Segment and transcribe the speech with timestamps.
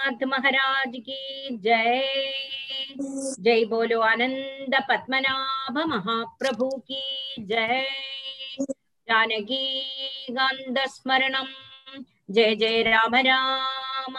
[0.00, 2.32] नाथ महाराज की जय।
[3.40, 7.86] जय बोलो आनंद पद्मनाभ महाप्रभु की जय।
[9.08, 11.46] जानकी गंध स्मरणम
[12.30, 14.14] जय जय राम राम।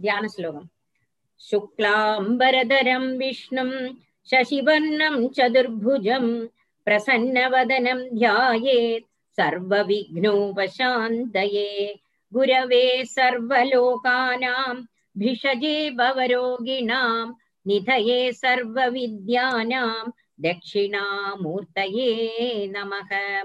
[0.00, 0.68] ध्यान श्लोकम
[1.40, 3.94] शुक्लाम्बरधरं विष्णुं,
[4.30, 6.46] शशिवर्णं चतुर्भुजं,
[6.84, 9.06] प्रसन्नवदनं ध्यायेत्,
[9.36, 12.00] सर्वविघ्नोपशान्तये।
[12.32, 14.82] गुरवे सर्वलोकानां,
[15.18, 17.32] भिषजे भवरोगिणां,
[17.66, 23.42] निधये सर्वविद्यानां, दक्षिणामूर्तये नमः।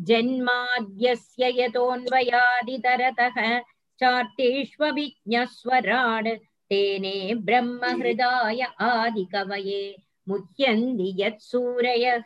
[0.00, 3.60] जन्माद्यस्य यतोऽन्वयादितरतः
[4.00, 6.28] चार्तेष्वभिज्ञस्वराड्
[6.70, 9.96] तेने ब्रह्महृदाय आदिकवये,
[10.28, 12.22] मुह्यन्ति यत्सूरयः।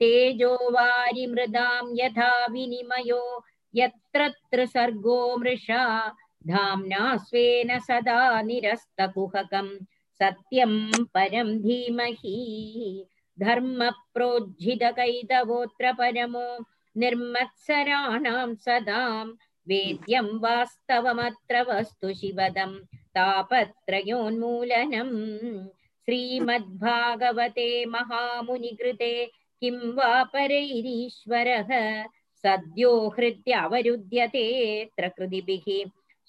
[0.00, 3.44] तेजो वारिमृदां यथा विनिमयो
[3.76, 6.14] यत्र सर्गो मृषा
[6.46, 9.78] धाम्ना स्वेन सदा निरस्तकुहकं
[10.18, 13.06] सत्यं परं धीमहि।
[13.40, 16.64] धर्मप्रोज्झितकैतवोऽत्र परमो।
[16.96, 19.32] निर्मत्सराणां सदां
[19.68, 25.66] वेद्यं वास्तवमत्र वस्तु शिवदं। तापत्रयोन्मूलनम्
[26.06, 29.30] श्रीमद्भागवते महामुनिकृते
[29.60, 32.04] किं वा परैरीश्वरः?
[32.45, 35.67] सद्यो हृद्यवरुध्यतेऽत्र कृतिभिः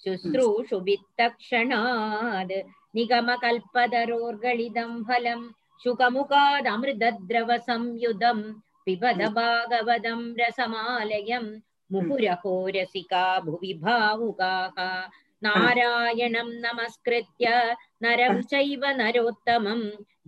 [0.03, 2.55] शुश्रूषुभित्तक्षणाद्
[2.95, 5.41] निगमकल्पतरोर्गलितं फलं
[5.83, 8.39] शुकमुखादमृतद्रवसंयुधं
[8.85, 11.49] पिबद भागवतं रसमालयम्
[11.91, 14.77] मुहुरहो रसिका भुवि भावुकाः
[15.45, 17.45] नारायणं नमस्कृत्य
[18.03, 19.81] नरं चैव नरोत्तमं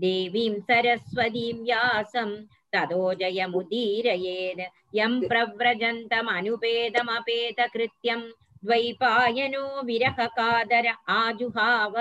[0.03, 2.29] देवीं सरस्वतीं व्यासं
[2.72, 4.62] ततो जयमुदीरयेत्
[4.98, 8.20] यं प्रव्रजन्तमनुपेदमपेतकृत्यं
[8.64, 10.86] द्वैपायनो विरहकादर
[11.18, 11.94] आजुहाव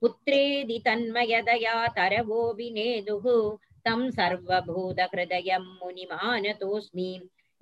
[0.00, 3.26] पुत्रेदि तन्मयदया तरवोऽभिनेदुः
[3.86, 7.10] तं सर्वभूतहृदयं मुनिमानतोऽस्मि।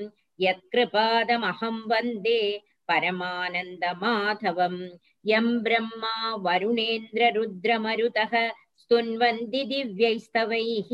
[0.46, 2.40] यत्कृपादमहं वन्दे
[2.90, 4.76] परमानन्दमाधवं
[5.30, 6.14] यं ब्रह्मा
[6.46, 8.34] वरुणेन्द्ररुद्रमरुतः
[8.82, 10.90] स्तुन्वन्ति दिव्यैस्तवैः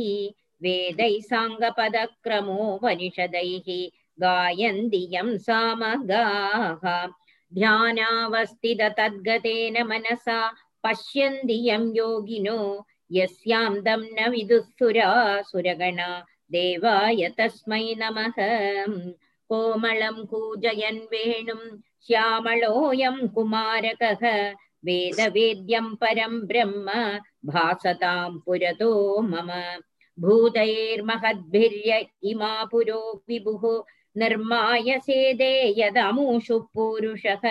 [0.65, 3.69] वेदैः साङ्गपदक्रमोपनिषदैः
[4.25, 6.84] गायन्ति यं सामगाः
[7.59, 10.39] ध्यानावस्थित तद्गतेन मनसा
[10.84, 12.59] पश्यन्ति यं योगिनो
[13.17, 16.09] यस्यां दं न विदुःसुरासुरगणा
[16.53, 18.37] देवाय तस्मै नमः
[19.50, 21.62] कोमलं कूजयन् वेणुं
[22.06, 24.25] श्यामलोऽयं कुमारकः
[24.87, 26.89] वेदवेद्यं परं ब्रह्म
[27.53, 28.93] भासतां पुरतो
[29.31, 29.50] मम
[30.19, 33.65] भूतैर्महद्भिर्य इमा पुरो विभुः
[34.19, 37.45] निर्माय सेदे यदमुषु पूरुषः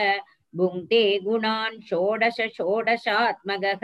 [0.57, 3.83] भुङ्क्ते गुणान् षोडश षोडशात्मकः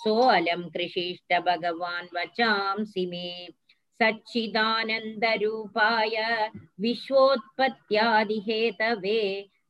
[0.00, 3.28] सोऽलं कृषिष्ट भगवान् वचांसि मे
[4.00, 6.16] सच्चिदानन्दरूपाय
[6.84, 9.20] विश्वोत्पत्त्यादिहेतवे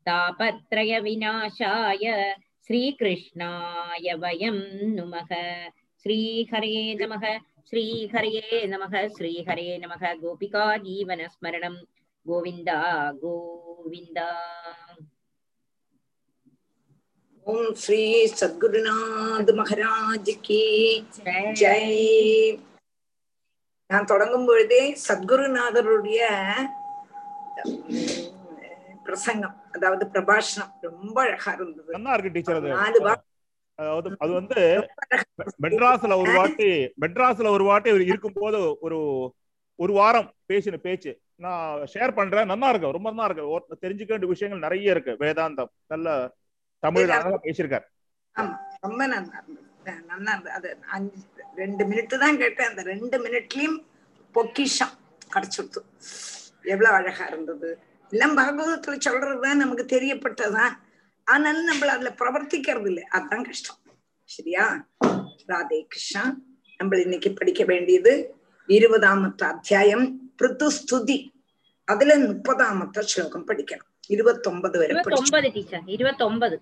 [0.06, 2.04] तापत्रयविनाशाय
[2.66, 4.58] श्रीकृष्णाय वयं
[4.96, 5.30] नुमः
[6.02, 7.24] श्रीहरे नमः
[7.68, 11.76] श्रीहरे नमः श्रीहरे नमः गोपिका जीवनस्मरणं
[12.25, 12.79] கோவிந்தா
[13.21, 14.27] கோவிந்தா.
[17.47, 18.01] ஓம் ஸ்ரீ
[18.39, 20.59] சத்குருநாத் மகாராஜ் கி
[21.61, 21.95] ஜெய்.
[23.89, 26.21] நான் தொடங்கும் பொழுதே சத்குருநாதருடைய
[29.07, 31.91] பிரசங்கம் அதாவது பிரபாஷணம் ரொம்ப அழகா இருந்தது.
[31.97, 32.71] நல்லா இருக்கு டீச்சர்
[33.79, 34.61] அதாவது அது வந்து
[35.65, 36.69] மெட்ராஸ்ல ஒரு வாட்டி
[37.03, 38.99] மெட்ராஸ்ல ஒரு வாட்டி இருக்கும் போது ஒரு
[39.79, 41.11] ஒரு வாரம் பேசின பேச்சு.
[41.41, 42.45] நான் ஷேர் பண்றேன்.
[42.45, 42.91] நல்லா இருக்கு.
[42.91, 43.77] ரொம்ப நல்லா இருக்கு.
[43.81, 45.11] தெரிஞ்சுக்க வேண்டிய விஷயங்கள் நிறைய இருக்கு.
[45.11, 45.69] வேதாந்தம்.
[45.87, 46.35] நல்ல
[46.79, 47.83] தமிழ் அழகா பேசியிருக்காரு.
[48.79, 51.23] ரொம்ப நல்லா இருந்தது அஹ் நல்லா இருந்தது அது அஞ்சு
[51.55, 52.67] ரெண்டு மினிட் தான் கேட்டேன்.
[52.67, 53.85] அந்த ரெண்டு மினிட்லயும்
[54.31, 54.89] பொக்கிஷம்
[55.33, 55.77] கிடைச்சுடுத்து.
[56.63, 57.79] எவ்வளவு அழகா இருந்தது.
[58.09, 60.71] எல்லாம் பாகவதத்துல சொல்றதுதான் நமக்கு தெரியப்பட்டதுதான்
[61.23, 63.03] ஆனாலும் நம்மள அதுல பிரவர்த்திக்கிறது இல்லை.
[63.03, 63.75] அதுதான் கஷ்டம்.
[64.23, 64.87] சரியா?
[65.47, 66.35] ராதே கிருஷ்ணா
[66.77, 68.35] நம்ம இன்னைக்கு படிக்க வேண்டியது
[68.67, 70.19] இருபதாமத்த அத்தியாயம்.
[70.41, 71.30] பிருத்துஸ்துதி.
[71.91, 73.87] அதுல முப்பதாமத்த ஸ்லோகம் படிக்கணும்.
[74.09, 76.55] இருபத்தொன்பது வரை படிச்சு இருபத்தொன்பது டீச்சர் இருபத்தொன்பது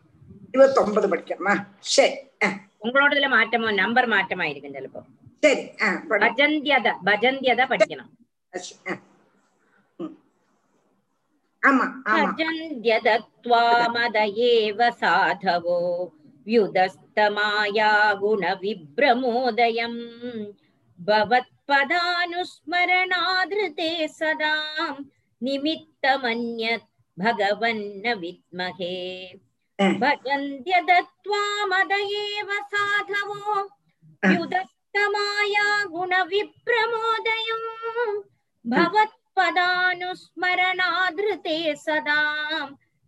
[0.50, 1.54] இருபத்தொன்பது படிக்கணுமா
[1.90, 5.02] சரி அஹ், உங்களோடதுல மாற்றமோ நம்பர் மாற்றமா இருக்கு சிலப்போ
[5.44, 6.22] சரி அஹ், படி.
[6.26, 8.12] பஜந்தியத பஜந்தியத படிக்கணும்
[25.44, 26.88] निमित्तमन्यत्
[27.20, 28.98] भगवन्न विद्महे
[30.02, 31.92] भजन्त्य दत्त्वा मद
[32.74, 33.40] साधवो
[34.34, 37.68] युदस्तमाया गुणविप्रमोदयम्
[38.74, 42.22] भवत्पदानुस्मरणाधृते सदा।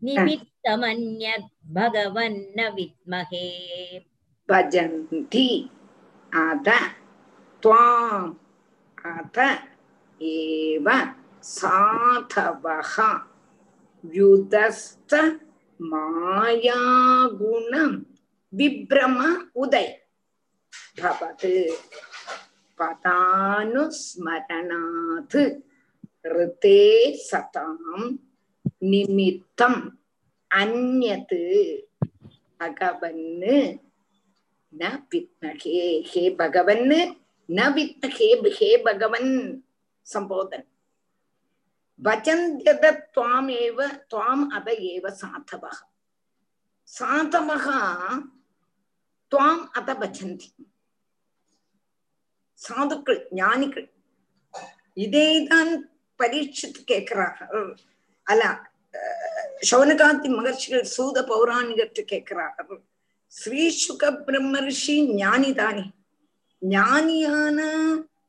[0.04, 3.48] निमित्तमन्यत् भगवन्न विद्महे
[4.50, 5.50] भजन्ति
[6.34, 6.68] अत
[7.64, 8.34] त्वाम्
[9.12, 9.38] अत
[10.22, 10.88] एव।
[11.62, 13.22] சாதவக
[14.12, 15.40] யுதஸ்த
[15.92, 18.06] மாயாகுணம்
[18.58, 19.20] விப்ரம
[19.56, 20.00] உதய்.
[20.96, 21.74] பவது
[22.78, 25.62] பதானுஸ்மரணாத்
[26.24, 28.20] ரிதே சதாம்
[28.78, 30.00] நிமித்தம்
[30.56, 31.44] அந்நது
[32.60, 33.80] பகவன்னு
[34.78, 36.02] ந வித்மகே.
[36.02, 37.18] ஹே பகவன்னு
[37.48, 38.50] ந வித்மகே.
[38.50, 39.66] ஹே பகவன்.
[40.14, 40.66] சம்போதன்.
[42.02, 43.80] பஜந்தியத துவாம் ஏவ
[44.12, 45.80] துவாம் அப ஏவ சாதவக
[46.90, 47.68] சாதவக
[49.32, 50.50] துவாம் அத பஜந்தி
[52.60, 53.88] சாதுக்கள் ஞானிகள்
[55.06, 55.72] இதேதான்
[56.20, 57.70] பரீட்சித்து கேட்கிறார்கள்.
[58.28, 58.44] அல்ல
[59.70, 62.82] சௌனகாந்தி மகர்ஷிகள் சூத பௌராணிகத்து கேட்கிறார்கள்.
[63.34, 65.86] ஸ்ரீ சுக பிரம்மர்ஷி ஞானிதானே.
[66.62, 67.60] ஞானியான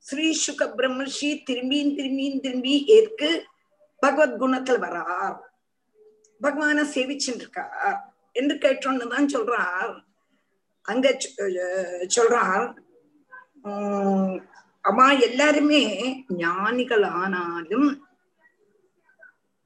[0.09, 3.31] ஸ்ரீ சுக பிரம்மர்ஷி திரும்பியும் திரும்பியும் திரும்பி ஏற்கு
[4.03, 5.39] பகவத் குணத்துல வரார்.
[6.45, 7.99] பகவான சேவிச்சுட்டு இருக்கார்
[8.41, 9.93] என்று கேட்டோன்னு தான் சொல்றார்.
[10.89, 11.07] அங்க
[12.17, 12.67] சொல்றார்.
[13.69, 14.39] உம்
[14.89, 15.83] அம்மா எல்லாருமே
[16.43, 17.91] ஞானிகள் ஆனாலும்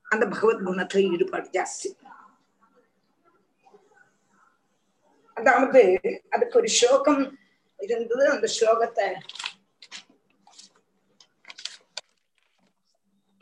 [0.07, 1.91] அந்த பகவத் குணத்துல ஈடுபாடு ஜாஸ்தி.
[5.37, 5.81] அதாவது
[6.35, 7.23] அதுக்கு ஒரு ஸ்லோகம்
[7.87, 8.25] இருந்தது.
[8.35, 9.07] அந்த ஸ்லோகத்தை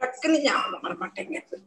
[0.04, 1.58] டக்குன்னு ஞாபகம் வர மாட்டேங்குது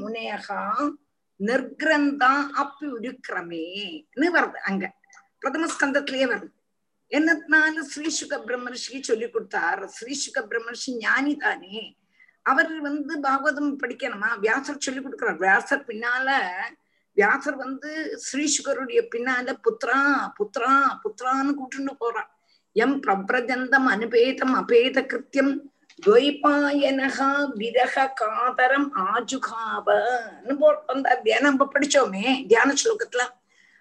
[0.00, 0.60] முனேகா
[1.40, 4.84] நிர்கிரந்தா அப்பியுருக்கிரமேன்னு வருது அங்க.
[5.40, 6.57] பிரதம ஸ்கந்தத்திலேயே வருது.
[7.12, 11.78] என்னத்தினால ஸ்ரீசுக பிரம்மர்ஷி சொல்லி கொடுத்தார் ஸ்ரீசுக பிரம்மர்ஷி ஞானி தானே
[12.46, 16.28] அவர் வந்து பாகவதம் படிக்கணுமா வியாசர் சொல்லி கொடுக்கிறார் வியாசர் பின்னால
[17.16, 17.90] வியாசர் வந்து
[18.24, 20.00] ஸ்ரீசுகருடைய பின்னால புத்ரா
[20.38, 22.30] புத்ரா புத்ரான்னு கூட்டுண்டு போறான்
[22.76, 25.52] எம் பிரபிரஜந்தம் அனுபேதம் அபேத கிருத்தியம்
[25.98, 30.54] துவைபாயனகா விரக காதரம் ஆஜுகாவன்னு
[30.86, 33.24] வந்தார் தியானம் நம்ம படிச்சோமே தியான ஸ்லோகத்துல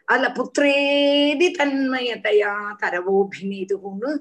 [0.07, 4.12] அதுல புத்திரேதி தன்மயதையா தரவோபிநீதுன்னு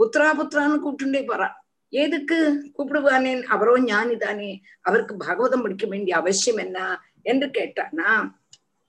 [0.00, 1.48] புத்திரா புத்திரான்னு கூப்பிட்டுண்டே போறா
[1.92, 2.38] எதுக்கு
[2.76, 4.50] கூப்பிடுவானேன் அவரோ ஞானி தானே
[4.82, 6.78] அவருக்கு பாகவதம் படிக்க வேண்டிய அவசியம் என்ன
[7.22, 8.10] என்று கேட்டானா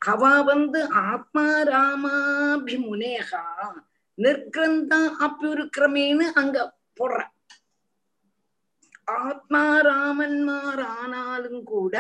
[0.02, 3.46] அவ வந்து ஆத்மா ராமாபி முனேகா
[4.18, 6.58] நிர்கிரந்தா அப்பியுருக்கிரமேன்னு அங்க
[7.00, 7.20] போடுற
[9.22, 11.96] ஆத்மா ராமன்மார் ஆனாலும் கூட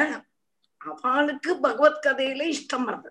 [0.82, 3.10] அவளுக்கு பகவத் கதையில இஷ்டம் வருது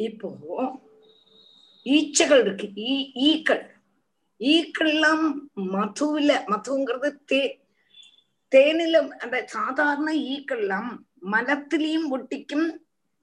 [0.00, 0.28] இப்போ
[1.86, 2.94] ஈச்சைகள் இருக்கு ஈ
[3.28, 3.64] ஈக்கள்
[4.40, 5.26] ஈக்கள்லாம்
[5.74, 7.42] மதுவில மதுங்கிறது தே
[8.52, 10.90] தேனில அந்த சாதாரண ஈக்கள்லாம்
[11.32, 12.66] மலத்திலையும் ஒட்டிக்கும்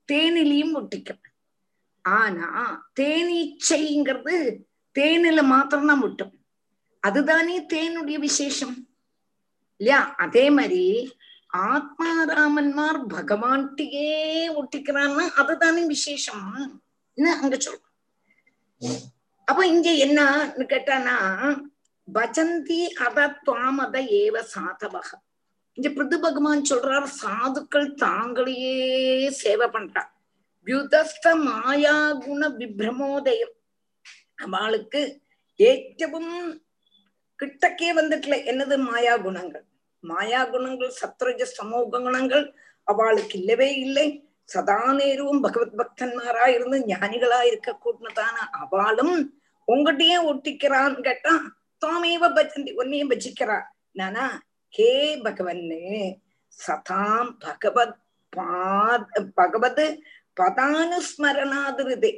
[0.10, 1.22] தேனிலையும் ஒட்டிக்கும்
[2.06, 2.48] ஆனா
[3.00, 4.38] தேனீச்சைங்கிறது
[4.96, 6.34] தேனில மாத்திரம்தான் ஒட்டும்
[7.04, 8.76] அதுதானே தேனுடைய விசேஷம்
[9.80, 10.84] இல்லையா அதே மாதிரி
[11.54, 14.12] ஆத்மாராமன்மார் பகவான்கிட்டயே
[14.60, 16.46] ஒட்டிக்கிறான்னா அதுதானே விசேஷம்.
[17.18, 17.88] அங்க சொல்றோம்
[19.48, 21.16] அப்ப இங்க என்னன்னு கேட்டானா
[22.08, 25.10] பஜந்தி அத துவாமத ஏவ சாதவக.
[25.78, 28.76] இங்க பிருது பகவான் சொல்றார் சாதுக்கள் தாங்களையே
[29.42, 30.04] சேவை பண்றா
[30.68, 33.56] வியுதஸ்த மாயா குண விப்ரமோதயம்.
[34.46, 35.02] அவளுக்கு
[35.60, 36.34] ஏற்றவும்
[37.40, 39.66] கிட்டக்கே வந்துட்டல என்னது மாயா குணங்கள்?
[40.04, 42.46] மாயா குணங்கள் சத்ரஜ சமூக குணங்கள்
[42.88, 44.08] அவளுக்கு இல்லவே இல்லை.
[44.50, 49.16] சதா நேரவும் பகவத் பக்தன்மாரா இருந்து ஞானிகளா இருக்க கூட்டினதான அவளும்
[49.68, 51.34] உங்ககிட்டயே ஒட்டிக்கிறான்னு கேட்டா
[51.82, 53.58] தாமேவ பஜந்தி உன்னையும் பஜிக்கிறா
[53.92, 54.26] நானா
[54.74, 54.92] ஹே
[55.24, 55.84] பகவன்னு
[56.54, 57.98] சதாம் பகவத்
[58.34, 59.86] பாத் பகவத்
[60.42, 62.12] பதானுஸ்மரணாதிருதே.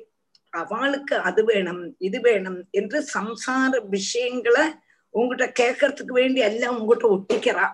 [0.53, 4.65] அவளுக்கு அது வேணும் இது வேணும் என்று சம்சார விஷயங்களை
[5.13, 7.67] உங்ககிட்ட கேட்கறதுக்கு வேண்டி எல்லாம் உங்ககிட்ட ஒட்டிக்கிறா.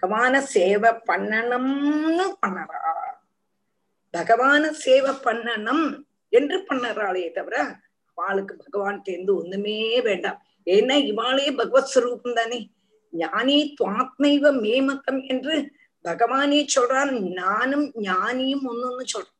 [0.00, 2.92] பகவான சேவை பண்ணணும்னு பண்ணறா.
[4.12, 7.76] பகவான சேவை பண்ணணும் என்று பண்ணறாளே தவிர
[8.14, 10.42] அவளுக்கு பகவான் தேர்ந்து ஒண்ணுமே வேண்டாம்.
[10.66, 12.70] ஏன்னா இவாளே பகவத் ஸ்வரூபம் தானே.
[13.10, 15.72] ஞானி துவாத்மைவ மேமத்தம் என்று
[16.04, 17.32] பகவானே சொல்றான்.
[17.32, 19.36] நானும் ஞானியும் ஒன்னொன்னு சொல்றான்.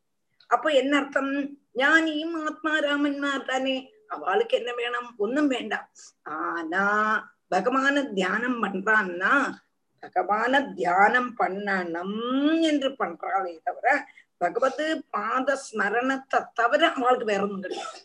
[0.47, 1.59] அப்ப என்ன அர்த்தம்?
[1.75, 3.93] ஞானியும் ஆத்மா ராமன்மார் தானே.
[4.09, 5.09] அவளுக்கு என்ன வேணும்?
[5.17, 5.89] ஒன்னும் வேண்டாம்.
[6.23, 6.85] ஆனா
[7.55, 9.33] பகவான தியானம் பண்றான்னா
[10.03, 12.19] பகவான தியானம் பண்ணணும்
[12.61, 13.87] என்று பண்றாளே தவிர
[14.41, 18.01] பகவது பாத ஸ்மரணத்தை தவிர அவளுக்கு வேற ஒன்றும் கிடையாது.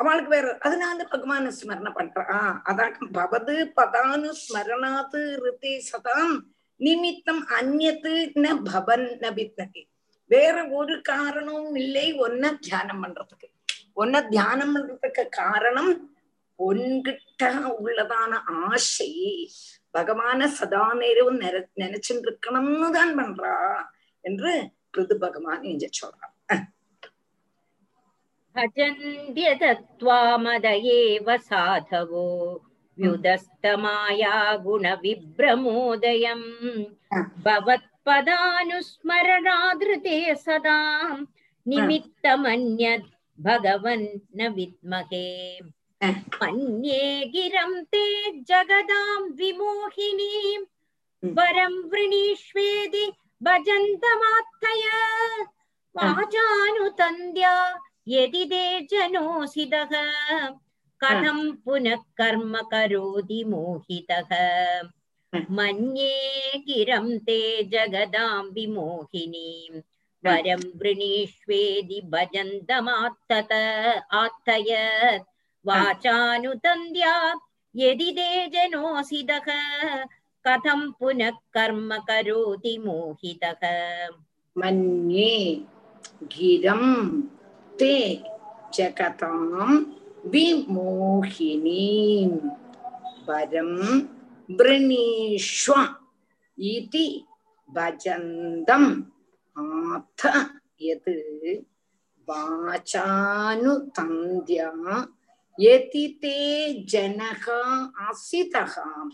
[0.00, 2.26] அவளுக்கு வேற அதனால பகவான ஸ்மரண பண்றா.
[2.70, 6.36] அதான் பவது பதானு ஸ்மரணாது ரித்தி சதாம்
[6.80, 8.14] நிமித்தம் அந்நத்து
[8.44, 9.86] ந பவன் ந
[10.30, 13.48] வேற ஒரு காரணமும் இல்லை ஒன்ன தியானம் பண்றதுக்கு.
[14.01, 15.91] ஒன்ன தியானம் பண்றதுக்கு காரணம்
[16.59, 19.09] உன்கிட்ட உள்ளதான ஆசை
[19.93, 23.55] பகவான சதா நேரவும் நிற நினைச்சுட்டு இருக்கணும்னு தான் பண்றா
[24.25, 24.51] என்று
[24.91, 26.31] பிருது பகவான் இங்க சொல்றான்
[28.55, 30.65] भजन्त्यतत्त्वामद
[30.95, 32.25] एव साधवो
[32.97, 34.33] व्युदस्तमाया
[34.65, 36.43] गुणविभ्रमोदयम्
[37.45, 40.77] भवत्पदानुस्मरणादृते सदा
[41.65, 43.09] निमित्तमन्यद्
[43.46, 44.06] भगवन्
[44.38, 45.26] न विद्महे
[46.42, 48.04] मन्ये गिरं ते
[48.50, 50.58] जगदां विमोहिनीं।
[51.36, 53.04] वरं वृणीष्वेदि
[53.42, 54.82] भजन्तमात्तय
[55.96, 57.54] वाचानुतन्द्या
[58.08, 59.92] यदि ते जनोसिदः
[61.00, 64.30] कथं पुनः कर्म करोति मोहितः।
[65.56, 67.38] मन्ये गिरं ते
[67.74, 69.80] जगदां विमोहिनीं।
[70.25, 73.51] वरं वृणीष्वेदि भजन्तमात्तत
[74.21, 75.25] आत्तयत्
[75.67, 77.15] वाचानुतन्द्या
[77.75, 79.47] यदि ते जनोसिदः
[80.47, 83.63] कथं पुनः कर्म करोति मोहितः
[84.61, 85.35] मन्ये
[86.33, 86.83] गिरं
[87.79, 87.95] ते
[88.75, 89.67] जगतां
[90.33, 92.27] विमोहिनीं
[93.27, 93.73] वरं
[94.59, 95.73] वृणीष्व
[96.73, 97.07] इति
[97.75, 98.89] भजन्तम्
[99.58, 101.68] ஆத்த எது?
[102.26, 105.06] வாச்சானுதந்தியா
[105.58, 109.10] எதிதே ஜனகா அசிதகாம்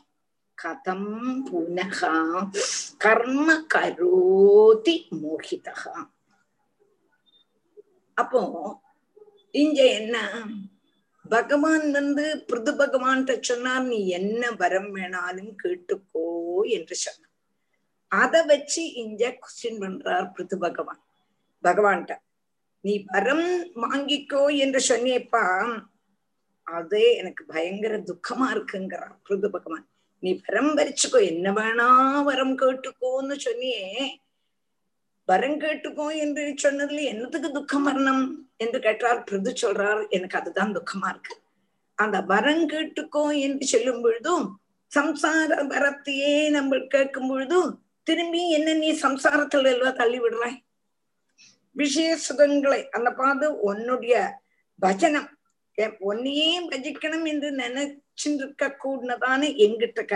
[0.63, 2.51] கதம் புனகா.
[2.99, 6.09] கர்ம கரோதி மோகிதகா.
[8.15, 8.43] அப்போ
[9.51, 10.45] இங்க என்ன?
[11.29, 17.34] பகவான் வந்து பிருது பகவான் சொன்னார் நீ என்ன வரம் வேணாலும் கேட்டுக்கோ என்று சொன்னார்.
[18.21, 21.01] அத வச்சு இங்க கொஸ்டின் பண்றார் பிருத்து பகவான்.
[21.65, 22.15] பகவான்கிட்ட
[22.85, 23.49] நீ வரம்
[23.83, 25.45] வாங்கிக்கோ என்று சொன்னியப்பா
[26.67, 29.87] அதே எனக்கு பயங்கர துக்கமா இருக்குங்கிறார் பிருது பகவான்.
[30.23, 31.89] நீ வரம் வரிச்சுக்கோ என்ன வேணா
[32.23, 33.87] வரம் கேட்டுக்கோன்னு சொன்னியே.
[35.29, 38.25] வரம் கேட்டுக்கோ என்று சொன்னதுல என்னத்துக்கு துக்கம் வரணும்
[38.57, 40.03] என்று கேட்டார் பிருது சொல்றார்.
[40.11, 41.35] எனக்கு அதுதான் துக்கமா இருக்கு.
[41.99, 44.47] அந்த வரம் கேட்டுக்கோ என்று சொல்லும் பொழுதும்
[44.93, 47.71] சம்சார வரத்தையே நம்ம கேட்கும் பொழுதும்
[48.07, 50.59] திரும்பி என்ன நீ சம்சாரத்துல எல்லாம் தள்ளி விடுறாய்?
[51.77, 54.15] விஷய சுகங்களை அந்த பாது உன்னுடைய
[54.79, 55.29] பஜனம்.
[55.99, 60.15] உன்னையே பஜிக்கணும் என்று நினைச்சிருக்க கூடதான எங்கிட்டக்க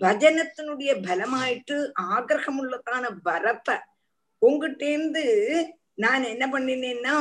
[0.00, 1.76] பஜனத்தினுடைய பலமாயிட்டு
[2.14, 3.76] ஆகிரகம் உள்ளதான வரத்தை
[4.42, 5.24] உங்ககிட்டேந்து
[5.94, 7.14] நான் என்ன பண்ணினேன்னா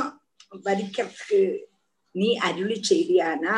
[0.65, 1.41] வரிக்கிறதுக்கு
[2.15, 3.57] நீ அருளி செய்தியானா?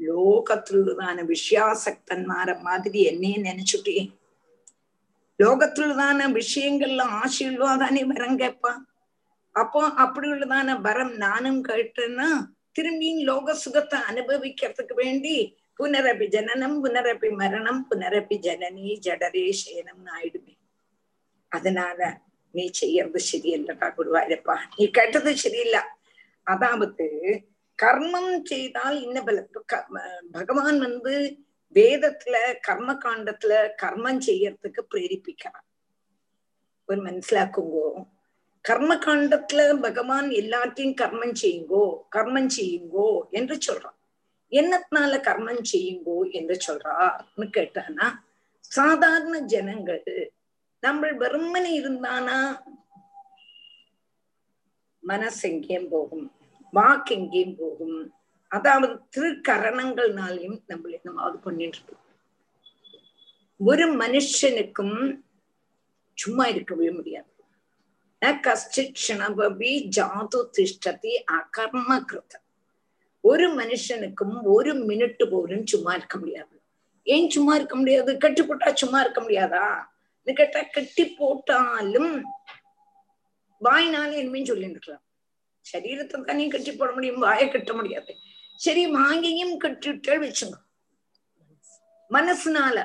[0.00, 4.08] லோகத்துள்ளதான விஷயாசக்தன்மார மாதிரி என்னையே நினைச்சுட்டேன்.
[5.38, 8.82] லோகத்துள்ளதான விஷயங்கள்ல ஆசீர்வாதானே வரம் கேட்பான்
[9.54, 12.28] அப்போ அப்படி உள்ளதான வரம் நானும் கேட்டேன்னா
[12.76, 15.34] திரும்பியும் லோக சுகத்தை அனுபவிக்கிறதுக்கு வேண்டி
[15.80, 20.54] புனரபி ஜனனம் புனரபி மரணம் புனரபி ஜனனி ஜடரே சேனம்னு ஆயிடுமே.
[21.52, 21.98] அதனால
[22.54, 25.78] நீ செய்யறது சரியல்லடா குருவாயிருப்பா நீ கேட்டது சரியில்ல.
[26.46, 27.06] அதாவது
[27.78, 29.38] கர்மம் செய்தால் இன்ன பல
[30.32, 31.14] பகவான் வந்து
[31.74, 33.52] வேதத்துல கர்ம காண்டத்துல
[33.82, 35.64] கர்மம் செய்யறதுக்கு பிரேரிப்பிக்கிறான்
[36.88, 37.86] ஒரு மனசிலாக்குங்கோ.
[38.64, 41.84] கர்ம காண்டத்துல பகவான் எல்லாத்தையும் கர்மம் செய்யுங்கோ
[42.16, 43.98] கர்மம் செய்யுங்கோ என்று சொல்றான்
[44.52, 48.06] என்னத்தினால கர்மம் செய்யுங்கோ என்று சொல்றான்னு கேட்டானா
[48.70, 50.04] சாதாரண ஜனங்கள்
[50.82, 52.38] நம்ம வெறுமனை இருந்தானா?
[55.02, 56.26] மனசு எங்கேயும் போகும்
[56.72, 57.98] வாக்கு எங்கேயும் போகும்.
[58.56, 62.02] அதாவது திருக்கரணங்கள்னாலையும் நம்ம என்னமாவது பண்ணிட்டு இருக்கோம்
[63.60, 64.98] ஒரு மனுஷனுக்கும்
[66.18, 67.30] சும்மா இருக்கவே முடியாது.
[68.22, 68.28] ந
[69.96, 71.88] ஜாது திஷ்டதி அகர்ம
[73.24, 76.54] ஒரு மனுஷனுக்கும் ஒரு மினிட் போலும் சும்மா இருக்க முடியாது.
[77.06, 78.10] ஏன் சும்மா இருக்க முடியாது?
[78.16, 79.64] கட்டி போட்டா சும்மா இருக்க முடியாதா?
[80.26, 82.12] கேட்டா கட்டி போட்டாலும்
[83.60, 85.04] வாய்னால இனிமே சொல்லிட்டு இருக்கலாம்
[85.64, 88.12] சரீரத்தை தானே கட்டி போட முடியும் வாயை கட்ட முடியாது.
[88.59, 90.57] சரி வாங்கியும் கட்டிவிட்டால் வச்சுங்க
[92.11, 92.77] മനസ്സിനാല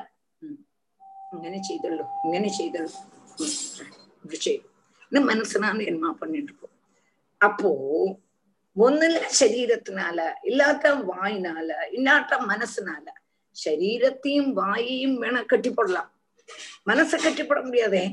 [1.32, 3.00] ഇങ്ങനെ ചെയ്തുള്ളൂ ഇങ്ങനെ ചെയ്തുള്ളൂ
[4.22, 4.70] இப்படி செய்யும்
[5.12, 6.74] இந்த மனசுனால என்ன பண்ணிட்டு இருக்கோம்
[7.40, 7.70] அப்போ
[8.76, 13.06] ஒண்ணுல சரீரத்தினால இல்லாத வாயினால இல்லாட்ட மனசுனால
[13.56, 16.10] சரீரத்தையும் வாயையும் வேணா கட்டி போடலாம்
[16.86, 18.04] மனசை கட்டி போட முடியாதே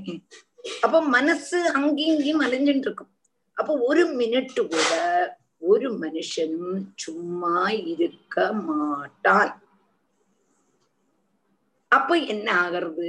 [0.83, 3.12] அப்ப மனசு அங்கேயும் இங்கேயும் அலைஞ்சுட்டு இருக்கும்
[3.57, 4.91] அப்போ ஒரு மினிட் கூட
[5.62, 7.54] ஒரு மனுஷனும் சும்மா
[7.92, 9.52] இருக்க மாட்டான்.
[11.92, 13.08] அப்ப என்ன ஆகிறது?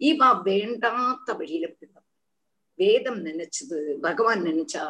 [0.00, 2.04] இவா வேண்டாத்த வழியில போயிடும்
[2.78, 4.84] வேதம் நினைச்சது பகவான் நினைச்சா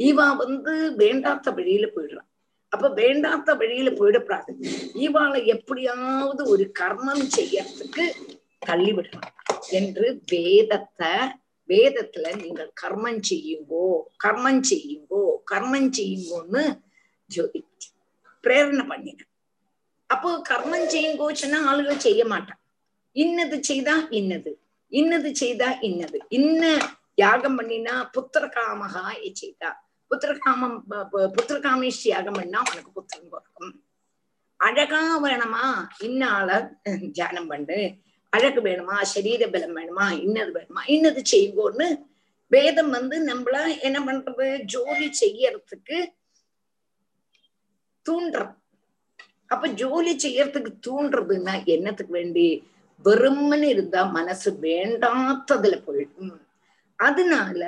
[0.00, 2.28] இவா வந்து வேண்டாத்த வழியில போயிடுறான்
[2.72, 4.52] அப்ப வேண்டாத்த வழியில போயிடப்படாது
[4.98, 8.04] இவாளை எப்படியாவது ஒரு கர்மம் செய்யறதுக்கு
[8.60, 8.92] தள்ளி
[9.72, 11.12] என்று வேதத்தை
[11.68, 13.84] வேதத்துல நீங்கள் கர்மம் செய்யுங்கோ
[14.24, 16.64] கர்மம் செய்யுங்கோ கர்மம் செய்யுங்கோன்னு
[17.30, 17.60] ஜோதி
[18.44, 19.28] பிரேரணை பண்ணின
[20.10, 22.60] அப்போ கர்மம் செய்யுங்கோ சொன்னா ஆளுகள் செய்ய மாட்டான்
[23.16, 24.52] இன்னது செய்தா இன்னது
[24.92, 26.18] இன்னது செய்தா இன்னது.
[26.38, 26.62] இன்ன
[27.22, 29.04] யாகம் பண்ணினா புத்திர காமகா
[29.40, 29.70] செய்தா.
[30.10, 30.76] புத்திர காமம்
[31.36, 33.72] புத்திர காமேஷ் யாகம் பண்ணா உனக்கு புத்திரம் பிறக்கும்.
[34.60, 35.64] அழகா வேணுமா
[36.06, 36.48] இன்னால
[37.16, 37.80] தியானம் பண்ணு.
[38.32, 38.96] அழகு வேணுமா?
[39.14, 40.06] சரீர பலம் வேணுமா?
[40.20, 40.82] இன்னது வேணுமா?
[40.86, 41.86] இன்னது செய்வோன்னு
[42.52, 44.46] வேதம் வந்து நம்மள என்ன பண்றது?
[44.64, 45.98] ஜோலி செய்யறதுக்கு
[48.06, 48.54] தூண்டுறது
[49.46, 52.46] அப்ப ஜோலி செய்யறதுக்கு தூண்டுறதுன்னா என்னத்துக்கு வேண்டி?
[53.04, 56.36] வெறும்னு இருந்தா மனசு வேண்டாத்ததுல போயிடும்.
[56.98, 57.60] அதனால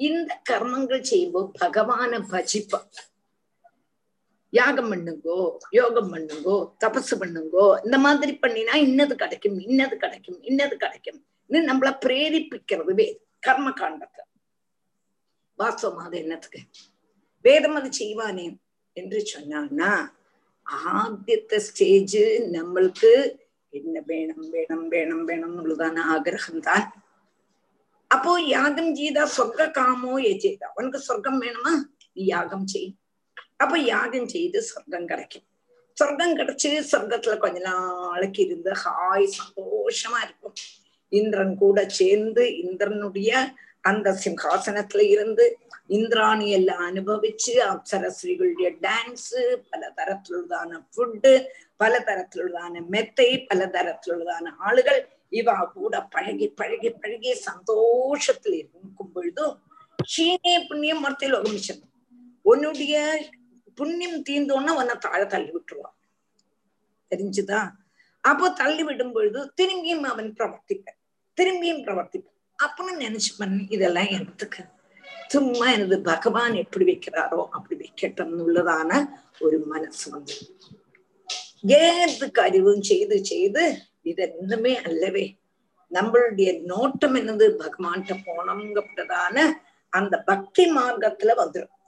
[0.00, 2.80] இந்த கர்மங்கள் செய்யும்போது பகவான பஜிப்ப
[4.52, 5.38] யாகம் பண்ணுங்கோ
[5.78, 11.20] யோகம் பண்ணுங்கோ தபசு பண்ணுங்கோ இந்த மாதிரி பண்ணினா இன்னது கிடைக்கும் இன்னது கிடைக்கும் இன்னது கிடைக்கும்.
[11.70, 14.22] நம்மள பிரேரிப்பிக்கிறது வேதம் கர்ம காண்டத்தை
[15.58, 16.60] வாஸ்தவம் அது என்னத்துக்கு?
[17.44, 18.46] வேதம் அது செய்வானே
[18.96, 19.90] என்று சொன்னான்னா
[20.92, 22.20] ஆத்தியத்தை ஸ்டேஜ்
[22.56, 23.12] நம்மளுக்கு
[23.72, 26.86] என்ன வேணும் வேணும் வேணும் வேணும் உள்ளதான ஆகிரகம் தான்
[28.10, 30.66] அப்போ யாகம் செய்தா சொர்க்க காமோ எஜேதா?
[30.78, 31.72] உனக்கு சொர்க்கம் வேணுமா?
[32.14, 32.90] நீ யாகம் செய்.
[33.62, 35.46] அப்ப யாகம் செய்து சொர்க்கம் கிடைக்கும்.
[35.96, 40.54] சொர்க்கம் கிடைச்சு சொர்க்கத்துல கொஞ்ச நாளைக்கு இருந்து ஹாய் சந்தோஷமா இருக்கும்.
[41.12, 43.30] இந்திரன் கூட சேர்ந்து இந்திரனுடைய
[43.84, 45.44] அந்த சிம்ஹாசனத்துல இருந்து
[45.88, 49.30] இந்திராணி எல்லாம் அனுபவிச்சு அப்சரஸ்ரீகளுடைய டான்ஸ்
[49.70, 51.32] பல தரத்திலுள்ளதான ஃபுட்டு
[51.80, 55.00] பல தரத்திலுள்ளதான மெத்தை பல தரத்திலுள்ளதான ஆளுகள்
[55.32, 59.54] இவா கூட பழகி பழகி பழகி சந்தோஷத்துல இருக்கும் பொழுதும்
[60.08, 61.84] ஷீனே புண்ணியம் மரத்தில் ஒருமிச்சது
[62.44, 62.96] உன்னுடைய
[63.82, 65.98] புண்ணியம் தீந்தோன்னா உன்னை தாழ தள்ளி விட்டுருவான்.
[67.10, 67.70] தெரிஞ்சுதா?
[68.20, 70.98] அப்போ தள்ளி விடும் பொழுது திரும்பியும் அவன் பிரவர்த்திப்பேன்.
[71.40, 72.38] திரும்பியும் பிரவர்த்திப்பேன்.
[72.62, 74.64] அப்படின்னு நினைச்சுப்பன் இதெல்லாம் எனக்கு
[75.26, 79.08] சும்மா எனது பகவான் எப்படி வைக்கிறாரோ அப்படி வைக்கட்டும் உள்ளதான
[79.40, 80.34] ஒரு மனசு வந்து.
[81.62, 85.38] ஏது கருவும் செய்து செய்து இது இன்னுமே அல்லவே.
[85.90, 87.46] நம்மளுடைய நோட்டம் என்னது?
[87.62, 89.52] பகவான்கிட்ட போனோங்கப்பட்டதான
[89.88, 91.80] அந்த பக்தி மார்க்கத்துல வந்துடும்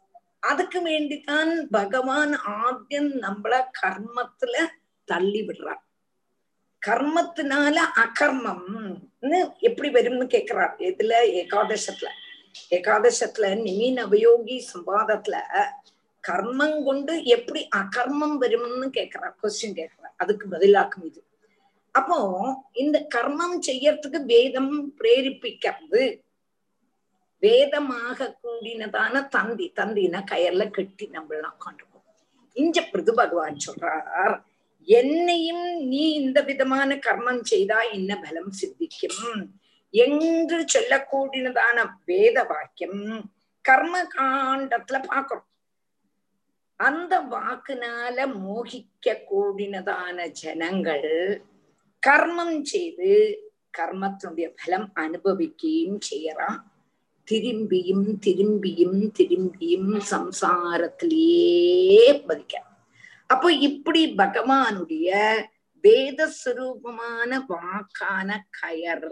[0.48, 4.66] அதுக்கு வேண்டித்தான் பகவான் ஆத்தியம் நம்மள கர்மத்துல
[5.04, 5.83] தள்ளி விடுறார்.
[6.87, 10.74] கர்மத்தினால அகர்மம்னு எப்படி வரும்னு கேக்குறார்.
[10.78, 11.12] எதுல?
[11.33, 12.09] ஏகாதசத்துல.
[12.70, 15.37] ஏகாதசத்துல நிமீன் அபயோகி சம்பாதத்துல
[16.28, 19.35] கர்மம் கொண்டு எப்படி அகர்மம் வரும்னு கேக்குறார்.
[19.42, 20.14] கொஸ்டின் கேக்குறார்.
[20.16, 21.24] அதுக்கு பதிலாக்கும் இது.
[21.90, 26.23] அப்போ இந்த கர்மம் செய்யறதுக்கு வேதம் பிரேரிப்பிக்கிறது.
[27.44, 31.90] வேதமாக கூடினதான தந்தி தந்தினா கயர்ல கட்டி நம்மளாம் கொண்டிருக்கோம்
[32.57, 34.35] இஞ்ச பிருது பகவான் சொல்றார்
[34.88, 39.37] என்னையும் நீ இந்த விதமான கர்மம் செய்தா என்ன பலம் சித்திக்கும்?
[39.94, 43.02] என்று சொல்லக்கூடினதான வேத வாக்கியம்
[43.64, 45.48] கர்ம காண்டத்துல பாக்குறோம்
[46.80, 51.11] அந்த வாக்குனால மோகிக்க கூடினதான ஜனங்கள்
[52.02, 53.11] கர்மம் செய்து
[53.78, 56.59] கர்மத்தினுடைய பலம் அனுபவிக்கையும் செய்யறான்.
[57.30, 62.54] திரும்பியும் திரும்பியும் திரும்பியும் சம்சாரத்திலேயே பதிக்க.
[63.26, 65.08] அப்போ இப்படி பகவானுடைய
[65.84, 68.28] வேத சுரூபமான வாக்கான
[68.60, 69.10] கயர்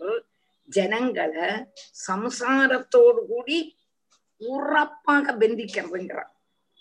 [0.68, 1.48] ஜனங்களை
[2.08, 3.58] சம்சாரத்தோடு கூடி
[4.40, 6.30] உறப்பாக பந்திக்கிறதுங்கிறார்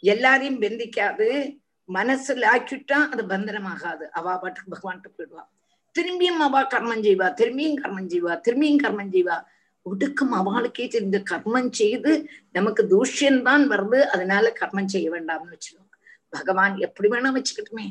[0.03, 1.29] எல்லாரையும் பெந்திக்காது
[1.89, 4.05] மனசுல ஆக்கிட்டா அது பந்தனமாகாது.
[4.11, 5.43] அவா பாட்டுக்கு பகவான்கிட்ட போயிடுவா.
[5.95, 9.37] திரும்பியும் அவா கர்மம் செய்வா திரும்பியும் கர்மம் செய்வா திரும்பியும் கர்மம் செய்வா.
[9.85, 12.11] ஒடுக்கம் அவளுக்கே தெரிஞ்ச கர்மம் செய்து
[12.51, 15.95] நமக்கு தூஷ்யம்தான் வருது அதனால கர்மம் செய்ய வேண்டாம்னு வச்சுக்கோங்க
[16.29, 17.87] பகவான் எப்படி வேணா வச்சுக்கட்டுமே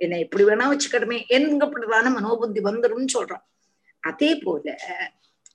[0.00, 3.44] என்னை எப்படி வேணா வச்சுக்கட்டுமே என்கப்படுறதான மனோபுத்தி வந்துடும் சொல்றான்.
[4.00, 4.76] அதே போல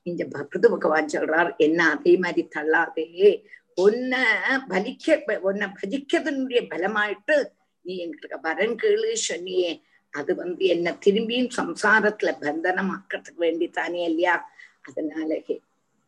[0.04, 3.44] இந்த பக்து பகவான் சொல்றார் என்ன அதே மாதிரி தள்ளாதே
[3.78, 4.24] உன்னை
[4.70, 7.38] பலிக்க உன்னை பலிக்கதனுடைய பலமாயிட்டு
[7.86, 9.72] நீ எங்களுக்கு வரன் கேளு சொன்னியே.
[10.14, 14.36] அது வந்து என்ன திரும்பியும் சம்சாரத்துல பந்தனம் ஆக்கிறதுக்கு வேண்டித்தானே இல்லையா?
[14.82, 15.30] அதனால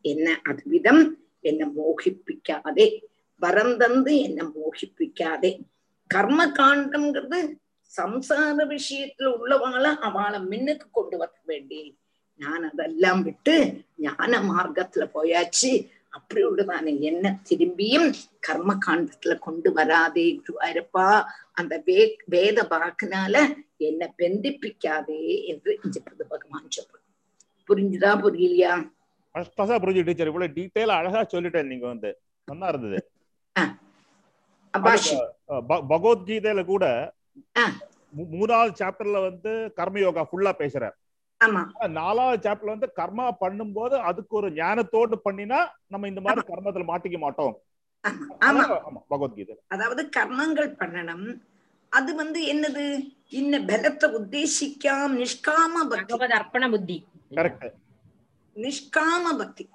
[0.05, 1.03] என்ன அதுவிதம்
[1.43, 2.87] என்ன மோகிப்பிக்காதே
[3.41, 5.51] வரம் தந்து என்னை மோகிப்பிக்காதே
[6.11, 7.41] கர்ம காண்டம்ங்கிறது
[7.93, 11.81] சம்சார விஷயத்துல உள்ளவாள அவளை மின்னுக்கு கொண்டு வர வேண்டி
[12.41, 13.55] நான் அதெல்லாம் விட்டு
[13.97, 15.71] ஞான மார்க்கத்துல போயாச்சு
[16.13, 18.07] அப்படி உள்ளதான என்ன திரும்பியும்
[18.39, 21.05] கர்ம காண்டத்துல கொண்டு வராதே குருவாயிருப்பா
[21.53, 23.35] அந்த வே வேத வாக்குனால
[23.81, 27.07] என்ன பெந்திப்பிக்காதே என்று இஞ்சப்பது பகவான் சொல்றான்
[27.69, 28.73] புரிஞ்சுதா புரியலையா
[29.35, 32.09] ஃபர்ஸ்டா புரிஞ்சு டீச்சர் இவ்வளவு டீட்டெயிலா அழகா சொல்லிட்டேன் நீங்க வந்து.
[32.47, 32.99] நல்லா இருந்தது.
[35.91, 36.85] பகவத்கீதையில கூட
[38.33, 40.95] மூணாவது சாப்டர்ல வந்து கர்மயோகா ஃபுல்லா பேசுறார்.
[41.97, 47.55] நாலாவது சாப்டர்ல வந்து கர்மா பண்ணும்போது அதுக்கு ஒரு ஞானத்தோடு பண்ணினா நம்ம இந்த மாதிரி கர்மத்துல மாட்டிக்க மாட்டோம்.
[48.03, 48.63] ஆமா.
[48.63, 49.55] ஆமா ஆமா பகவத்கீதை.
[49.67, 51.27] அதாவது கர்மங்கள் பண்ணணும்.
[51.91, 52.85] அது வந்து என்னது?
[53.39, 56.97] இன்ன பலத்தை உத்தேசிக்காம நிஷ்காம பகவத் அர்ப்பண புத்தி.
[57.31, 57.65] கரெக்ட்
[58.55, 59.69] நிஷ்காம பக்தி.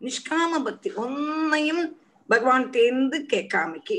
[0.00, 0.90] நிஷ்காம பக்தி.
[0.96, 1.84] ஒன்னையும்
[2.28, 3.98] பகவான் தேர்ந்து கேட்காமக்கி.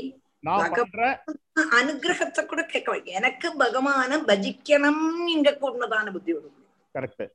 [1.78, 7.32] அனுகிரகத்தை கூட கேட்க எனக்கு பகவான பஜிக்கணும் இங்க கூடதான புத்தி வரும்.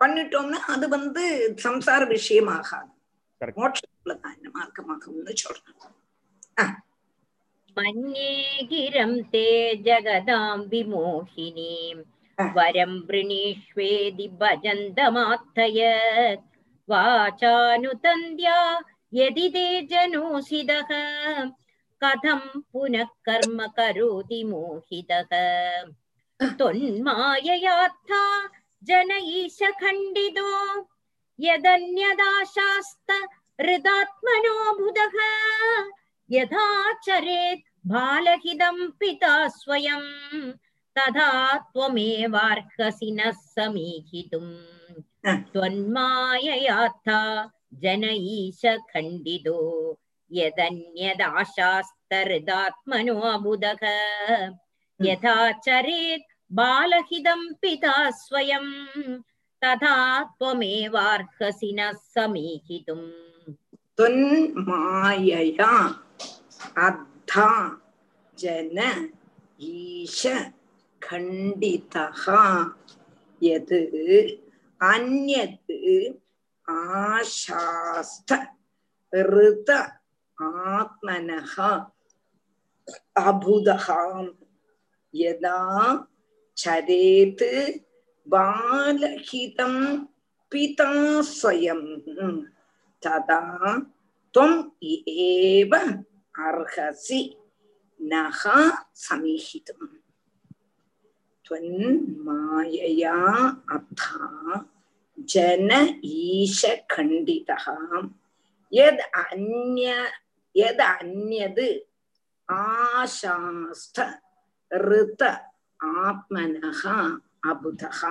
[0.00, 1.22] பண்ணிட்டோம்னா அது வந்து
[1.62, 2.90] சம்சார விஷயம் ஆகாது
[3.40, 6.74] மோட்சத்துலதான் இந்த மார்க்கமாகும்னு சொல்றேன்
[7.76, 8.34] மன்யே
[8.70, 9.48] கிரம் தே
[9.86, 12.02] ஜகதாம் விமோகினீம்
[12.55, 16.47] वरं वृणीष्वेदि भजन्तमात्तयत्
[16.91, 18.57] वाचानुतन्द्या
[19.13, 20.91] यदि ते जनोषिदः
[22.01, 22.39] कथं
[22.73, 25.33] पुनः कर्म करोति मोहितः
[26.57, 28.23] त्वन्माययात्था
[28.89, 30.51] जन ईश खण्डितो
[31.39, 33.11] यदन्यदाशास्त
[33.61, 35.17] हृदात्मनो बुधः
[36.29, 36.67] यथा
[37.05, 40.03] चरेत् बालहिदं पिता स्वयं
[40.97, 41.29] तथा
[41.73, 44.53] त्वमेवार्हसि नः समीहितुम्
[45.25, 45.33] हा.
[45.53, 47.19] त्वन्माययाथा
[47.83, 49.57] जन ईश खण्डितो
[50.31, 53.83] यदन्यदाशास्तहृदात्मनो अबुधः
[54.99, 58.65] यथा चरेत् बालहिदं पिता स्वयं
[59.61, 59.95] तथा
[60.39, 63.07] त्वमेवार्हसि नः समीहितुम्
[63.97, 65.73] त्वन्मायया
[66.87, 67.49] अद्धा
[68.37, 68.77] जन
[69.61, 70.21] ईश
[71.05, 72.23] खण्डितः
[73.41, 73.73] यत्
[74.81, 75.71] अन्यत्
[76.67, 78.33] आशास्त
[79.13, 79.69] ऋत
[80.37, 81.55] आत्मनः
[83.27, 83.87] अबुधः
[85.13, 85.59] यदा
[86.57, 87.43] चरेत्
[88.27, 89.75] बालहितं
[90.51, 90.91] पिता
[91.35, 91.81] स्वयं
[93.03, 93.41] तदा
[94.35, 95.75] त्वम् एव
[96.47, 97.21] अर्हसि
[97.99, 98.41] नः
[99.05, 99.94] समीहितुम्
[101.47, 103.15] त्वन्मायया
[103.75, 104.65] अथा
[105.33, 105.69] जन
[106.05, 107.65] ईशखण्डितः
[108.71, 109.95] यद् अन्य
[110.55, 111.59] यद् अन्यद्
[112.49, 113.99] आशास्थ
[114.71, 115.23] ऋत
[115.79, 116.81] आत्मनः
[117.51, 118.01] अबुधः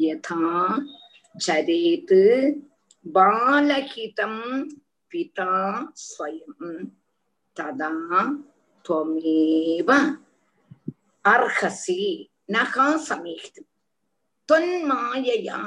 [0.00, 0.42] यथा
[1.44, 2.14] चरेत्
[3.16, 4.34] बालहितं
[5.10, 5.52] पिता
[5.96, 6.84] स्वयं
[7.56, 7.90] तदा
[8.84, 9.90] त्वमेव
[11.24, 12.02] अर्हसि
[12.53, 13.61] நகா சமேஷ்டு
[14.49, 15.59] தொன்மாயையா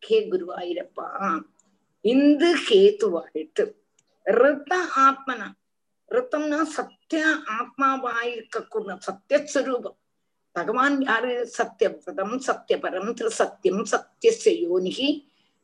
[0.00, 1.08] ஹே குருவாயிரப்பா.
[2.04, 3.64] இந்து கேத்து வாழ்த்து.
[4.26, 4.72] ரித்த
[5.06, 5.48] ஆத்மனா.
[6.08, 7.24] ரித்தம்னா சத்திய
[7.56, 9.98] ஆத்மாவா இருக்கக்கூட சத்தியஸ்வரூபம்
[10.56, 11.34] பகவான் யாரு?
[11.58, 15.08] சத்தியவிரதம் சத்தியபரம் திரு சத்தியம் சத்தியச யோனிகி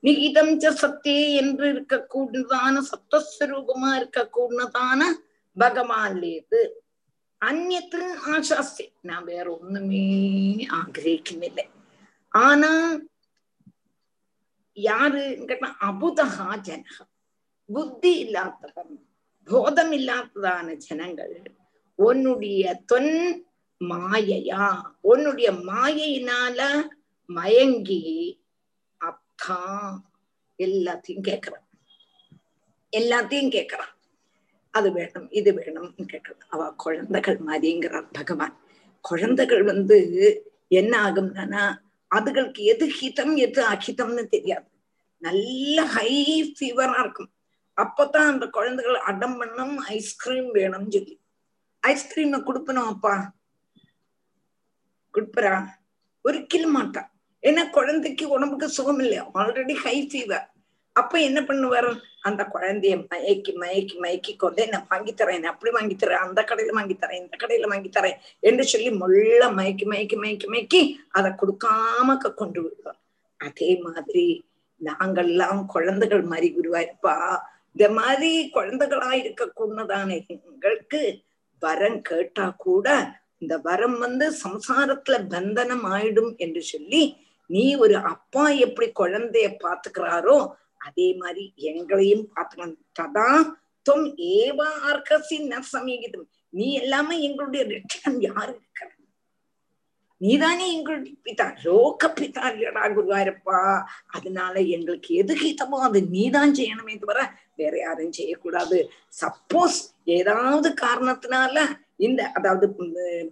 [0.04, 5.00] நிகிதம் ச சத்தியே என்று இருக்கக்கூடியதான சப்தஸ்வரூபமா இருக்கக்கூடியதான
[5.56, 6.60] பகவான்லேது.
[7.42, 10.06] அந்நத்து ஆசாஸ்தி நான் வேற ஒண்ணுமே
[10.78, 11.64] ஆகிரகிக்கல
[12.32, 12.72] ஆனா
[14.76, 16.96] யாரு கேட்டா அபுதகா ஜனக
[17.68, 18.94] புத்தி இல்லாதவன்
[19.48, 21.36] போதம் இல்லாததான ஜனங்கள்
[21.98, 23.14] உன்னுடைய தொன்
[23.80, 24.66] மாயையா
[25.02, 26.60] உன்னுடைய மாயையினால
[27.30, 28.02] மயங்கி
[29.00, 29.60] அப்தா
[30.58, 31.66] எல்லாத்தையும் கேக்குறான்
[32.92, 33.94] எல்லாத்தையும் கேக்குறான்
[34.78, 38.54] அது வேணும் இது வேணும்னு கேட்கறான் அவ குழந்தைகள் மாதிரிங்கிறார் பகவான்.
[39.04, 39.98] குழந்தைகள் வந்து
[40.80, 41.64] என்ன ஆகும்னா
[42.10, 44.66] அதுகளுக்கு எது ஹிதம் எது அஹிதம்னு தெரியாது.
[45.22, 46.12] நல்ல ஹை
[46.56, 47.30] ஃபீவரா இருக்கும்.
[47.76, 51.14] அப்பதான் அந்த குழந்தைகள் அடம் பண்ணும் ஐஸ்கிரீம் வேணும்னு சொல்லி.
[51.82, 53.14] ஐஸ்கிரீம் கொடுப்பணும் அப்பா.
[55.14, 55.54] கொடுப்பரா
[56.24, 57.02] ஒரிக்கலும் மாட்டா.
[57.42, 60.46] ஏன்னா குழந்தைக்கு உடம்புக்கு சுகம் இல்லையா ஆல்ரெடி ஹை ஃபீவர்
[61.00, 61.88] அப்ப என்ன பண்ணுவார்?
[62.20, 66.96] அந்த குழந்தைய மயக்கி மயக்கி மயக்கி கொண்டே நான் வாங்கி தரேன் அப்படி வாங்கி தரேன் அந்த கடையில வாங்கி
[67.02, 72.60] தரேன் இந்த கடையில வாங்கி தரேன் என்று சொல்லி முள்ள மயக்கி மயக்கி மயக்கி மயக்கி அதை கொடுக்காம கொண்டு
[72.62, 72.98] விடுவார்.
[73.40, 74.26] அதே மாதிரி
[74.80, 77.16] நாங்கள்லாம் குழந்தைகள் மாதிரி குருவாயிருப்பா.
[77.76, 81.00] இந்த மாதிரி குழந்தைகளா இருக்க கூடதான எங்களுக்கு
[81.62, 82.88] வரம் கேட்டா கூட
[83.38, 87.02] இந்த வரம் வந்து சம்சாரத்துல பந்தனம் ஆயிடும் என்று சொல்லி
[87.50, 90.38] நீ ஒரு அப்பா எப்படி குழந்தைய பாத்துக்கிறாரோ
[90.88, 93.30] அதே மாதிரி எங்களையும் பார்த்துக்கணும் ததா
[93.86, 98.86] தொம் ஏவா ஆர்கசி ந சமீகிதம் நீ எல்லாமே எங்களுடைய ரட்சகன் யாரு இருக்கிற
[100.20, 102.46] நீதானே எங்களுடைய பிதா ரோக பிதா
[102.94, 103.58] குருவாயிருப்பா.
[104.16, 107.20] அதனால எங்களுக்கு எது ஹிதமோ அது நீதான் செய்யணுமே தவிர
[107.54, 108.78] வேற யாரும் செய்யக்கூடாது.
[109.20, 109.78] சப்போஸ்
[110.16, 111.54] ஏதாவது காரணத்தினால
[112.06, 112.66] இந்த அதாவது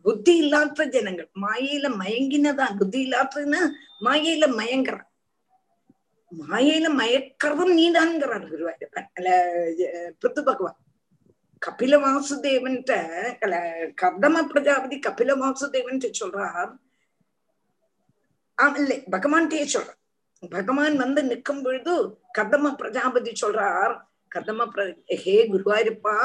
[0.06, 3.62] புத்தி இல்லாத ஜனங்கள் மாயையில மயங்கினதான் புத்தி இல்லாததுன்னா
[4.06, 5.06] மாயையில மயங்குறான்
[6.36, 9.28] மாயையில மயக்கிறதும் நீதான்ங்கிறார் குருவாயூரப்பன் அல்ல
[10.20, 10.78] பிருத்து பகவான்.
[11.62, 12.92] கபில வாசுதேவன்ட்ட
[14.02, 16.72] கர்தம பிரஜாபதி கபில வாசுதேவன் சொல்றார்.
[18.80, 20.00] இல்லை பகவான்கிட்டயே சொல்றார்.
[20.52, 21.92] பகவான் வந்து நிற்கும் பொழுது
[22.38, 23.94] கர்தம பிரஜாபதி சொல்றார்
[24.32, 24.82] கர்தம பிர
[25.22, 26.16] ஹே குருவாயிருப்பா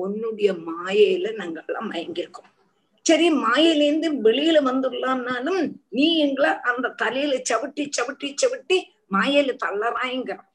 [0.00, 2.50] உன்னுடைய மாயையில நாங்கெல்லாம் மயங்கிருக்கோம்
[3.06, 8.78] சரி மாயிலேருந்து வெளியில வந்துடலாம்னாலும் நீ எங்களை அந்த தலையில சவிட்டி சவிட்டி சவிட்டி
[9.12, 10.48] மாயையில தள்ளறாய்ங்கிறான்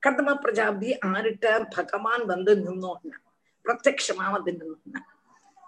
[0.00, 3.16] கதம பிரஜாபதி ஆறுட்ட பகவான் வந்து நின்னோன்னா.
[3.64, 5.00] பிரத்யமா வந்து நின்னோன்னா.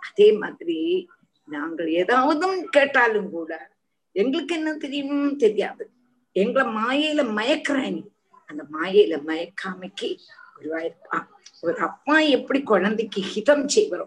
[0.00, 1.08] அதே மாதிரி
[1.44, 3.70] நாங்கள் ஏதாவது கேட்டாலும் கூட
[4.12, 5.36] எங்களுக்கு என்ன தெரியும்?
[5.36, 5.90] தெரியாது.
[6.32, 8.12] எங்களை மாயையில மயக்கிறாய்
[8.46, 10.18] அந்த மாயையில மயக்காமைக்கு
[10.56, 11.26] குருவாயிருப்பா
[11.60, 14.06] ஒரு அப்பா எப்படி குழந்தைக்கு ஹிதம் செய்வரோ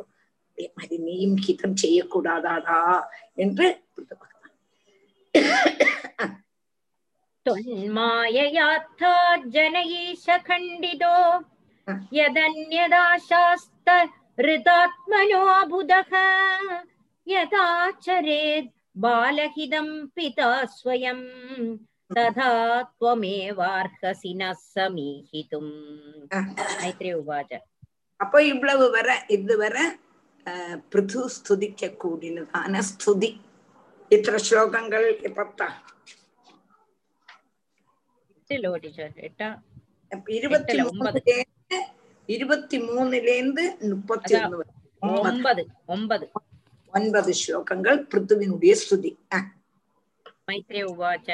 [0.50, 3.04] அதே மாதிரி நீயும் ஹிதம் செய்யக்கூடாதாடா
[3.36, 4.15] என்று புரிந்து
[9.55, 11.16] जनयीश खण्डितो
[12.18, 13.88] यदन्यदाशास्त
[14.49, 16.12] ऋतात्मनोऽबुधः
[17.27, 21.21] यथाचरेत् बालहिदं पिता स्वयं
[22.11, 22.51] तथा
[22.83, 25.75] त्वमेवार्हसि नः समीहितुम्
[26.81, 27.53] मैत्रे उवाच
[28.21, 29.77] அப்போ இவ்வளவு வர இது வர
[30.90, 33.31] பிருது ஸ்துதிக்க கூடினதான ஸ்துதி
[34.11, 35.07] இத்தனை ஸ்லோகங்கள்
[35.38, 35.66] பத்தா
[38.51, 39.49] எட்டுல டீச்சர் எட்டா
[40.35, 41.79] இருபத்தி எட்டுல, மூணுல இருந்து
[42.29, 44.47] இருபத்தி மூணுல இருந்து முப்பத்தி அதான்.
[44.47, 44.73] ஒண்ணு வரை.
[45.03, 46.27] ஒன்பது ஒன்பது ஒன்பது
[46.95, 49.49] ஒன்பது ஸ்லோகங்கள் பிருத்துவினுடைய ஸ்துதி அஹ்,
[50.49, 51.29] मैत्रे उवाच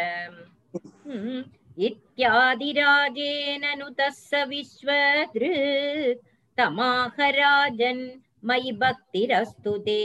[1.07, 1.39] हम्म,
[1.79, 6.21] इत्यादिराजेन नुतः स विश्वदृक्
[6.59, 8.03] तमाहराजन्
[8.43, 10.01] मयि भक्तिरस्तु ते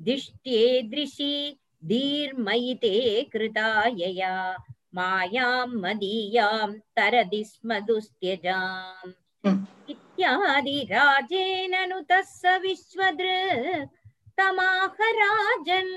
[0.00, 1.32] दिष्ट्ये दृशि
[1.84, 2.94] धीर्मयि ते
[3.32, 4.32] कृता यया
[4.95, 9.59] मायां मदीयां तरति स्म दुस्त्यजाम् ம்.
[9.93, 13.89] इत्यादिराजेन नुतः स विश्वदृक्
[14.39, 15.93] तमाहराजन्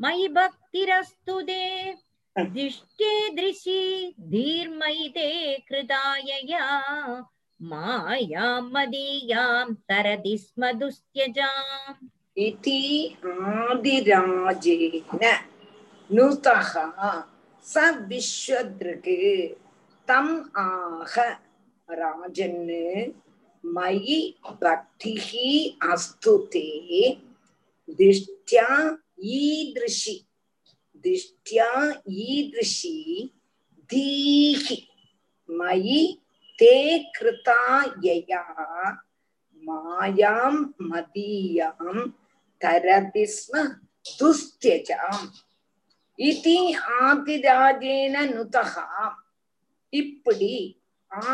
[0.00, 1.62] मयि भक्तिरस्तु ते
[2.56, 3.80] दिष्ट्ये दृशि
[4.32, 5.28] धीर्मयि ते
[5.68, 6.64] कृतायया
[7.60, 12.08] मायां मदीयां तरति स्म दुस्त्यजाम्
[12.46, 12.80] इति
[13.34, 15.24] आदिराजेन
[16.10, 16.72] नुतः
[17.72, 17.74] स
[18.08, 19.08] विश्वदृक्
[20.08, 21.14] तम् आह
[22.00, 22.68] राजन्
[23.74, 24.18] मयि
[24.62, 25.30] भक्तिः
[25.92, 26.66] अस्तु ते।
[27.90, 28.68] दिष्ट्या
[29.24, 30.16] ईदृशी
[30.96, 31.70] दिष्ट्या
[32.10, 32.98] ईदृशी
[33.90, 34.66] धीः
[35.50, 36.00] मयि
[36.58, 37.60] ते कृता
[38.04, 38.44] यया।
[39.66, 41.96] मायां मदीयां
[46.18, 46.58] இதி
[47.02, 48.86] ஆதிராஜேன நுதகா
[49.92, 50.54] இப்படி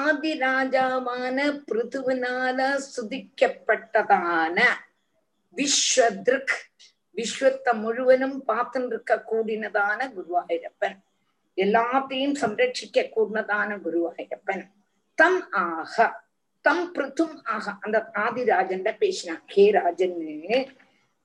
[0.02, 2.58] ஆதிராஜாவான பிருதுவினால
[2.92, 4.58] சுதிக்கப்பட்டதான
[5.56, 6.54] விஸ்வத்ருக்
[7.16, 10.96] விஸ்வத்தை முழுவதும் பார்த்துட்டு இருக்க கூடினதான குருவாயிரப்பன்.
[11.56, 14.62] எல்லாத்தையும் சம்ரட்சிக்க கூடினதான குருவாயிரப்பன்.
[15.18, 15.96] தம் ஆக
[16.60, 19.42] தம் பிருத்தும் ஆக அந்த ஆதிராஜன் பேசினான்.
[19.46, 20.58] ஹே ராஜன்னு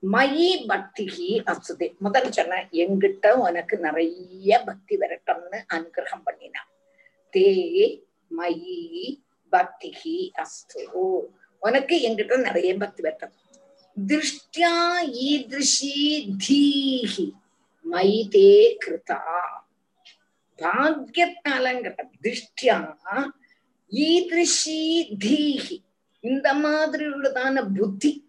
[0.01, 6.67] மயி பக்திகி அசுதே முதல் சொன்ன எங்கிட்ட உனக்கு நிறைய பக்தி வரட்டும்னு அனுகிரகம் பண்ணினான்
[7.31, 8.01] தே
[8.37, 9.19] மயி
[9.51, 11.19] பக்திகி அஸ்து
[11.59, 13.31] உனக்கு எங்கிட்ட நிறைய பக்தி வரட்டும்.
[14.07, 14.75] திருஷ்டியா
[15.11, 17.31] ஈதிருஷி தீஹி
[17.91, 19.19] மயி தே கிருதா.
[20.57, 22.77] பாக்கியத்தாலங்கிற திருஷ்டியா
[23.91, 24.81] ஈதிருஷி
[25.25, 25.77] தீஹி.
[26.19, 28.26] இந்த மாதிரி உள்ளதான புத்தி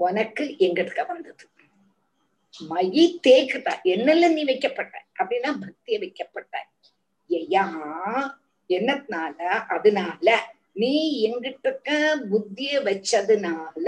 [0.00, 1.44] உனக்கு எங்கிட்ட வந்தது.
[2.70, 6.54] மயி தேக்குதா என்னல நீ வைக்கப்பட்ட அப்படின்னா பக்திய வைக்கப்பட்ட.
[7.30, 7.64] ஐயா
[8.70, 9.38] என்னத்தினால
[9.74, 10.26] அதனால
[10.72, 10.92] நீ
[11.26, 11.88] எங்கிட்ட
[12.30, 13.86] புத்திய வச்சதுனால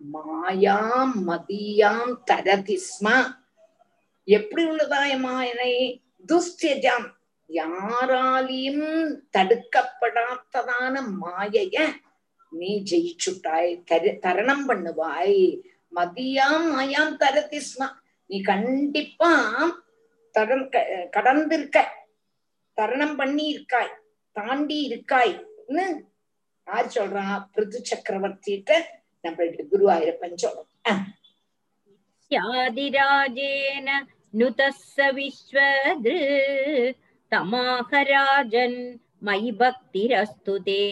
[0.00, 3.16] மாயாம் மதியாம் தரதிஸ்மா.
[4.28, 5.72] எப்படி உள்ளதாய மாயனை?
[6.28, 7.08] துஸ்தியஜாம்
[7.50, 8.86] யாராலையும்
[9.34, 11.76] தடுக்கப்படாததான மாயைய
[12.52, 15.40] நீ ஜெயிச்சுட்டாய் தரி தரணம் பண்ணுவாய்.
[15.92, 17.88] மதியாம் மாயாம் தரதி ஸ்மா.
[18.30, 19.30] நீ கண்டிப்பா
[20.34, 20.66] தரம்
[21.16, 21.78] கடந்திருக்க.
[22.78, 23.92] தரணம் பண்ணி இருக்காய்.
[24.36, 25.84] தாண்டி இருக்காய்ன்னு
[26.66, 27.24] யார் சொல்றா?
[27.54, 28.70] பிருது சக்கரவர்த்திட்ட
[29.24, 31.04] நம்மளுடைய குருவாயிரப்பன் சொல்றோம்
[32.30, 33.88] யாதிராஜேன
[34.40, 36.16] நுதஸ்ஸ விஸ்வது
[37.32, 38.80] தமாகராஜன்
[39.28, 40.82] மை பக்திரஸ்து தே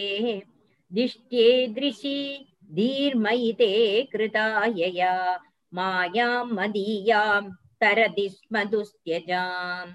[0.86, 2.18] ते दिष्ट्ये दृशि
[2.76, 3.72] धीर्मयि ते
[4.12, 5.14] कृतायया
[5.74, 7.42] मायां मदीयां
[7.82, 9.94] तरति स्म दुस्त्यजाम्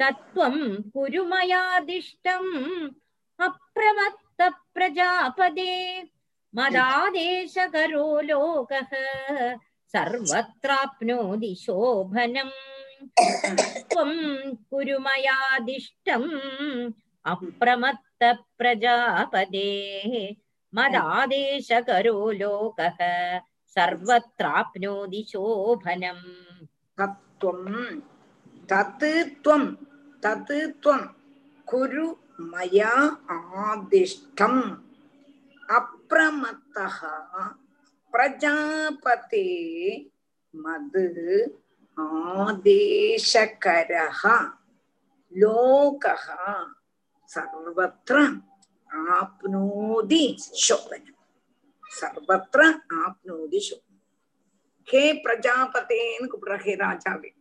[0.00, 0.56] तत्त्वं
[0.92, 2.50] कुरु मयादिष्टम्
[3.46, 4.40] अप्रमत्त
[4.74, 5.74] प्रजापदे
[6.56, 8.90] मदादेशकरो लोकः
[9.94, 12.50] सर्वत्राप्नोति शोभनम्
[13.18, 14.12] त्वं
[14.70, 16.30] कुरु मयादिष्टम्
[17.32, 19.69] अप्रमत्त प्रजापदे
[20.73, 22.97] मदादेशकरो लोकः
[23.75, 26.25] सर्वत्राप्नोति शोभनम्
[26.99, 28.01] तत्त्वम्
[28.71, 29.05] तत्
[29.43, 29.63] त्वं
[30.23, 30.51] तत्
[30.83, 31.01] त्वं
[31.69, 32.07] कुरु
[32.51, 32.93] मया
[33.37, 34.61] आदिष्टम्
[35.77, 36.97] अप्रमत्तः
[38.13, 39.45] प्रजापते
[40.63, 40.97] मद्
[42.47, 44.21] आदेशकरः
[45.41, 46.25] लोकः
[47.29, 48.17] സർവത്ര
[49.15, 50.23] ആപ്നോതി
[50.65, 51.15] ശോഭനം
[51.91, 52.61] സർവത്ര
[53.01, 53.83] ആപ്നോതി ശോഭനം
[54.87, 57.31] ஹே பிரஜாபதேன்னு கூப்பிடுற ஹே ராஜாவே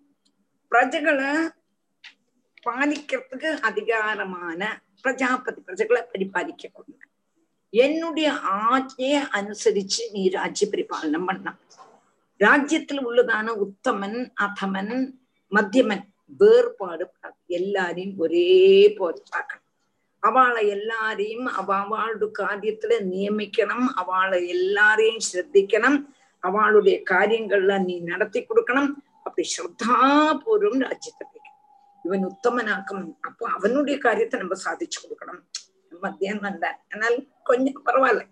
[0.72, 1.30] பிரஜகளை
[2.66, 4.60] பாதிக்கிறதுக்கு அதிகாரமான
[5.02, 6.96] பிரஜாபதி பிரஜகளை பரிபாலிக்கக்கூடிய
[7.72, 8.28] என்னுடைய
[8.66, 11.48] ஆட்சியை அனுசரிச்சு நீ ராஜ்ய பரிபாலனம் பண்ண
[12.40, 14.94] ராஜ்யத்துல உள்ளதான உத்தமன் அதமன்
[15.52, 16.04] மத்தியமன்
[16.40, 17.04] வேறுபாடு
[17.50, 18.48] எல்லாரையும் ஒரே
[18.98, 19.65] போல் பார்க்கணும்
[20.26, 23.86] அவளை எல்லாரையும் அவளுடைய காரியத்துல நியமிக்கணும்.
[24.02, 25.98] அவளை எல்லாரையும் சிரத்திக்கணும்.
[26.44, 28.90] அவளுடைய காரியங்கள்ல நீ நடத்தி கொடுக்கணும்.
[29.26, 31.60] அப்படி ஸ்ரத்தாபூர்வம் ராஜ்யத்தை வைக்கணும்.
[32.04, 33.04] இவன் உத்தமனாக்கம்.
[33.28, 35.42] அப்போ அவனுடைய காரியத்தை நம்ம சாதிச்சு கொடுக்கணும்.
[36.04, 37.16] மத்தியானம் வந்தான் ஆனால்
[37.50, 38.22] கொஞ்சம் பரவாயில்ல.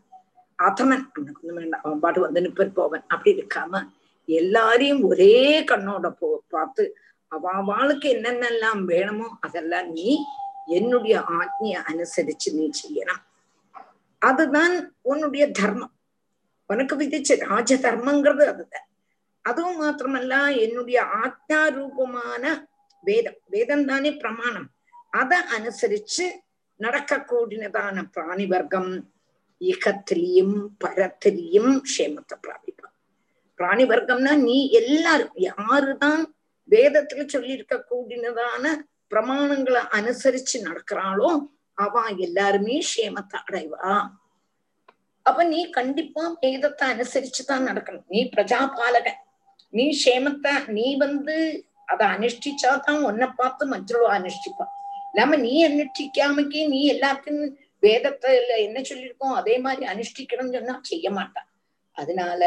[0.59, 1.85] அதமன் அவனுக்கு ஒண்ணும் வேண்டாம்.
[1.85, 3.05] அவன் பாட்டு வந்து நிப்பர் போவன்.
[3.13, 3.81] அப்படி இருக்காம
[4.29, 5.35] எல்லாரையும் ஒரே
[5.71, 6.85] கண்ணோட போ பார்த்து
[7.33, 10.09] அவளுக்கு என்னென்னலாம் வேணுமோ அதெல்லாம் நீ
[10.67, 13.23] என்னுடைய ஆജ്ഞைய அனுசரிச்சு நீ செய்யணும்.
[14.19, 15.93] அதுதான் உன்னுடைய தர்மம்.
[16.67, 18.89] உனக்கு விதிச்ச ராஜ தர்மங்கிறது அதுதான்.
[19.43, 22.69] அதுவும் மாத்திரமல்ல என்னுடைய ஆத்மா ரூபமான
[23.03, 23.37] வேதம்.
[23.47, 24.69] வேதம் தானே பிரமாணம்.
[25.11, 26.31] அதை அனுசரிச்சு
[26.79, 29.13] நடக்கக்கூடியதான பிராணி வர்க்கம்
[29.61, 32.95] இகத்திலையும் பரத்திலையும் க்ஷேமத்தை பிராபிப்பான்
[33.55, 36.25] பிராணி வர்க்கம்னா நீ எல்லாரும் யாருதான்
[36.71, 41.31] வேதத்துல சொல்லி இருக்க கூடினதான பிரமாணங்களை அனுசரிச்சு நடக்கிறாளோ
[41.79, 43.93] அவ எல்லாருமே க்ஷேமத்தை அடைவா.
[45.27, 48.07] அப்ப நீ கண்டிப்பா வேதத்தை அனுசரிச்சுதான் நடக்கணும்.
[48.09, 49.21] நீ பிரஜாபாலகன்.
[49.73, 51.37] நீ க்ஷேமத்தை நீ வந்து
[51.87, 54.67] அதை அனுஷ்டிச்சாதான் உன்னை பார்த்து மற்றவோ அனுஷ்டிப்பா.
[55.11, 57.51] இல்லாம நீ அனுஷ்டிக்காமக்கே நீ எல்லாத்தையும்
[57.83, 61.49] வேதத்துல என்ன சொல்லியிருக்கோம் அதே மாதிரி அனுஷ்டிக்கணும்னு சொன்னா செய்ய மாட்டான்
[61.97, 62.43] அதனால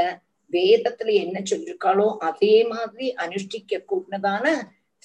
[0.52, 4.46] வேதத்துல என்ன சொல்லியிருக்காளோ அதே மாதிரி அனுஷ்டிக்க கூடதான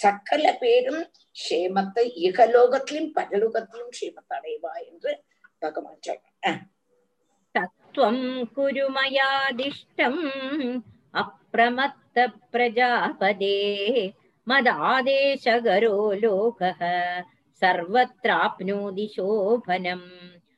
[0.02, 1.04] சக்கல பேரும்
[1.36, 5.12] க்ஷேமத்தை இகலோகத்திலும் பரலோகத்திலும் க்ஷேமத்தை அடைவா என்று
[5.62, 6.62] பகவான் சொல்றான்
[7.56, 8.18] तत्त्वं
[8.56, 10.22] कुरु मयादिष्टम्
[11.14, 12.18] अप्रमत्त
[12.52, 13.58] प्रजापदे
[14.48, 16.82] मदादेशगरो लोकः
[17.62, 20.06] सर्वत्राप्नोति शोभनम्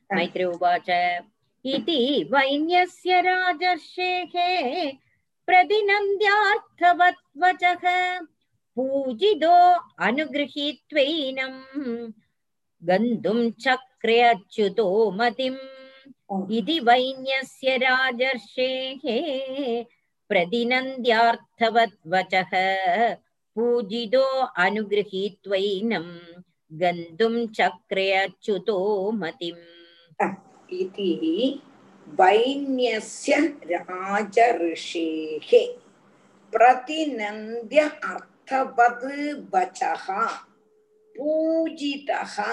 [0.10, 0.90] मैत्री उवाच
[1.66, 2.00] इति
[2.34, 4.34] वैन्यस्य राजर्षेः
[5.48, 7.84] प्रतिनन्द्यार्थवत्वचः
[8.76, 9.56] पूजितो
[10.08, 11.62] अनुगृहीत्वैनम्
[12.90, 14.86] गन्तुं चक्रे अच्युतो
[15.20, 15.58] मतिम्
[16.58, 19.04] इति वैन्यस्य राजर्षेः
[20.30, 22.52] प्रतिनन्द्यार्थवद्वचः
[23.56, 24.26] पूजितो
[24.66, 26.08] अनुगृहीत्वैनं
[26.82, 28.78] गन्तुं चक्रे अच्युतो
[29.22, 29.64] मतिम्
[30.82, 31.12] इति
[32.20, 33.34] वैन्यस्य
[33.72, 35.50] राज ऋषेः
[36.54, 37.80] प्रतिनन्द्य
[38.47, 39.15] தவது
[39.53, 40.23] பச்சகா
[41.15, 42.49] பூஜிதா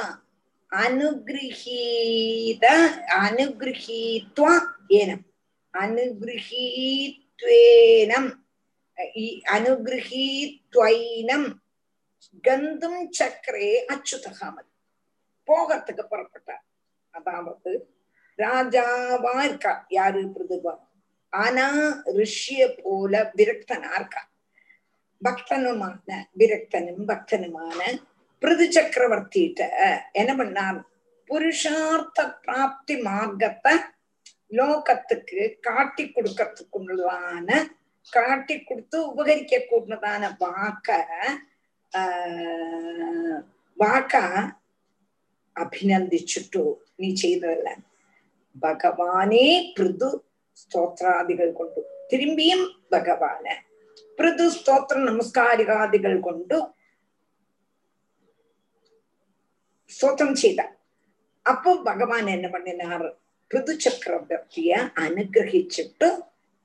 [0.72, 2.66] அனுகிரகீத
[3.24, 4.54] அனுகிரகீத்வா
[4.88, 5.26] ஏனம்.
[5.74, 8.30] அனுகிரகீத்வேனம்.
[9.56, 11.50] அனுகிரகீத்வைனம்.
[12.44, 14.70] கந்தும் சக்கரே அச்சுதகாமல்
[15.48, 16.66] போகிறதுக்கு புறப்பட்டார்
[17.12, 17.72] அதாவது
[18.38, 19.86] ராஜாவா இருக்கா?
[19.90, 20.80] யாரு பிரதுபா?
[21.30, 21.68] ஆனா
[22.20, 24.22] ரிஷிய போல விரக்தனா இருக்கா?
[25.23, 27.79] பக்தனுமான விரக்தனும் பக்தனுமான
[28.43, 29.61] பிருது சக்கரவர்த்திட்ட
[30.13, 30.81] என்ன பண்ணார்
[31.31, 33.73] புருஷார்த்த பிராப்தி மார்க்கத்தை
[34.53, 37.49] லோகத்துக்கு காட்டி கொடுக்கறதுக்குள்ளதான
[38.13, 40.91] காட்டி கொடுத்து உபகரிக்க கூடதான வாக்க
[41.93, 43.41] ஆஹ்
[43.79, 44.15] വാക്ക
[45.57, 46.65] അഭിനന്ദിച്ചിട്ടു
[47.01, 47.69] നീ ചെയ്തതല്ല
[48.57, 50.11] ഭഗവാനെ പൃഥു
[50.57, 51.81] സ്തോത്രാദികൾ കൊണ്ടു
[52.11, 53.55] തിരുമ്പിയും ഭഗവാന്
[54.22, 56.54] പൃഥു സ്തോത്ര നമസ്കാരികാദികൾ കൊണ്ട്
[59.92, 60.62] സ്തോത്രം ചെയ്ത
[61.46, 63.08] അപ്പോ ഭഗവാൻ എന്നെ പണിനാറ്
[63.52, 66.10] പൃഥു ചക്രവർത്തിയ അനുഗ്രഹിച്ചിട്ട്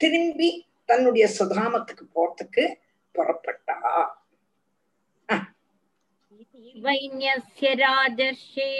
[0.01, 0.51] തിരുമ്പി
[0.89, 2.67] തന്നുടേ സുധാമത്തുക്ക് പോറത്തുക്ക്
[3.15, 3.71] പുറപ്പെട്ട
[6.77, 8.71] വൈന്യസ്യ രാജർഷേ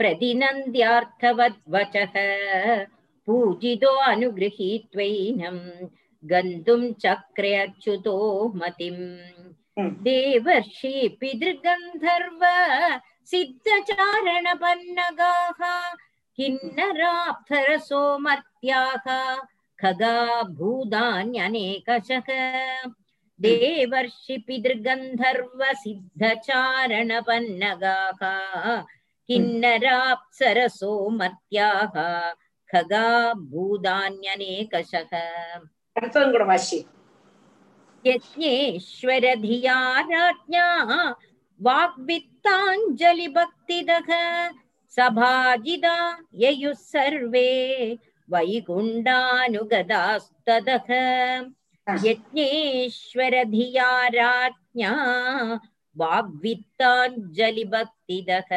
[0.00, 1.96] പ്രതിനന്ദ്യാർത്ഥവത് വച
[3.28, 5.58] പൂജിതോ അനുഗൃഹീത്വൈനം
[6.24, 8.16] गन्तुं चक्रे अच्युतो
[8.56, 9.18] मतिम्।
[9.78, 9.90] ம்.
[10.02, 12.40] देवर्षि पितृगन्धर्व
[13.26, 14.00] सिद्धचारणपन्नगाः
[16.36, 19.36] किन्नराप्सरसो मर्त्याः
[19.80, 22.28] खगा भूतान्यनेकशः
[23.40, 26.70] देवर्षि पितृगन्धर्व सिद्धचारणपन्नगाः
[29.28, 31.94] किन्नराप्सरसो मर्त्याः
[32.72, 35.12] खगा भूतान्यनेकशः
[35.96, 36.78] அடுத்ததும் கூட வாசி
[38.04, 39.76] யஜ்ஞேஸ்வரதியா
[40.10, 40.66] ராஜ்ஞா
[41.60, 44.08] वाग्वित्ताञ्जलिभक्तिदः
[44.96, 45.94] सभाजिदा
[46.42, 47.48] ययुः सर्वे
[48.28, 50.88] वैगुण्डानुगदास्तदः
[52.06, 54.92] यज्ञेश्वरधिया राज्ञा
[55.96, 58.50] वाग्वित्ताञ्जलिभक्तिदः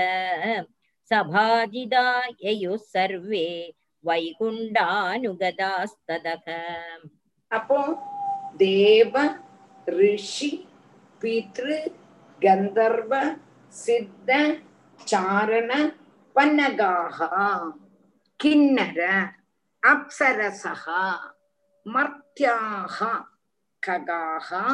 [1.12, 2.06] सभाजिदा
[2.46, 3.46] ययुः सर्वे
[4.04, 6.48] वैकुण्डानुगदास्तदः
[7.52, 7.80] அப்போ
[8.58, 9.14] தேவ
[9.88, 10.52] ரிஷி
[11.22, 11.78] பித்ரு
[12.42, 13.14] கந்தர்வ
[13.74, 14.30] சித்த
[15.00, 15.72] சாரண
[16.36, 17.30] பன்னகாகா
[18.40, 19.00] கிண்ணர
[19.84, 21.04] அப்சரசகா
[21.86, 22.98] மர்த்தியாக
[23.84, 24.66] ககாகா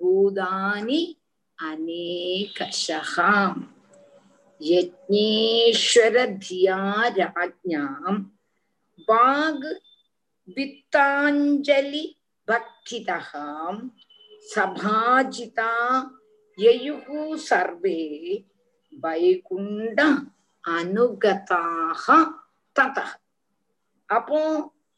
[0.00, 1.00] பூதானி
[1.58, 3.60] அநேகஷகாம்
[4.60, 6.80] யஜ்ஞேஸ்வர தியா
[7.18, 8.20] ராஜ்ஞாம்
[9.08, 9.68] வாக்
[10.56, 12.04] வித்தாஞ்சலி
[12.48, 13.80] பக்திதாம்
[14.46, 15.72] சபாஜிதா
[16.58, 18.00] யயுகு சர்வே
[18.92, 20.00] வைகுண்ட
[20.64, 22.04] அனுகதாக
[22.76, 22.98] தத.
[24.08, 24.40] அப்போ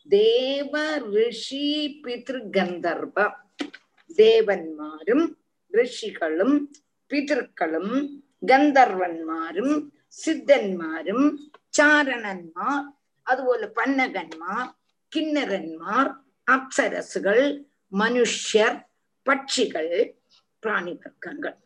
[0.09, 0.75] தேவ
[1.15, 1.67] ரிஷி
[2.05, 3.17] பிதிருகந்தர்வ
[4.17, 5.27] தேவன்மாரும்
[5.73, 6.57] ரிஷிகளும்
[7.11, 7.95] பிதற்களும்
[8.47, 9.75] கந்தர்வன்மாரும்
[10.25, 11.27] சித்தன்மாரும்
[11.79, 12.87] சாரணன்மார்
[13.27, 14.71] அதுபோல பன்னகன்மார்
[15.17, 16.15] கிண்ணரன்மார்
[16.51, 18.87] அப்சரசுகள் மனுஷர்
[19.27, 20.13] பட்சிகள்
[20.59, 21.57] பிராணி வர்க்கங்கள்.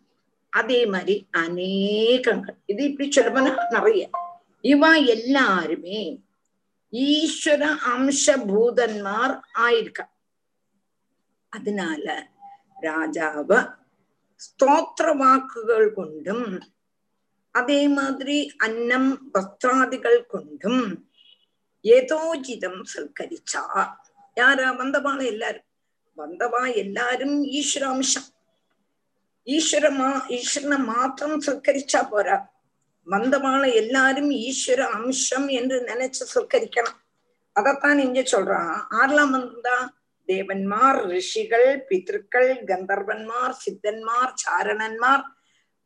[0.51, 2.57] அதே மாதிரி அநேகங்கள்.
[2.67, 4.11] இது இப்படி சொல்லப்போனா நிறைய.
[4.61, 6.23] இவ எல்லாருமே
[6.93, 10.01] ஈஸ்வர அம்சபூதன்மார் ஆயிருக்க.
[11.49, 12.29] அதனால
[12.83, 13.77] ராஜாவ
[14.37, 16.61] ஸ்தோத்திர வாக்குகள் கொண்டும்
[17.51, 21.09] அதே மாதிரி அன்னம் வஸ்திராதிகள் கொண்டும்
[21.85, 23.63] ஏதோஜிதம் சல்கரிச்சா.
[24.37, 24.69] யாரா?
[24.73, 25.67] வந்தவாள எல்லாரும்.
[26.17, 28.29] வந்தவா எல்லாரும் ஈஸ்வராம்சம்
[29.47, 32.37] ஈஸ்வரமா ஈஸ்வரனை மாத்திரம் சல்கரிச்சா போறா.
[33.07, 37.01] வந்தவாள எல்லாரும் ஈஸ்வர அம்சம் என்று நினைச்சு சல்கரிக்கணும்
[37.57, 39.77] அதத்தான் இங்க சொல்றான் ஆறலாம் வந்தா?
[40.29, 45.25] தேவன்மார் ரிஷிகள் பித்திருக்கள் கந்தர்வன்மார் சித்தன்மார் சாரணன்மார்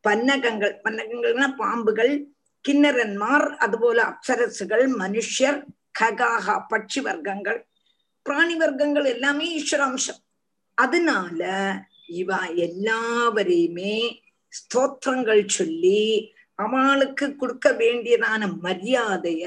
[0.05, 2.13] பன்னகங்கள் பன்னகங்கள்னா பாம்புகள்
[2.65, 5.59] கிண்ணரன்மார் அதுபோல அப்சரசுகள் மனுஷர்
[5.95, 7.61] ககாகா பட்சி வர்க்கங்கள்
[8.27, 10.21] பிராணி வர்க்கங்கள் எல்லாமே ஈஸ்வராம்சம்.
[10.79, 11.43] அதனால
[12.07, 13.95] இவ எல்லாவரையுமே
[14.53, 16.03] ஸ்தோத்திரங்கள் சொல்லி
[16.59, 19.47] அவளுக்கு கொடுக்க வேண்டியதான மரியாதைய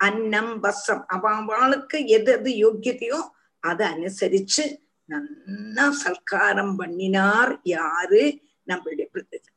[0.00, 3.18] அன்னம் வஸ்திரம் அவ அவளுக்கு எது எது யோக்கியத்தையோ
[3.62, 4.64] அதை அனுசரிச்சு
[5.08, 8.22] நல்லா சல்காரம் பண்ணினார் யாரு?
[8.66, 9.56] நம்மளுடைய பிரதேசம்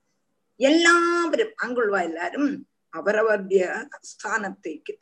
[0.59, 2.49] எல்லாவரும் அங்குள்வா எல்லாரும்
[2.93, 3.63] அவரவருடைய
[4.01, 4.93] ஸ்தானத்தைக்கு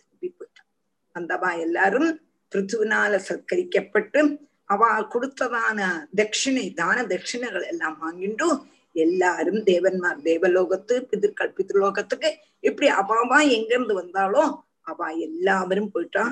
[1.14, 2.10] அந்தவா எல்லாரும்
[2.52, 4.22] பிருத்துவினால சத்கரிக்கப்பட்டு
[4.66, 5.80] அவ கொடுத்ததான
[6.16, 8.48] தட்சிணை தான தட்சிணைகள் எல்லாம் வாங்கிட்டு
[8.96, 14.52] எல்லாரும் தேவன்மார் தேவலோகத்து பிதிர்கள் பிதிர்லோகத்துக்கு இப்படி அவாவா எங்கிருந்து வந்தாலும்
[14.82, 16.24] அவ எல்லாரும் போயிட்டா.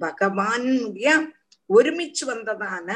[0.00, 1.08] பகவானுடைய
[1.70, 2.88] ஒருமிச்சு வந்ததான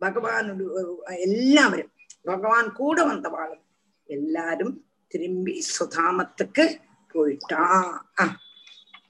[0.00, 0.86] பகவானுடைய
[1.18, 1.90] எல்லாரும்
[2.22, 3.62] பகவான் கூட வந்தவாளும்
[4.08, 4.74] எல்லாரும்
[5.06, 6.64] திரும்பி சுதாமத்துக்கு
[7.14, 7.64] போயிட்டா.
[8.16, 8.34] அஹ்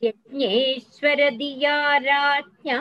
[0.05, 1.77] यज्ञेश्वरधिया
[2.07, 2.79] राज्ञा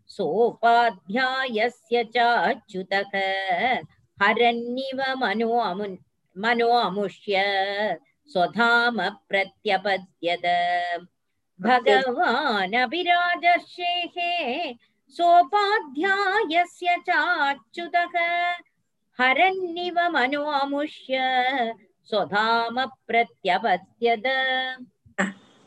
[0.10, 3.14] सोपाध्यायस्य चाच्युतः
[4.18, 5.50] हरन्निव मनो
[6.36, 7.44] मनो अमुष्य
[8.30, 9.00] स्वधाम
[9.30, 10.46] प्रत्यपद्यत
[11.60, 14.18] भगवानपि राजर्षेः
[15.16, 18.18] सोपाध्यायस्य चाच्युतः
[19.20, 21.18] हरन्निव मनो अमुष्य
[22.11, 22.77] स्वधाम
[23.09, 24.27] प्रत्यपद्यत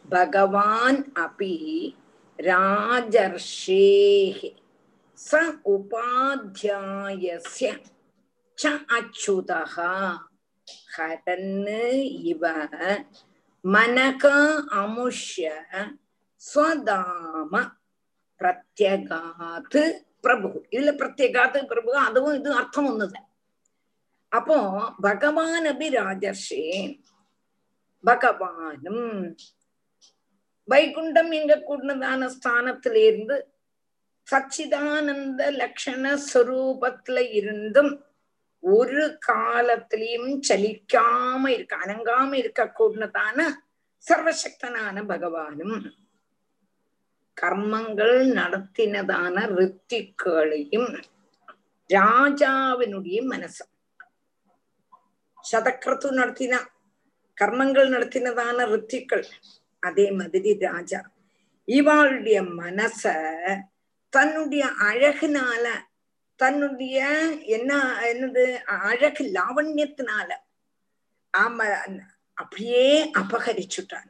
[0.06, 1.56] भगवान् अपि
[2.40, 4.40] राजर्षेः
[5.20, 5.32] स
[5.68, 7.68] उपाध्यायस्य
[8.58, 8.64] च
[8.98, 9.76] अच्युतः
[10.96, 11.70] हरन्
[12.32, 12.44] इव
[13.64, 14.26] मनक
[14.82, 15.46] अमुष्य
[16.42, 17.54] स्वदाम
[18.42, 19.78] பிரத்யகாத்
[20.26, 23.26] பிரபு இதுல பிரத்யகாத் பிரபு அதுவும் இது அர்த்தம் ஒண்ணுதான்
[24.33, 24.59] அப்போ
[25.01, 26.63] பகவான் அபி ராஜர்ஷே
[28.05, 29.07] பகவானும்
[30.69, 33.37] வைகுண்டம் எங்க கூடதான ஸ்தானத்தில இருந்து
[34.29, 37.93] சச்சிதானந்த லட்சண ஸ்வரூபத்துல இருந்தும்
[38.63, 43.39] ஒரு காலத்திலையும் சலிக்காம இருக்க அனங்காம இருக்க கூடதான
[44.05, 45.77] சர்வசக்தனான பகவானும்
[47.37, 50.91] கர்மங்கள் நடத்தினதான ரித்திகளையும்
[51.91, 53.63] ராஜாவினுடைய மனசு.
[55.45, 56.61] சதக்கிரத்து நடத்தினா
[57.39, 59.25] கர்மங்கள் நடத்தினதான ரித்திகள்
[59.83, 61.01] அதே மாதிரி ராஜா
[61.69, 63.03] இவாளுடைய மனச
[64.13, 65.67] தன்னுடைய அழகுனால
[66.41, 66.99] தன்னுடைய
[67.57, 67.73] என்ன
[68.11, 68.45] என்னது
[68.83, 70.31] அழகு லாவண்யத்தினால
[71.35, 71.67] ஆம
[72.37, 74.09] அப்படியே அபகரிச்சுட்டான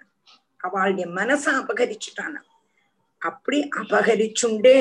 [0.61, 2.35] அவளுடைய மனச அபகரிச்சுட்டான
[3.22, 4.78] அப்படி அபகரிச்சுண்டே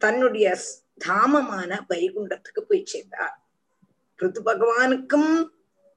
[0.00, 0.46] தன்னுடைய
[1.04, 3.36] தாமமான வைகுண்டத்துக்கு போய் சேர்ந்தார்
[4.16, 5.30] பிருது பகவானுக்கும்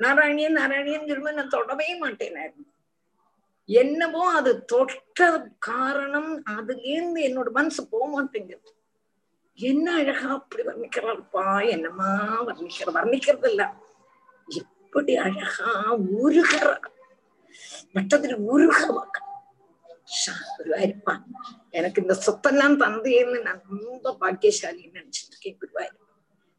[0.00, 2.38] நாராயணியன் நாராயணியன் சொல்லும்போது நான் தொடவே மாட்டேன்
[3.68, 5.18] என்னவோ அது தொட்ட
[5.66, 8.70] காரணம் அதுலேருந்து என்னோட மனசு போக மாட்டேங்குது.
[9.58, 11.44] என்ன அழகா அப்படி வர்ணிக்கிறாள்ப்பா
[11.74, 12.08] என்னமா
[12.48, 13.64] வர்ணிக்கிற வர்ணிக்கிறது இல்ல
[14.48, 15.70] எப்படி அழகா
[16.20, 16.66] உருகிற.
[17.96, 18.78] மட்டத்துல உருக
[20.52, 21.14] குருவாயிருப்பா
[21.70, 26.08] எனக்கு இந்த சொத்தெல்லாம் தந்தையன்னு நான் ரொம்ப பாக்கியசாலின்னு நினைச்சிட்டு இருக்கேன் குருவாயிருப்பா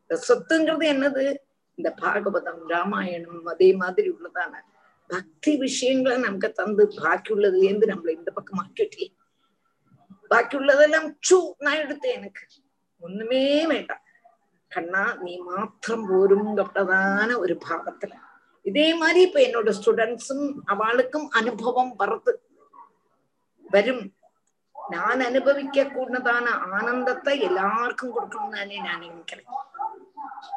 [0.04, 1.26] இந்த சொத்துங்கிறது என்னது
[1.78, 4.54] இந்த பாகவதம் ராமாயணம் அதே மாதிரி உள்ளதான
[5.10, 9.06] பக்தி விஷயங்களை நமக்கு தந்து பாக்கி உள்ளதுல இருந்து நம்மள இந்த பக்கம் ஆக்கிட்டே
[10.32, 12.44] பாக்கி உள்ளதெல்லாம் சூ நான் எடுத்தேன் எனக்கு
[13.02, 14.04] ஒண்ணுமே வேண்டாம்
[14.72, 18.14] கண்ணா நீ மாத்திரம் போருங்கப்பட்டதான ஒரு பாகத்துல
[18.66, 22.34] இதே மாதிரி இப்ப என்னோட ஸ்டூடெண்ட்ஸும் அவளுக்கும் அனுபவம் வருது
[23.74, 24.04] வரும்
[24.76, 29.50] நான் அனுபவிக்க கூடதான ஆனந்தத்தை எல்லாருக்கும் கொடுக்கணும்னு தானே நான் நினைக்கிறேன்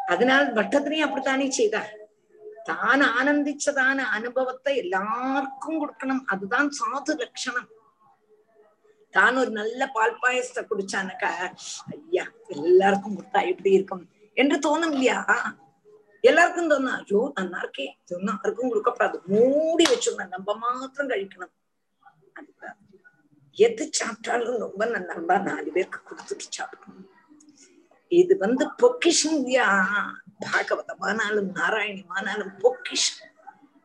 [0.07, 1.93] அதனால் வட்டத்திலையும் அப்படித்தானே செய்தார்
[2.69, 7.69] தான் ஆனந்திச்சதான அனுபவத்தை எல்லாருக்கும் கொடுக்கணும் அதுதான் சாது லட்சணம்
[9.15, 11.31] தான் ஒரு நல்ல பால் பாயசத்தை குடிச்சானக்கா
[11.93, 12.25] ஐயா
[12.57, 14.05] எல்லாருக்கும் கொடுத்தா எப்படி இருக்கும்
[14.37, 15.21] என்று தோணும் இல்லையா
[16.25, 21.55] எல்லாருக்கும் தோணும் ஐயோ நல்லா இருக்கே சொன்னா யாருக்கும் கொடுக்கப்படாது மூடி வச்சிடணும் நம்ம மாத்திரம் கழிக்கணும்
[23.57, 27.07] எது சாப்பிட்டாலும் ரொம்ப நல்லா நாலு பேருக்கு கொடுத்துட்டு சாப்பிடணும்.
[28.09, 29.41] இது வந்து பொக்கிஷம்
[30.45, 33.31] பாகவதமானாலும் நாராயணமானாலும் பொக்கிஷம்.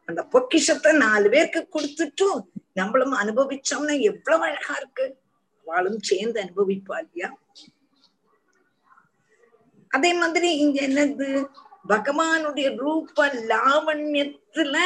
[0.06, 2.40] அந்த பொக்கிஷத்தை நாலு பேருக்கு கொடுத்துட்டும்
[2.74, 5.06] நம்மளும் அனுபவிச்சோம்னா எவ்வளவு அழகா இருக்கு.
[5.68, 7.30] அவளும் சேர்ந்து அனுபவிப்பா இல்லையா?
[9.92, 11.30] அதே மாதிரி இங்க என்னது?
[11.90, 14.78] பகவானுடைய ரூப லாவண்யத்துல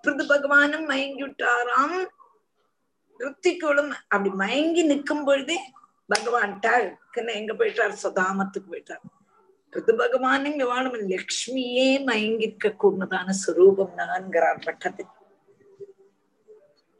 [0.00, 1.98] பிருது பகவானும் மயங்கி விட்டாராம்
[3.22, 5.58] ருத்திக்குளும் அப்படி மயங்கி நிக்கும் பொழுதே
[6.12, 6.68] பகவான்கிட்ட
[7.40, 7.94] எங்க போயிட்டார்?
[8.04, 9.02] சுதாமத்துக்கு போயிட்டார்.
[9.72, 10.96] ரிது பகவான் இங்க வாழும்.
[11.12, 15.12] லக்ஷ்மியே மயங்கிருக்க கூடதான சுரூபம் நான்கிறார் பட்டத்தில்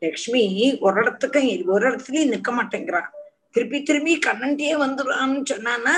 [0.03, 0.45] லக்ஷ்மி
[0.87, 1.41] ஒரு இடத்துக்கு
[1.75, 3.11] ஒரு இடத்துலயும் நிக்க மாட்டேங்கிறான்.
[3.55, 5.95] திருப்பி திரும்பி கண்ணன்ட்டே வந்துடுறான்னு சொன்னானா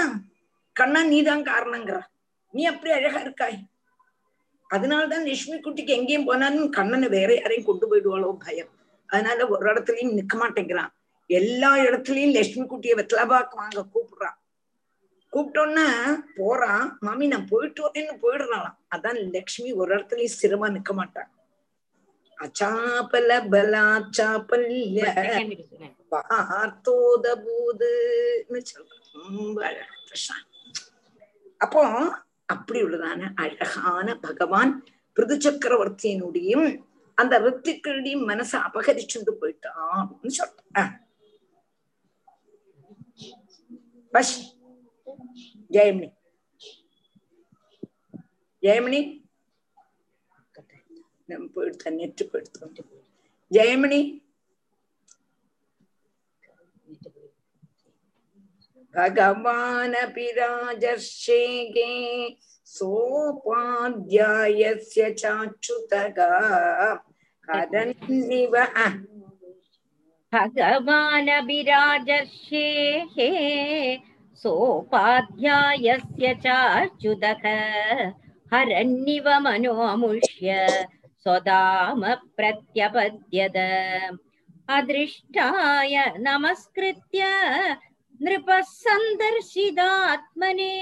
[0.77, 2.03] கண்ணன் நீதான் காரணங்கிறா.
[2.55, 3.59] நீ அப்படி அழகா இருக்காய்.
[4.70, 8.72] அதனாலதான் லட்சுமி குட்டிக்கு எங்கேயும் போனாலும் கண்ணனை வேற யாரையும் கொண்டு போயிடுவாளோ பயம்.
[9.07, 10.93] அதனால ஒரு இடத்துலயும் நிக்க மாட்டேங்கிறான்.
[11.27, 14.39] எல்லா இடத்துலயும் லட்சுமி குட்டிய வெத்தலாபாக்கு வாங்க கூப்பிடுறான்.
[15.33, 15.87] கூப்பிட்டோன்னா
[16.37, 16.99] போறான்.
[17.01, 18.77] மாமி நான் போயிட்டு வரேன்னு போயிடுறாளாம்.
[18.95, 21.31] அதான் லக்ஷ்மி ஒரு இடத்துலயும் சிரமா நிக்க மாட்டான்.
[22.39, 25.01] அச்சாப்பல பலாச்சாப்பல்ய
[26.09, 30.37] பார்த்தோத பூதுன்னு சொல்றான் ரொம்ப அழகா
[31.59, 31.83] அப்போ
[32.47, 34.73] அப்படி உள்ளதான அழகான பகவான்
[35.13, 36.69] பிருது சக்கரவர்த்தியினுடையும்
[37.18, 40.92] அந்த ரித்திகளுடைய மனசை அபகரிச்சுட்டு போயிட்டான்னு சொல்றேன்
[44.14, 44.38] பஷ்
[45.72, 46.10] ஜெயமணி
[48.64, 49.02] ஜெயமணி
[51.30, 52.74] நம்ம போயிடுத்த நெட்டு போயிடுத்தோம்
[53.52, 54.02] ஜெயமணி
[58.96, 61.92] भगवानपि राजर्षेगे
[62.77, 66.18] सोपाध्यायस्य चाच्युतः
[67.49, 68.55] हरन्निव
[70.33, 73.16] भगवानभिराजर्षेः
[74.43, 77.45] सोपाध्यायस्य चाच्युतः
[78.53, 80.51] हरन्निव मनोमुष्य
[81.22, 82.01] स्वदाम
[82.37, 83.57] प्रत्यपद्यत
[84.77, 85.95] अदृष्टाय
[86.27, 87.20] नमस्कृत्य
[88.20, 90.75] नृपः सन्दर्शिदात्मने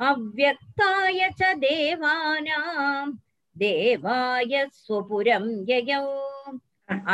[0.00, 3.10] अव्यक्ताय च देवानां
[3.56, 6.02] देवाय स्वपुरं ययौ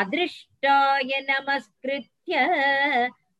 [0.01, 2.41] अदृष्टाय नमस्कृत्य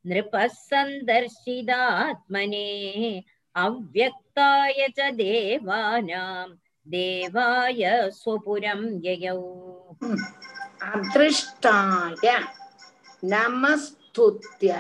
[0.05, 2.61] नृपः सन्दर्शिदात्मने
[3.65, 6.47] अव्यक्ताय च देवानां
[6.87, 7.83] देवाय
[8.15, 9.39] स्वपुरं ययौ
[10.95, 12.31] अदृष्टाय
[13.33, 14.79] नमस्तुत्य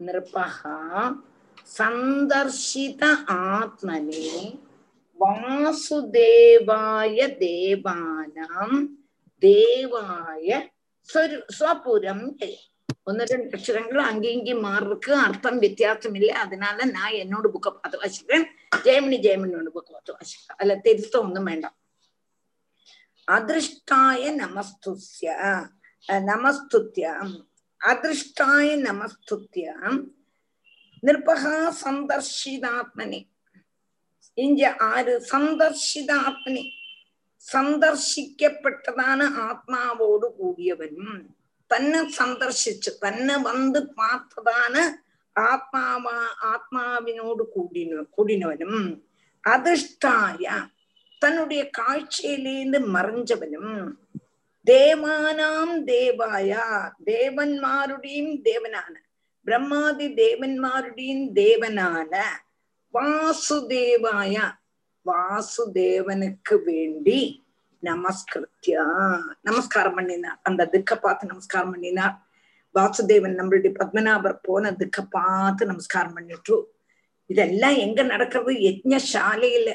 [0.00, 0.58] नृपः
[1.69, 3.03] சந்தர்ஷித
[3.51, 4.29] ஆத்மனே
[5.19, 8.77] வாசுதேவாய தேவானாம்
[9.43, 10.49] தேவாய
[11.49, 12.21] സ്വപുരം
[13.07, 18.41] ഒന്ന് രണ്ട് അക്ഷരങ്ങൾ അങ്കിങ്കിൽ മാർക്ക് അർത്ഥം വ്യത്യാസമില്ല അതിനാൽ ഞാൻ എന്നോട് ബുക്ക് പാത്ത് വാശിക്കാൻ
[18.85, 21.65] ജയമണി ജയമണിയോട് ബുക്ക് പാത്ത് വാശിക്കാം അല്ല തിരുത്തം ഒന്നും വേണ്ട
[23.27, 25.29] അദൃഷ്ടായ നമസ്തുസ്യ
[26.27, 27.31] നമസ്തുത്യം
[27.81, 29.95] അദൃഷ്ടായ നമസ്തുത്യം
[31.01, 33.27] நிர்பகா சந்தர்ஷிதாத்மனே.
[34.33, 36.69] இங்க ஆறு சந்தர்ஷிதாத்மனே.
[37.53, 41.35] சந்தர்ஷிக்கப்பட்டதான ஆத்மாவோடு கூடியவன்.
[41.67, 44.91] தன்னை சந்தர்ஷிச்சு தன்னை வந்து பார்த்ததான
[45.39, 49.03] ஆத்மாவா ஆத்மாவினோடு கூடின கூடினவனும்
[49.47, 50.65] அதிர்ஷ்டாய
[51.19, 53.91] தன்னுடைய காட்சியிலேந்து மறைஞ்சவனும்
[54.65, 58.95] தேவானாம் தேவாயா தேவன்மாருடையும் தேவனான.
[59.47, 62.13] பிரம்மாதி தேவன்மாருடையும் தேவனான
[62.93, 64.35] வாசுதேவாய
[65.05, 67.19] வாசுதேவனுக்கு வேண்டி
[67.83, 68.85] நமஸ்கிருத்தியா
[69.41, 70.39] நமஸ்காரம் பண்ணினார்.
[70.43, 72.15] அந்த திக்க பார்த்து நமஸ்காரம் பண்ணினார்.
[72.75, 76.57] வாசுதேவன் நம்மளுடைய பத்மநாபர் போன திக்க பார்த்து நமஸ்காரம் பண்ணிட்டு
[77.25, 78.53] இதெல்லாம் எங்க நடக்கிறது?
[78.67, 79.69] யஜ்னசாலையில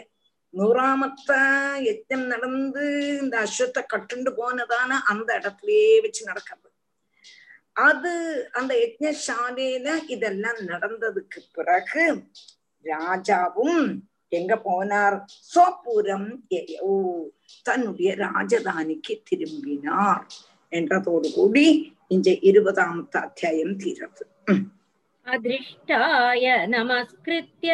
[0.54, 1.30] நூறாமத்த
[1.88, 2.84] யஜ்ஞம் நடந்து
[3.22, 6.68] இந்த அஸ்வத்தை கட்டுண்டு போனதான அந்த இடத்துலயே வச்சு நடக்கிறது.
[7.76, 12.22] அது அந்த யஜ்னசாலையில இதெல்லாம் நடந்ததுக்கு பிறகு
[12.84, 14.02] ராஜாவும்
[14.32, 15.24] எங்க போனார்?
[15.54, 16.42] சோப்புரம்
[17.62, 20.26] தன்னுடைய ராஜதானிக்கு திரும்பினார்
[20.72, 24.24] என்றதோடு கூடி இந்த இருபதாமத்து அத்தியாயம் தீரது
[25.26, 27.72] அதிருஷ்டாய நமஸ்கிருத்திய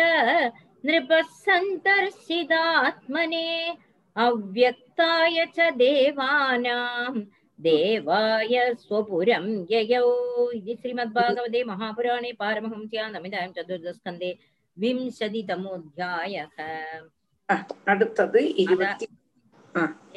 [0.84, 3.76] நிருபசந்தர்சிதாத்மனே
[4.16, 7.37] அவ்வக்தாய ச தேவானாம்.
[7.66, 10.10] देवाय स्वपुरं ययौ
[10.54, 14.30] इति श्रीमद्भागवते महापुराणे पारमहंस्या नमितां चतुर्दस्कन्दे
[14.76, 16.56] विंशतितमोऽध्यायः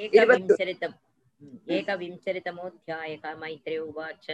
[0.05, 0.93] एकविंशतितम्
[1.77, 4.27] एकविंशतितमोऽध्यायः मैत्रे उवाच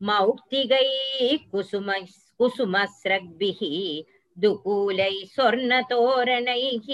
[0.00, 1.92] मौक्तिकैः कुसुम
[2.38, 3.60] कुसुमस्रग्भिः
[4.36, 6.88] दुकूलैः स्वर्णतोरणैः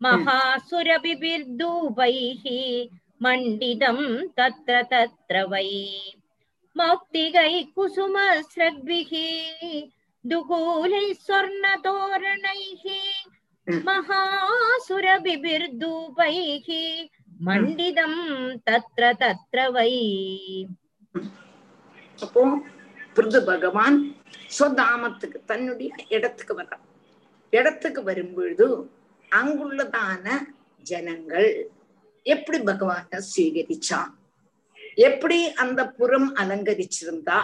[0.00, 1.34] महासुरभिर्धूपैः
[3.22, 3.98] मण्डितं
[4.38, 5.68] तत्र तत्र वै
[6.76, 9.12] मौक्तिगैः कुसुमस्रग्भिः
[10.24, 12.84] दुकूलैः स्वर्णतोरणैः
[15.36, 16.68] महासुरभिर्धूपैः
[17.46, 18.14] मण्डितं
[18.68, 19.92] तत्र तत्र वै
[22.18, 22.42] அப்போ
[23.16, 23.96] பிருது பகவான்
[24.56, 26.84] ஸ்வதாமத்துக்கு தன்னுடைய இடத்துக்கு வர்றான்
[27.52, 28.66] இடத்துக்கு வரும் பொழுது
[29.39, 30.25] அங்குள்ளதான
[30.85, 31.51] ஜனங்கள்.
[32.25, 34.11] எப்படி பகவான ஸ்வீகரிச்சான்
[35.07, 37.39] எப்படி அந்த புறம் அலங்கரிச்சிருந்தா?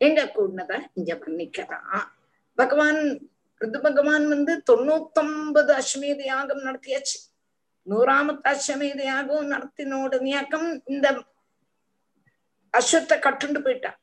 [0.00, 2.08] எங்க கூடத இங்க வர்ணிக்கிறான்
[2.58, 3.00] பகவான்
[3.60, 7.18] ருது பகவான் வந்து தொண்ணூத்தொன்பது அஸ்வமேத யாகம் நடத்தியாச்சு.
[7.86, 11.06] நூறாமத்து அஸ்வமேத யாகம் நடத்தின உடனேயாக்கம் இந்த
[12.74, 13.98] அஸ்வத்தை கட்டுண்டு போயிட்டான்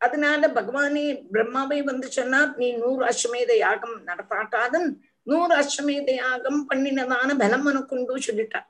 [0.00, 4.88] அதனால பகவானே பிரம்மாவை வந்து சொன்னார் நீ நூறு அஸ்வமேத யாகம் நடத்தாட்டாதும்
[5.26, 8.68] நூறு அஸ்வமேத யாகம் பண்ணினதான பலம் உனக்குண்டு சொல்லிட்டார்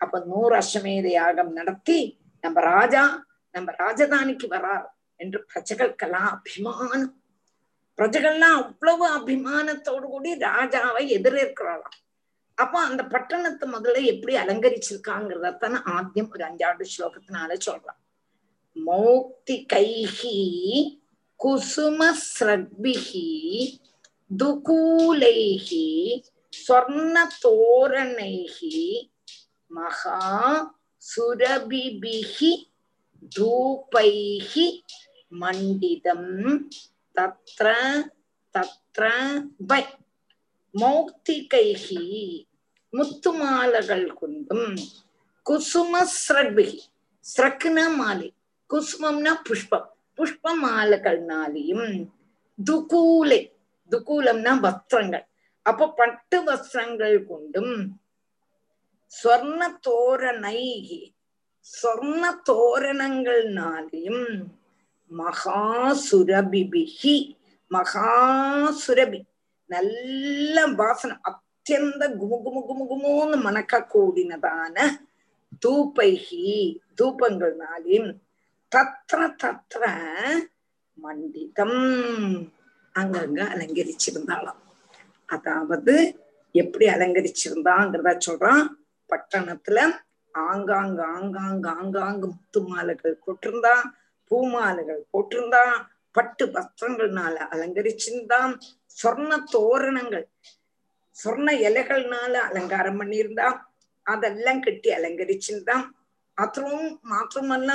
[0.00, 1.98] அப்ப நூறு அஸ்வமேத யாகம் நடத்தி
[2.44, 3.04] நம்ம ராஜா
[3.54, 4.86] நம்ம ராஜதானிக்கு வரார்
[5.20, 7.06] என்று பிரஜைகளுக்கெல்லாம் அபிமானம்
[7.98, 11.96] பிரஜைகள்லாம் அவ்வளவு அபிமானத்தோடு கூடி ராஜாவை எதிரேற்கிறாராம்
[12.58, 18.00] அப்ப அந்த பட்டணத்தை முதல்ல எப்படி அலங்கரிச்சிருக்காங்கிறதான ஆத்தியம் ஒரு அஞ்சாண்டு ஸ்லோகத்தினால சொல்றான்
[18.76, 20.36] மௌக்திகைஹி
[21.40, 23.26] குசுமஸ்ரக்பிஹி
[24.38, 26.22] துகூலைஹி
[26.68, 29.08] ஸ்வர்ணதோரணைஹி
[29.66, 30.74] மகா
[31.16, 32.66] சுரபிபிஹி
[33.38, 34.82] தூபைஹி
[35.28, 36.68] மண்டிதம்
[37.14, 37.74] தத்ர
[38.54, 39.10] தத்ர
[39.66, 39.84] பை.
[40.74, 42.44] மௌக்திகைஹி
[42.92, 44.76] முத்துமாலகள் கொண்டும்
[45.42, 46.78] குசும குசுமஸ்ரக்பிஹி
[47.36, 48.32] ஸ்ரக்னா மாலை.
[48.70, 49.88] குசுமம்னா புஷ்பம்.
[50.16, 52.08] புஷ்ப மாலைகள்னாலையும்
[52.64, 53.55] துகூலை
[53.90, 55.26] துகூலம்னா வஸ்திரங்கள்.
[55.62, 57.74] அப்ப பட்டு வஸ்திரங்கள் கொண்டும்
[59.12, 61.00] ஸ்வர்ண தோரணைகி
[61.66, 64.24] ஸ்வர்ண தோரணங்கள்னாலையும்
[65.18, 67.16] மகாசுரபிபிகி
[67.70, 69.20] மகாசுரபி.
[69.72, 74.76] நல்ல வாசனம் அத்தியந்த குமு குமு குமு குமுன்னு மணக்க கூடினதான
[75.66, 76.44] தூப்பைகி
[76.98, 78.10] தூபங்கள்னாலையும்
[78.72, 79.82] தத்திர தத்திர
[81.02, 81.80] மண்டிதம்.
[83.00, 84.60] அங்கங்க அலங்கரிச்சிருந்தாளாம்.
[85.28, 85.94] அதாவது
[86.54, 88.64] எப்படி அலங்கரிச்சிருந்தாங்கிறத சொல்றான்.
[89.10, 89.78] பட்டணத்துல
[90.34, 93.74] ஆங்காங்க ஆங்காங்க ஆங்காங்கு முத்து மாலைகள் போட்டிருந்தா
[94.30, 95.76] பூமாலைகள் போட்டிருந்தான்.
[96.14, 98.52] பட்டு வஸ்திரங்கள்னால அலங்கரிச்சிருந்தான்.
[98.98, 100.26] சொர்ண தோரணங்கள்
[101.16, 103.48] சொர்ண இலைகள்னால அலங்காரம் பண்ணியிருந்தா
[104.06, 105.84] அதெல்லாம் கட்டி அலங்கரிச்சிருந்தான்.
[106.38, 107.70] அதுவும் மாத்திரமல்ல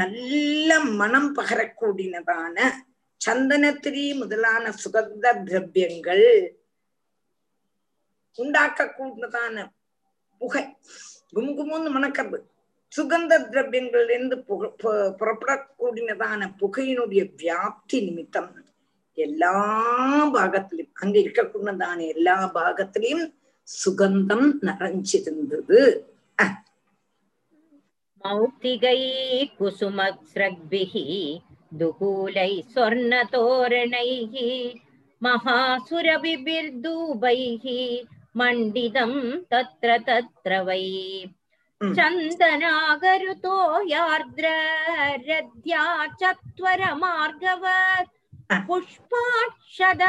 [0.00, 2.58] நல்ல மனம் பகரக்கூடியதான
[3.24, 6.26] சந்தனத்திரி முதலான சுகந்த திரவியங்கள்
[8.38, 9.56] உண்டாக்க கூடதான
[10.40, 10.62] புகை.
[11.36, 12.38] கும்குமுன்னு மணக்கிறது
[12.92, 14.62] சுகந்த திரவியங்கள்லேருந்து புக
[15.20, 18.50] புறப்படக்கூடியதான புகையினுடைய வியாப்தி நிமித்தம்
[19.18, 19.54] எல்லா
[20.34, 23.24] பாகத்திலும் அங்க இருக்கக்கூடியதான எல்லா பாகத்திலையும்
[23.68, 25.80] சுகந்தம் நிறைஞ்சிருந்தது.
[28.24, 28.98] மௌக்திகை
[29.58, 31.06] குசுமஸ்ரக்பிகி
[31.79, 34.35] दुकूलैः स्वर्णतोरणैः
[35.23, 36.45] महासुरभिर्धूपैः
[38.39, 39.11] मण्डितं
[39.51, 40.83] तत्र तत्र वै
[41.81, 43.57] चन्दनागरुतो
[43.89, 45.83] यार्द्ररद्या
[46.21, 48.13] चत्वरमार्गवत्
[48.67, 50.01] पुष्पाक्षद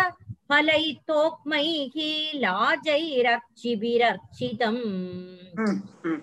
[0.51, 1.95] फलैतोक्मैः
[2.43, 4.79] लाजैरर्चिभिरर्चितम्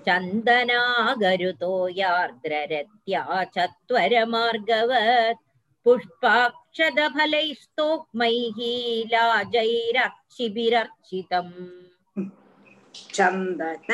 [0.07, 3.23] चन्दनागरुतो यार्द्ररत्या
[3.57, 5.43] चत्वरमार्गवत्
[5.87, 8.59] पुष्पाक्षदफलैस्तोक्मैः
[9.13, 11.55] लाजैरर्चिभिरर्चितम्
[13.17, 13.91] चन्दन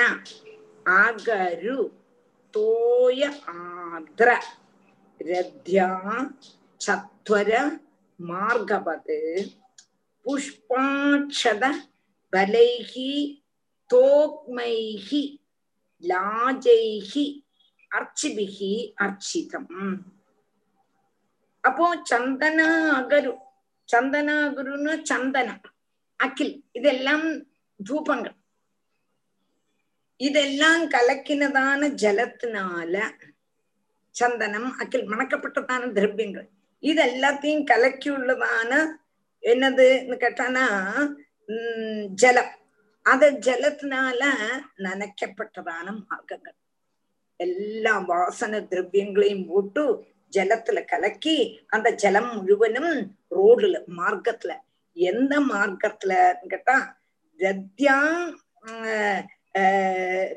[1.02, 1.78] आगरु
[2.54, 3.22] तोय
[3.54, 4.28] आद्र
[5.20, 5.88] रध्या
[6.80, 7.50] चत्वर
[8.20, 9.14] मार्गवत्
[10.26, 11.64] புஷ்பாட்சத
[12.32, 13.10] பலைகி
[13.90, 15.22] தோக்மைகி
[16.04, 17.26] லாஜைகி
[17.90, 18.72] அர்ச்சிபிகி
[19.04, 19.68] அர்ச்சிதம்.
[21.64, 23.32] அப்போ சந்தனாகரு
[23.88, 25.62] சந்தனாகுருன்னு சந்தனம்
[26.20, 27.26] அகில் இதெல்லாம்
[27.80, 28.36] தூபங்கள்.
[30.20, 32.94] இதெல்லாம் கலக்கினதான ஜலத்தினால
[34.14, 36.48] சந்தனம் அகில் மணக்கப்பட்டதான திரவியங்கள்.
[36.82, 38.72] இது எல்லாத்தையும் கலக்கியுள்ளதான
[39.52, 40.64] என்னதுன்னு கேட்டானா
[41.48, 42.52] உம் ஜலம்.
[43.06, 44.20] அத ஜலத்தினால
[44.84, 46.56] நனைக்கப்பட்டதான மார்க்கங்கள்.
[47.40, 49.82] எல்லா வாசன திரவியங்களையும் போட்டு
[50.32, 51.36] ஜலத்துல கலக்கி
[51.74, 52.94] அந்த ஜலம் முழுவதும்
[53.36, 54.52] ரோடுல மார்க்கத்துல.
[54.96, 56.12] எந்த மார்க்கத்துல
[56.52, 56.76] கேட்டா
[57.40, 57.96] ரத்யா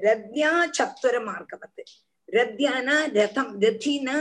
[0.05, 1.83] ரத்யா சத்துர மார்க்கத்து
[2.29, 4.17] ரத்யானா ரதம் ரத்தினா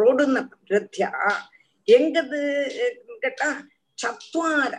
[0.00, 0.40] ரோடுன்னு
[0.74, 1.10] ரத்யா.
[1.88, 2.40] எங்கது
[3.16, 3.48] கேட்டா
[3.98, 4.72] சத்வார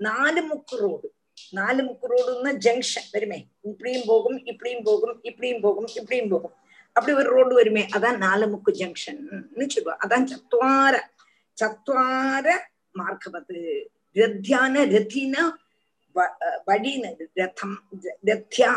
[0.00, 1.08] நாலு முக்கு ரோடு
[1.52, 6.54] நாலு முக்கு ரோடுன்னா ஜங்ஷன் வருமே இப்படியும் போகும் இப்படியும் போகும் இப்படியும் போகும் இப்படியும் போகும்
[6.96, 9.20] அப்படி ஒரு ரோடு வருமே அதான் நாலு முக்கு ஜங்ஷன்
[9.66, 10.94] சொல்லுவா அதான் சத்வார
[11.58, 12.46] சத்வார
[12.94, 13.60] மார்க்கவது
[14.16, 15.44] ரத்தியான ரத்தினா
[16.66, 17.76] வழின்னு ரத்தம்
[18.28, 18.72] ரத்யா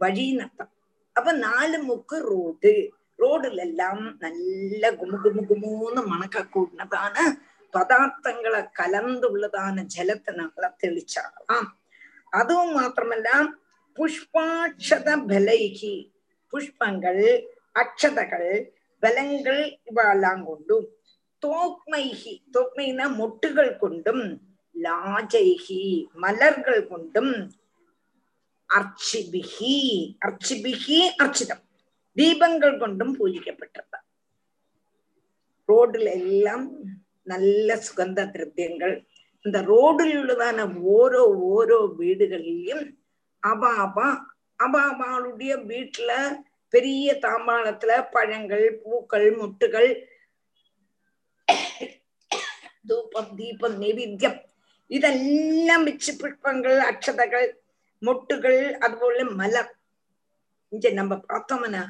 [0.00, 0.72] வழிநத்தம்
[1.16, 2.72] அப்ப நாலு முக்கு ரோடு
[3.18, 7.16] ரோடுல எல்லாம் நல்ல குமு குமு குமுன்னு மணக்க கூடினதான
[7.74, 11.68] பதார்த்தங்களை கலந்துள்ளதான ஜலத்தை நாங்கள தெளிச்சாகலாம்
[12.32, 13.28] அதுவும் மாத்திரமல்ல
[13.96, 15.94] புஷ்பாட்சத பலைகி
[16.52, 17.24] புஷ்பங்கள்
[17.76, 18.50] அக்ஷதகள்
[19.02, 20.86] பலங்கள் இவெல்லாம் கொண்டும்
[21.42, 24.24] தோக்மைகி தோக்மைனா மொட்டுகள் கொண்டும்
[24.74, 25.82] லாஜைகி
[26.16, 27.32] மலர்கள் கொண்டும்
[28.70, 29.76] அர்ச்சிபிகி
[30.26, 31.62] அர்ச்சிபிகி அர்ச்சிதம்
[32.16, 34.06] தீபங்கள் கொண்டும் பூஜிக்கப்பட்டிருந்தார்
[35.68, 36.66] ரோடுல எல்லாம்
[37.30, 38.96] நல்ல சுகந்த திரவியங்கள்.
[39.44, 40.64] இந்த ரோடில் உள்ளதான
[40.94, 41.22] ஓரோ
[41.54, 42.84] ஓரோ வீடுகளிலும்
[43.42, 44.08] அபாபா
[44.60, 46.10] அபாபாளுடைய வீட்டுல
[46.74, 49.90] பெரிய தாம்பாளத்துல பழங்கள் பூக்கள் முட்டுகள்
[52.88, 54.38] தூபம் தீபம் நைவேத்தியம்
[54.90, 57.48] இதெல்லாம் வச்சு புஷ்பங்கள் அக்ஷதகள்
[58.02, 59.72] மொட்டுகள் அதுபோல மலர்.
[60.72, 61.82] இங்க நம்ம பார்த்தோம்னா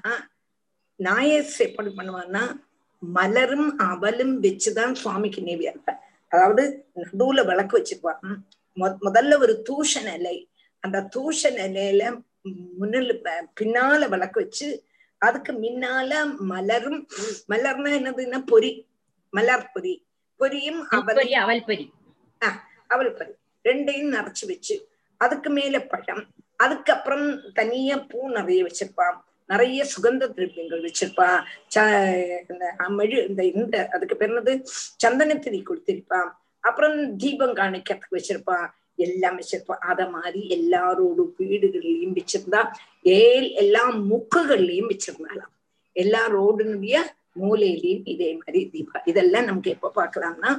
[1.01, 2.43] நாயஸ் எப்படி பண்ணுவான்னா
[3.03, 5.81] மலரும் அவலும் வச்சுதான் சுவாமிக்கு நேவியார்
[6.33, 6.63] அதாவது
[7.01, 8.21] நடுவுல விளக்கு வச்சிருப்பான்
[9.07, 10.37] முதல்ல ஒரு தூஷன் இலை
[10.83, 12.03] அந்த தூஷன் இலையில
[12.79, 13.15] முன்னில்
[13.57, 14.69] பின்னால விளக்கு வச்சு
[15.23, 16.11] அதுக்கு முன்னால
[16.49, 17.01] மலரும்
[17.49, 18.71] மலர்னா என்னதுன்னா பொரி
[19.33, 19.95] மலர் பொரி
[20.41, 21.87] பொரியும் அவல் அவல் பொரி
[22.43, 23.33] ஆஹ் அவல் பொரி
[23.65, 24.75] ரெண்டையும் நிறைச்சு வச்சு.
[25.21, 26.23] அதுக்கு மேல பழம்.
[26.57, 29.17] அதுக்கப்புறம் தனியா பூ நிறைய வச்சிருப்பான்
[29.51, 31.29] நிறைய சுகந்த திரவியங்கள் வச்சிருப்பா.
[31.75, 31.77] ச
[32.99, 34.55] மெழு இந்த இந்த அதுக்கு பேர் என்னது?
[35.05, 36.29] சந்தனத்திரி கொடுத்திருப்பான்
[36.65, 38.59] அப்புறம் தீபம் காணிக்கிறதுக்கு வச்சிருப்பா.
[39.07, 39.75] எல்லாம் வச்சிருப்பா.
[39.91, 42.63] அத மாதிரி எல்லாரோட வீடுகள்லயும் வச்சிருந்தா
[43.19, 45.53] ஏல் எல்லா முக்குகள்லயும் வச்சிருந்தாலாம்
[45.97, 46.97] எல்லா ரோடுனுடைய
[47.41, 48.99] மூலையிலையும் இதே மாதிரி தீபா.
[49.11, 50.51] இதெல்லாம் நமக்கு எப்ப பார்க்கலாம்னா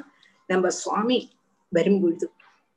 [0.50, 1.20] நம்ம சுவாமி
[1.72, 2.28] வரும்பொழுது.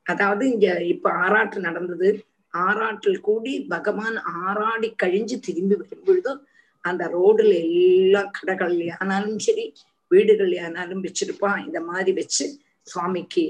[0.05, 2.09] அதாவது இங்க இப்ப ஆராட்டு நடந்தது.
[2.53, 6.31] ஆறாட்டில் கூடி பகவான் ஆறாடி கழிஞ்சு திரும்பி வரும்பொழுது
[6.83, 9.65] அந்த ரோடுல எல்லா கடைகள்லயானாலும் சரி
[10.11, 12.45] வீடுகள்லயானாலும் வச்சிருப்பான் இந்த மாதிரி வச்சு
[12.83, 13.43] சுவாமிக்கு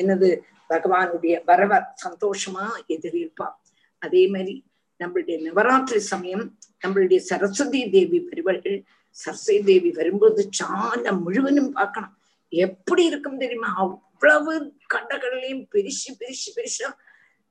[0.00, 0.28] என்னது
[0.70, 1.72] பகவானுடைய வரவ
[2.04, 3.56] சந்தோஷமா எதிர்ப்பான்
[3.98, 4.64] அதே மாதிரி
[5.00, 6.44] நம்மளுடைய நவராத்திரி சமயம்
[6.84, 8.78] நம்மளுடைய சரஸ்வதி தேவி வருவர்கள்.
[9.16, 12.14] சரஸ்வதி தேவி வரும்போது சாலம் முழுவதும் பார்க்கணும்.
[12.52, 13.70] எப்படி இருக்கும் தெரியுமா?
[13.76, 14.52] அவ்வளவு
[14.94, 16.88] கடைகள்லயும் பிரிச்சு பிரிச்சு பிரிச்சா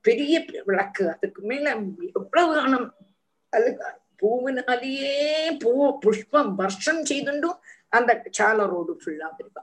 [0.05, 0.33] பெரிய
[0.67, 1.03] விளக்கு.
[1.13, 1.65] அதுக்கு மேல
[2.19, 2.89] எவ்வளவு காணும்.
[3.53, 3.69] அது
[4.21, 5.13] பூவினாலேயே
[5.63, 5.71] பூ
[6.03, 9.61] புஷ்பம் வருஷம் செய்துண்டும் அந்த சால ரோடு ஃபுல்லா வருவா.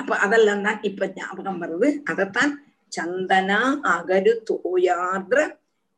[0.00, 1.88] அப்ப அதெல்லாம் தான் இப்ப ஞாபகம் வருது.
[2.10, 2.52] அதைத்தான்
[2.92, 3.60] சந்தனா
[3.94, 5.40] அகரு தோயார்திர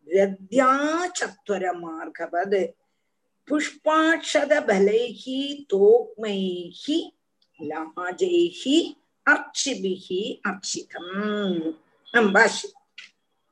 [0.08, 0.70] ரத்யா
[1.18, 2.62] சத்வர மார்கவது
[3.48, 5.38] புஷ்பாட்சத பலைஹி
[5.72, 6.98] தோக்மைஹி
[7.60, 8.76] லாஜைஹி
[9.26, 11.58] அர்ச்சிபிஹி அர்ச்சிதம்.
[12.14, 12.68] நம்பாஷி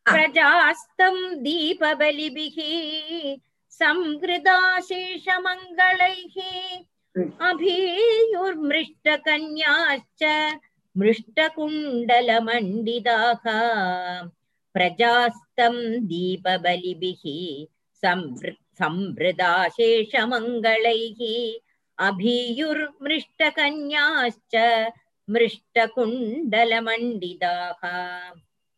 [0.07, 2.59] प्रजास्तं दीपबलिभिः
[3.79, 6.37] संहृदाशेषमङ्गलैः
[7.49, 10.23] अभीयुर्मृष्टकन्याश्च
[11.01, 13.45] मृष्टकुण्डलमण्डिताः
[14.75, 15.75] प्रजास्तं
[16.12, 17.25] दीपबलिभिः
[18.81, 21.21] संवृदाशेषमङ्गलैः
[21.99, 24.57] अभीयुर्मृष्टकन्याश्च
[25.29, 27.83] मृष्टकुण्डलमण्डिताः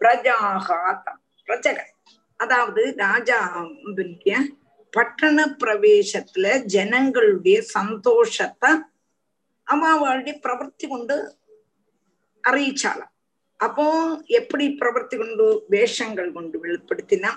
[0.00, 0.68] பிரஜாக
[1.48, 1.92] பிரஜகர்
[2.40, 4.32] அதாவது ராஜாவுடைய
[4.93, 8.71] பட்டண பிரவேசத்துல ஜனங்களுடைய சந்தோஷத்தை
[9.67, 11.15] அம்மாவாளுடைய பிரவர்த்தி கொண்டு
[12.43, 13.11] அறியிச்சாளாம்
[13.59, 13.85] அப்போ
[14.39, 17.31] எப்படி பிரவர்த்தி கொண்டு வேஷங்கள் கொண்டு வெளிப்படுத்தினா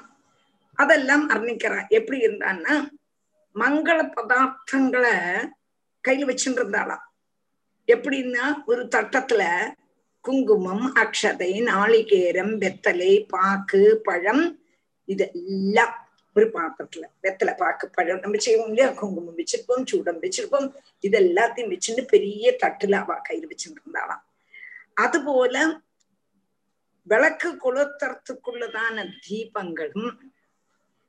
[0.79, 2.75] அதெல்லாம் வர்ணிக்கிறான் எப்படி இருந்தான்னா
[3.57, 5.15] மங்கள பதார்த்தங்களை
[6.05, 7.05] கையில் வச்சுட்டு இருந்தாளாம்
[7.89, 9.43] எப்படின்னா ஒரு தட்டத்துல
[10.25, 14.45] குங்குமம் அக்ஷதை நாளிகேரம் வெத்தலை பாக்கு பழம்
[15.09, 15.95] இதெல்லாம்
[16.37, 20.67] ஒரு பாத்திரத்துல வெத்தலை பாக்கு பழம் நம்ம செய்வோம் இல்லையா குங்குமம் வச்சிருப்போம் சூடம் வச்சிருப்போம்
[21.05, 24.23] இது எல்லாத்தையும் வச்சுட்டு பெரிய தட்டுல அவ கையில் வச்சுட்டு இருந்தாளாம்
[24.97, 25.57] அதுபோல
[27.07, 30.13] விளக்கு கொளுத்துறதுக்குள்ளதான தீபங்களும்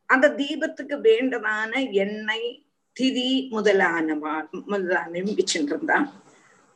[0.09, 1.71] அந்த தீபத்துக்கு வேண்டதான
[2.03, 2.49] எண்ணெய்
[2.97, 4.15] திதி முதலான
[4.71, 6.07] முதலானையும் வச்சுட்டு இருந்தான்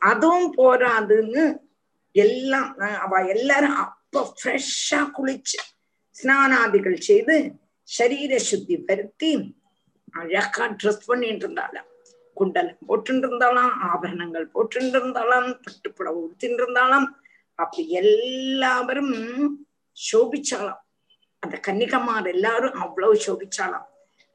[0.02, 1.44] அதுவும் போராதுன்னு
[2.14, 5.58] எல்லாம் அவ எல்லாரும் அப்ப ஃப்ரெஷ்ஷா குளிச்சு
[6.16, 7.36] ஸ்நானாதிகள் செய்து
[7.98, 9.30] சரீர சுத்தி பருத்தி
[10.12, 11.88] அழகா ட்ரெஸ் பண்ணிட்டு இருந்தாளாம்
[12.34, 17.06] குண்டலம் போட்டு இருந்தாலாம் ஆபரணங்கள் போட்டு இருந்தாலாம் பட்டுப்புடவை உடுத்திட்டு இருந்தாலாம்
[17.54, 19.14] அப்படி எல்லாரும்
[19.96, 20.80] சோபிச்சாலாம்
[21.40, 23.86] அந்த கன்னிகமார் எல்லாரும் அவ்வளவு சோபிச்சாலாம்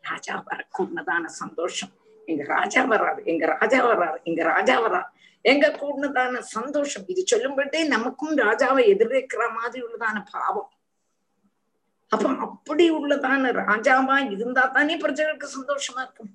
[0.04, 1.92] ராஜா வரக்கு உன்னதான சந்தோஷம்.
[2.26, 5.10] எங்க ராஜா வர்றாரு எங்க ராஜா வர்றாரு எங்க ராஜா வர்றாரு
[5.42, 7.06] எங்க கூடதான சந்தோஷம்.
[7.08, 10.70] இது சொல்லும்போதே நமக்கும் ராஜாவை எதிர்க்கிற மாதிரி உள்ளதான பாவம்.
[12.12, 16.32] அப்ப அப்படி உள்ளதான ராஜாவா இருந்தா தானே பிரஜைகளுக்கு சந்தோஷமா இருக்கும்.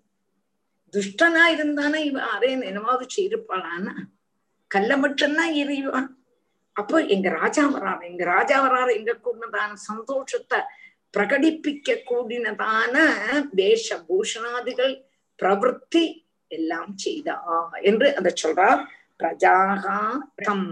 [0.94, 3.94] துஷ்டனா இருந்தானே இவ அரே என்னமாவது செய்திருப்பாளான்னா
[4.70, 6.10] கல்ல மட்டும்தான் எறிவான்
[6.76, 10.60] அப்போ எங்க ராஜா வராரு எங்க ராஜா வராரு எங்க கூடதான சந்தோஷத்தை
[11.16, 12.94] பிரகடிப்பிக்க கூடினதான
[13.50, 14.94] வேஷ பூஷணாதிகள்
[15.42, 16.04] பிரவருத்தி
[16.50, 17.36] எல்லாம் செய்தா
[17.82, 18.80] என்று அதை சொல்றார்.
[19.20, 19.98] பிரஜாகா
[20.34, 20.68] தம்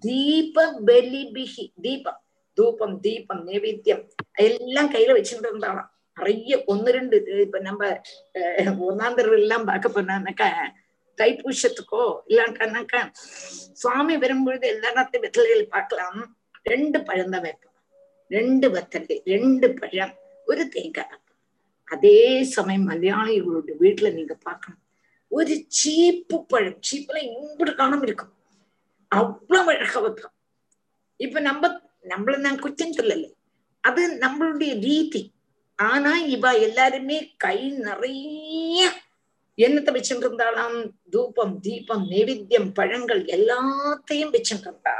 [0.00, 0.56] தீப
[0.86, 2.21] பலிபிகி தீபம்.
[2.58, 4.04] தூபம் தீபம் நைவேத்தியம்
[4.46, 7.82] எல்லாம் கையில வச்சுட்டு இருந்தாலாம் நிறைய ஒன்னு ரெண்டு இப்ப நம்ம
[8.88, 10.48] ஒன்னாம் தடவை எல்லாம் பார்க்க போனாக்கா
[11.18, 13.00] தைப்பூசத்துக்கோ இல்லாட்டானாக்கா
[13.80, 16.20] சுவாமி வரும்பொழுது எல்லாத்தையும் வெத்தலைகள் பார்க்கலாம்.
[16.72, 17.76] ரெண்டு பழம் தான் வைப்போம்.
[18.30, 20.14] ரெண்டு வெத்தலை ரெண்டு பழம்
[20.50, 21.18] ஒரு தேங்காய்
[21.88, 22.20] அதே
[22.54, 24.80] சமயம் மலையாளிகளோட வீட்டுல நீங்க பார்க்கணும்.
[25.28, 28.32] ஒரு சீப்பு பழம் சீப்புல இங்கிட்டு காணம் இருக்கும்.
[29.12, 30.34] அவ்வளவு அழகா வைப்போம்.
[31.20, 31.70] இப்ப நம்ம
[32.08, 33.30] நம்மள நான் குற்றம் சொல்லல.
[33.80, 35.22] அது நம்மளுடைய ரீதி.
[35.74, 38.88] ஆனா இவ எல்லாருமே கை நிறைய
[39.56, 40.76] என்னத்தை வச்சுட்டு இருந்தாலாம்
[41.10, 44.96] தூபம் தீபம் நெவித்தியம் பழங்கள் எல்லாத்தையும் வச்சுட்டு இருந்தா.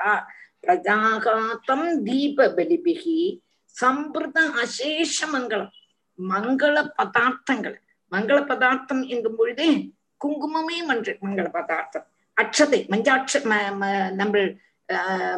[0.62, 3.16] பிரஜாகாத்தம் தீப பலிபிகி
[3.76, 5.70] சம்பிரத அசேஷ மங்களம்
[6.28, 7.76] மங்கள பதார்த்தங்கள்.
[8.10, 9.68] மங்கள பதார்த்தம் என்கும் பொழுதே
[10.24, 12.06] குங்குமமே மன்ற மங்கள பதார்த்தம்.
[12.36, 13.32] அக்ஷதை மஞ்சாட்ச
[14.20, 14.38] நம்ம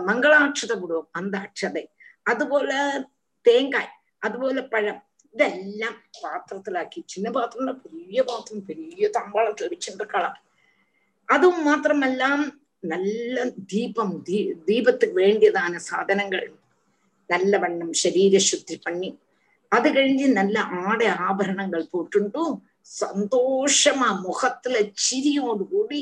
[0.06, 1.84] மங்களாட்சதை விடுவோம் அந்த அட்சதை
[2.26, 2.78] അതുപോലെ
[3.46, 3.90] തേങ്കായ്
[4.22, 4.98] അതുപോലെ പഴം
[5.34, 10.34] ഇതെല്ലാം പാത്രത്തിലാക്കി ചിന്ന പാത്രമല്ല വലിയ പാത്രം വലിയ തമ്പാളം തെളിച്ചിട്ട് കളം
[11.28, 12.22] അതും മാത്രമല്ല
[12.82, 14.38] നല്ല ദീപം ദീ
[14.68, 16.42] ദീപത്തിന് വേണ്ടിയതാണ് സാധനങ്ങൾ
[17.30, 19.10] നല്ലവണ്ണം ശരീരശുദ്ധി പണി
[19.72, 22.42] അത് കഴിഞ്ഞ് നല്ല ആട ആഭരണങ്ങൾ പോട്ടുണ്ടു
[22.94, 26.00] സന്തോഷമാ മുഖത്തിലെ ചിരിയോടുകൂടി കൂടി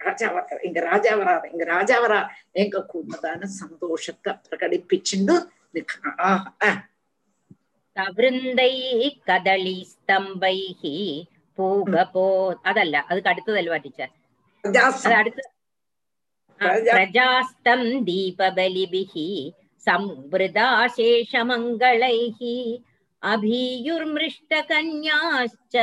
[0.00, 5.32] രാജാവാക്ക എങ്ക രാജാവറാതെ എങ്ക രാജാവറാ എങ്ക കൂടുന്നതാണ് സന്തോഷത്തെ പ്രകടിപ്പിച്ചിണ്ട്
[7.96, 11.26] തവൃന്തൈ കദളി സ്തംഭൈഹി
[11.58, 14.08] പൂഗപോ അതല്ല അത് അടുത്തതല്ല ടീച്ചർ
[15.14, 15.40] അടുത്ത
[16.90, 19.04] പ്രജാസ്തം ദീപബലിഭി
[19.86, 22.38] സംവൃതാശേഷമംഗളൈഹ
[23.22, 25.76] അഭീയുർമൃഷ്ടകന്യാശ്ച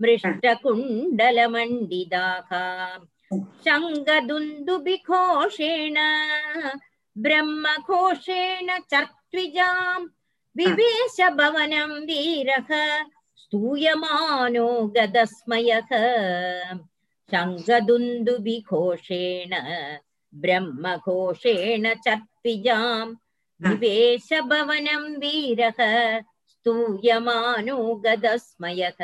[0.00, 2.50] മൃഷ്ടകുണ്ടലമണ്ഡിതാഹ
[3.34, 5.96] शङ्गदुन्दुभिघोषेण
[7.18, 10.06] ब्रह्मघोषेण चर्त्विजाम्
[10.56, 12.70] विवेश भवनं वीरः
[13.36, 15.90] स्तूयमानो गदस्मयः।
[17.32, 19.52] शङ्गदुन्दुभिघोषेण
[20.34, 23.16] ब्रह्मघोषेण चर्त्विजाम्
[23.68, 25.80] विवेश भवनं वीरः
[26.48, 29.00] स्तूयमानो गदस्मयः।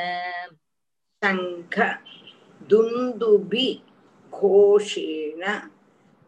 [1.25, 1.77] शङ्ख
[2.71, 3.69] दुन्दुभि
[4.35, 5.45] கோஷேன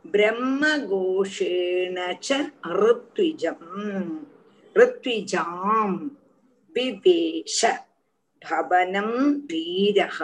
[0.05, 1.99] பிரம்மகோஷேன
[2.77, 3.67] ரித்விஜம்
[4.77, 5.99] ரித்விஜாம்
[6.77, 7.61] விவேஷ
[8.43, 10.19] பவனம் வீரக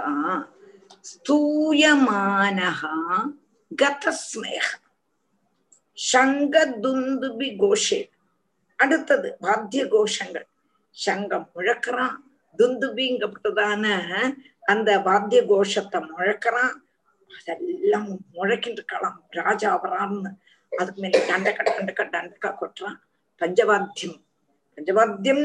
[1.04, 2.82] ஸ்தூயமானக
[3.70, 4.66] கதஸ்மேக
[5.98, 8.00] சங்கதுந்துபி கோஷே
[8.78, 10.46] அடுத்தது வாத்திய கோஷங்கள்
[10.96, 12.16] சங்கம் முழக்கிறான்
[12.58, 13.84] துந்துபிங்கப்பட்டதான
[14.64, 16.74] அந்த வாத்திய கோஷத்தை முழக்கிறான்
[17.38, 20.30] அதெல்லாம் முழக்கிட்டு இருக்கலாம் ராஜா வரான்னு
[20.72, 22.98] அதுக்கு மேல தண்டக்க தண்டக்க தண்டக்கா கொட்டுறான்
[23.40, 24.18] பஞ்சவாத்தியம்
[24.78, 25.44] பஞ்சவாத்தியம்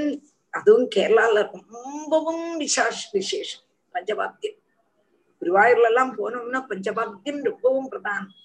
[0.54, 3.64] அதுவும் கேரளால ரொம்பவும் விசாஷ் விசேஷம்
[3.96, 4.58] பஞ்சவாத்தியம்
[5.42, 8.36] குருவாயூர்ல எல்லாம் போனோம்னா பஞ்சவாத்தியம் ரொம்பவும் பிரதானம்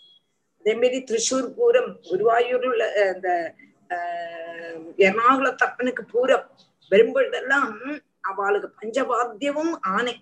[0.64, 3.30] அதே மாதிரி திருச்சூர் பூரம் குருவாயூர்ல உள்ள இந்த
[4.98, 6.44] எர்ணாகுளத்தப்பனுக்கு பூரம்
[6.92, 7.72] வரும்பொழுதெல்லாம்
[8.24, 10.14] அவளுக்கு பஞ்சவாத்தியமும் ஆனை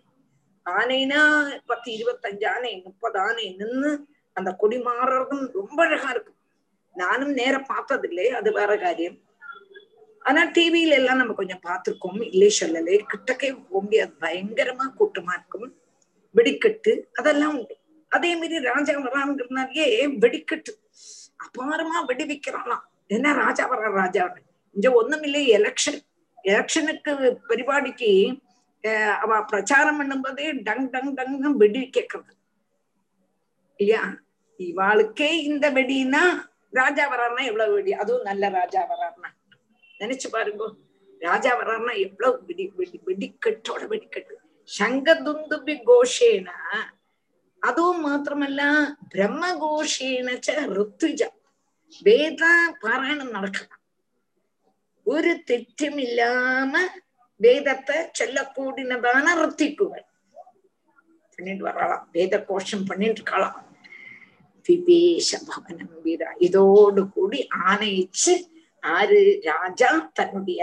[0.64, 1.20] ஆனைனா
[1.66, 6.34] பத்து இருபத்தஞ்சு ஆனை முப்பது ஆனை நின்று அந்த கொடி மாறுறதும் ரொம்ப அழகா இருக்கும்.
[6.94, 9.18] நானும் நேரம் பார்த்ததில்லை அது வேற காரியம்.
[10.20, 12.22] ஆனா டிவியில எல்லாம் நம்ம கொஞ்சம் பார்த்திருக்கோம்.
[12.30, 13.04] இல்லை சொல்லலே.
[13.06, 15.74] கிட்டக்கே போக முடியாது பயங்கரமா கூட்டமா இருக்கும்.
[16.34, 17.76] வெடிக்கட்டு அதெல்லாம் உண்டு.
[18.08, 19.88] அதே மாதிரி ராஜா வராங்கிறனாலேயே
[20.20, 20.72] வெடிக்கட்டு.
[21.44, 24.36] அபாரமா வெடி வைக்கிறாளாம் என்ன ராஜா வர ராஜா?
[24.72, 25.98] இங்க ஒண்ணுமில்லை எலெக்ஷன்
[26.44, 28.38] எலெக்ஷனுக்கு பரிபாடிக்கு
[29.22, 32.32] அவ பிரச்சாரம் பண்ணும்போதே டங் டங் டங்னு வெடி கேட்கறது
[33.80, 34.02] இல்லையா
[34.60, 36.22] இவாளுக்கே இந்த வெடினா
[36.72, 39.30] ராஜா வர்றாருன்னா எவ்வளவு வெடி அதுவும் நல்ல ராஜா வர்றாருன்னா
[40.00, 40.66] நினைச்சு பாருங்க
[41.20, 44.36] ராஜா வர்றாருன்னா எவ்வளவு வெடி வெடி வெடிக்கட்டோட வெடிக்கட்டு
[44.68, 46.58] சங்கதுந்துபி கோஷேனா
[47.62, 48.62] அதுவும் மாத்திரமல்ல
[49.12, 51.22] பிரம்ம கோஷேனச்ச ഋத்துஜ
[52.02, 52.42] வேத
[52.82, 53.82] பாராயணம் நடக்கலாம்
[55.06, 56.74] ஒரு തെറ്റുമില്ലാമ
[57.44, 60.06] வேதத்தை சொல்லக்கூடினதான ഋத்திக்குகள்
[61.34, 62.08] பண்ணிட்டு வரலாம்.
[62.12, 63.58] வேத கோஷம் பண்ணிட்டு இருக்கலாம்.
[64.68, 66.30] விவேஷ பவனம் வீரா.
[66.46, 68.34] இதோடு கூடி ஆணையிச்சு
[68.82, 70.60] ஆறு ராஜா தன்னுடைய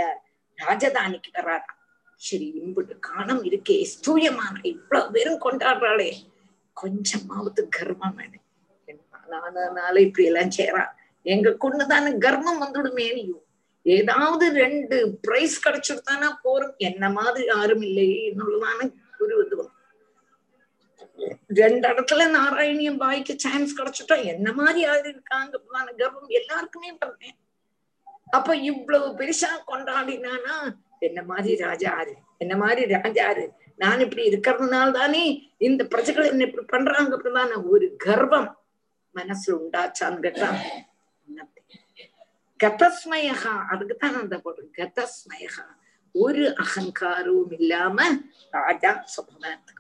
[0.58, 1.76] ராஜதானிக்கு வர்றாராம்
[2.16, 3.78] சரி இம்புட்டு காணம் இருக்கே.
[3.94, 6.10] ஸ்தூயமான இவ்வளவு பேரும் கொண்டாடுறாளே.
[6.74, 8.46] கொஞ்சமாவது கர்மம் வேணும்.
[9.32, 10.92] நானால இப்படி எல்லாம் செய்யறான்
[11.34, 13.22] எங்க கொண்டுதானே கர்மம் வந்துடுமேன்னு
[13.88, 18.90] ஏதாவது ரெண்டு பிரைஸ் கிடைச்சிருத்தானா போறோம் என்ன மாதிரி யாரும் இல்லையே எന്നുള്ളதான
[19.20, 19.74] ஒரு இதுவும்
[21.56, 25.58] ரெண்டு இடத்துல நாராயணியம் பாய்க்கு சான்ஸ் கிடைச்சிட்டா என்ன மாதிரி யாரு இருக்காங்க
[26.00, 27.38] கர்வம் எல்லாருக்குமே பண்ணேன்
[28.28, 30.56] அப்ப இவ்வளவு பெருசா கொண்டாடினானா
[31.00, 33.46] என்ன மாதிரி ராஜாரு என்ன மாதிரி ராஜாரு
[33.76, 38.50] நான் இப்படி இருக்கிறதுனால தானே இந்த பிரஜைகள் என்ன இப்படி பண்றாங்க அப்படிதான் ஒரு கர்வம்.
[39.16, 40.58] மனசுல உண்டாச்சான்னு கேட்டான்
[42.60, 45.66] கதஸ்மயகா அதுக்குத்தான் அந்த பொருள் கதஸ்மயகா.
[46.16, 47.98] ஒரு அகங்காரமும் இல்லாம
[48.54, 49.76] ராஜா சமாதானத்துக்கு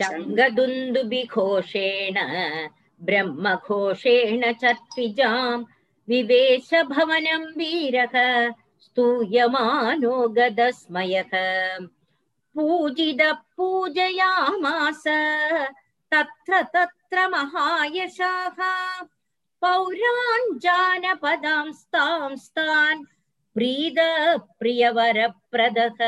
[0.00, 2.18] சங்கதுந்துபிகோஷேண
[3.00, 5.64] பிரம்மகோஷேண சத்விஜாம்
[6.08, 8.16] விவேஷ பவனம் வீரக
[8.86, 11.32] स्तूयमानो गदस्मयः
[12.56, 13.22] पूजिद
[13.56, 15.04] पूजयामास
[16.12, 18.58] तत्र तत्र महायशाः
[19.60, 20.58] पौरान्
[23.54, 23.96] प्रीद
[24.58, 25.98] प्रियवरप्रदः।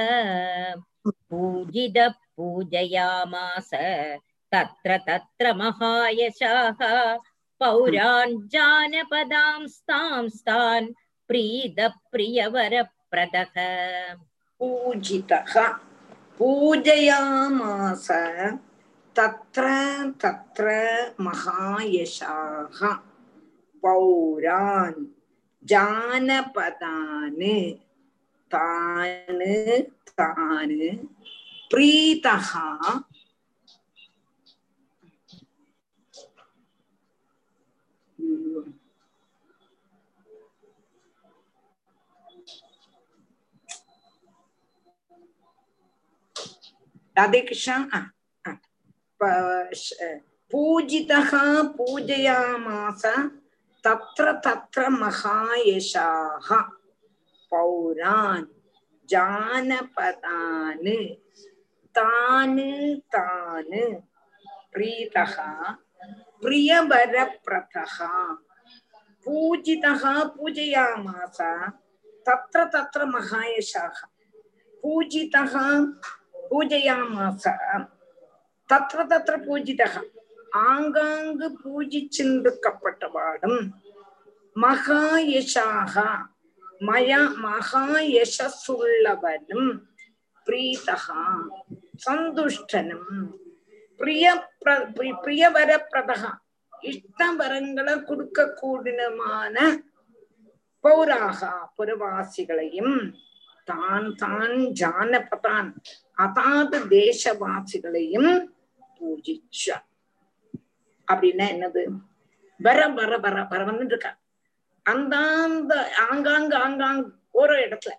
[1.07, 3.71] पूजिद पूजयामास,
[4.53, 6.81] तत्र तत्र महायशाः।
[8.47, 10.89] जानपदांस्तांस्तान्
[11.29, 13.57] प्रीद प्रियवरप्रदः।
[14.61, 15.79] पूजितः।
[16.39, 18.09] पूजयामास,
[19.17, 19.65] तत्र
[20.23, 20.67] तत्र
[21.21, 23.06] महायशाः।
[23.87, 25.05] पौरान्
[25.65, 27.43] जानपदान्
[28.55, 29.43] तान्
[30.19, 30.79] तान्
[31.71, 32.51] प्रीतः
[47.19, 47.85] राधे कृष्ण
[50.53, 51.31] पूजितः
[51.79, 53.03] पूजयामास
[53.87, 56.49] தத்ர தத்ர மகாயஷாக
[57.53, 58.47] பௌரான்
[59.09, 60.97] ஜானபதானு
[61.95, 62.71] தானு
[63.15, 63.85] தானு
[64.73, 65.51] பிரீதகா
[66.43, 67.15] பிரியபர
[67.47, 68.11] பிரதகா
[69.27, 71.53] பூஜிதகா பூஜயாமாசா
[72.27, 73.97] தத்ர தத்ர மகாயஷாக
[74.85, 75.67] பூஜிதகா
[76.51, 77.55] பூஜயாமாசா
[78.69, 80.03] தத்ர தத்ர பூஜிதகா
[80.65, 83.61] ஆங்காங்கு பூஜிச்சிருக்கப்பட்டவாடும்
[84.57, 85.95] மகாயசாக
[86.81, 89.71] மயா மகாயசுள்ளவனும்
[90.47, 91.25] பிரீதகா
[92.07, 93.13] சந்துஷ்டனும்
[94.01, 94.27] பிரிய
[95.23, 96.33] பிரியவரப்பிரதகா
[96.85, 99.57] இஷ்டவரங்களை கொடுக்க கூடினமான
[100.85, 103.13] பௌராகா புறவாசிகளையும்
[103.69, 105.75] தான் தான் ஜானபதான்
[106.17, 108.51] அதாவது தேசவாசிகளையும்
[108.97, 109.96] பூஜிச்சார்
[111.13, 111.83] அப்படின்னா என்னது?
[112.61, 114.13] வர வர வர வர வந்துட்டு இருக்கா.
[114.87, 115.75] அந்தாந்த
[116.11, 117.03] ஆங்காங்க ஆங்காங்
[117.33, 117.93] ஓரோ இடத்துல.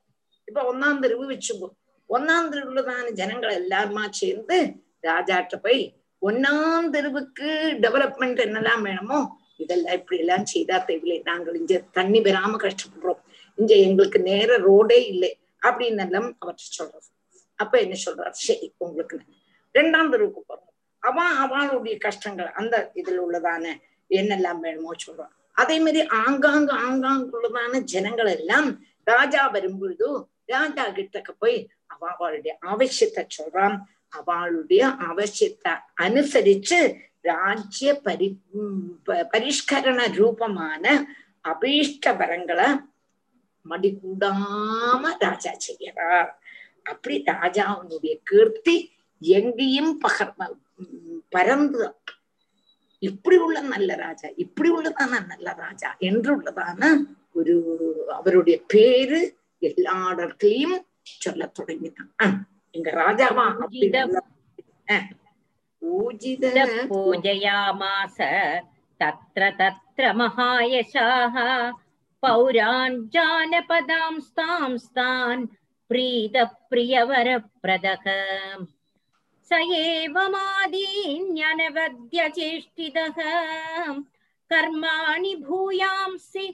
[0.48, 1.76] இப்ப ஒன்னாம் தெருவு வச்சுப்போம்
[2.10, 4.58] ஒன்னாம் தெருவுலதான ஜனங்கள் எல்லாருமா சேர்ந்து
[5.02, 5.82] ராஜாட்ட போய்
[6.22, 7.50] ஒன்னாம் தெருவுக்கு
[7.82, 9.20] டெவலப்மெண்ட் என்னெல்லாம் வேணுமோ
[9.58, 13.22] இதெல்லாம் இப்படி எல்லாம் செய்தா தேவையில்லை நாங்கள் இங்க தண்ணி பெறாம கஷ்டப்படுறோம்.
[13.58, 15.32] இங்க எங்களுக்கு நேர ரோடே இல்லை
[15.62, 17.10] அப்படின்னு எல்லாம் அவற்றை சொல்றது
[17.60, 18.36] அப்ப என்ன சொல்றாரு?
[18.48, 19.18] சரி உங்களுக்கு
[19.76, 20.74] ரெண்டாம் தெருவுக்கு போறோம்.
[21.08, 23.66] அவன் அவளுடைய கஷ்டங்கள் அந்த இதுல உள்ளதான
[24.10, 28.70] என்னெல்லாம் வேணுமோ சொல்றான் அதே மாதிரி ஆங்காங்கு ஆங்காங்குள்ளதான ஜனங்கள் எல்லாம்
[29.04, 30.08] ராஜா வரும்பொழுது
[30.46, 33.78] ராஜா கிட்டக்க போய் அவ அவளுடைய அவசியத்தை சொல்றான்.
[34.10, 35.72] அவளுடைய அவசியத்தை
[36.02, 36.80] அனுசரிச்சு
[37.22, 38.28] ராஜ்ய பரி
[39.32, 40.86] பரிஷ்கரண ரூபமான
[41.46, 42.68] அபீஷ்ட வரங்களை
[43.66, 43.90] மடி
[45.20, 46.30] ராஜா செய்யறார்
[46.84, 48.76] அப்படி ராஜாவுடைய கீர்த்தி
[49.22, 50.36] எங்கேயும் பகர்
[51.36, 51.98] பரந்துதான்
[53.02, 56.82] இப்படியுள்ள நல்ல ராஜா இப்படியுள்ளதான நல்ல ராஜா என்றுள்ளதான
[57.40, 57.56] ஒரு
[58.18, 59.20] அவருடைய பேரு
[59.70, 60.78] எல்லா இடத்துலயும்
[61.24, 62.38] சொல்ல தொடங்கினான்.
[62.76, 63.46] எங்க ராஜாவா
[65.82, 66.46] பூஜித
[66.92, 68.18] பூஜயாமாச
[69.02, 71.36] தத்ர தத்ர மகாயசாக
[72.24, 75.44] பௌரான் ஜானபதாம் ஸ்தாம் ஸ்தான்
[75.90, 76.36] பிரீத
[76.70, 77.28] பிரியவர
[77.64, 78.64] பிரதகம்.
[79.49, 83.19] स एव मादीन्यनवद्यचेष्टितः
[84.53, 86.47] कर्माणि भूयांसि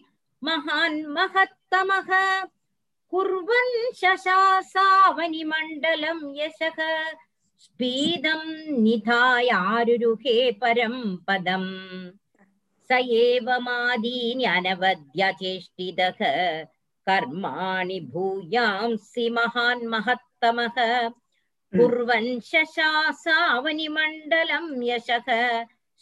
[0.45, 2.11] महान् महत्तमः
[3.11, 6.79] कुर्वन् शशासावनिमण्डलं यशः
[7.65, 8.43] स्पीदं
[8.83, 10.97] निधायारुरुहे परं
[11.29, 11.71] पदम्
[12.91, 16.21] स एव मादीन्यनवद्यचेष्टितः
[17.09, 20.77] कर्माणि भूयांसि महान् महत्तमः
[21.77, 25.29] कुर्वन् शशासावनिमण्डलं यशः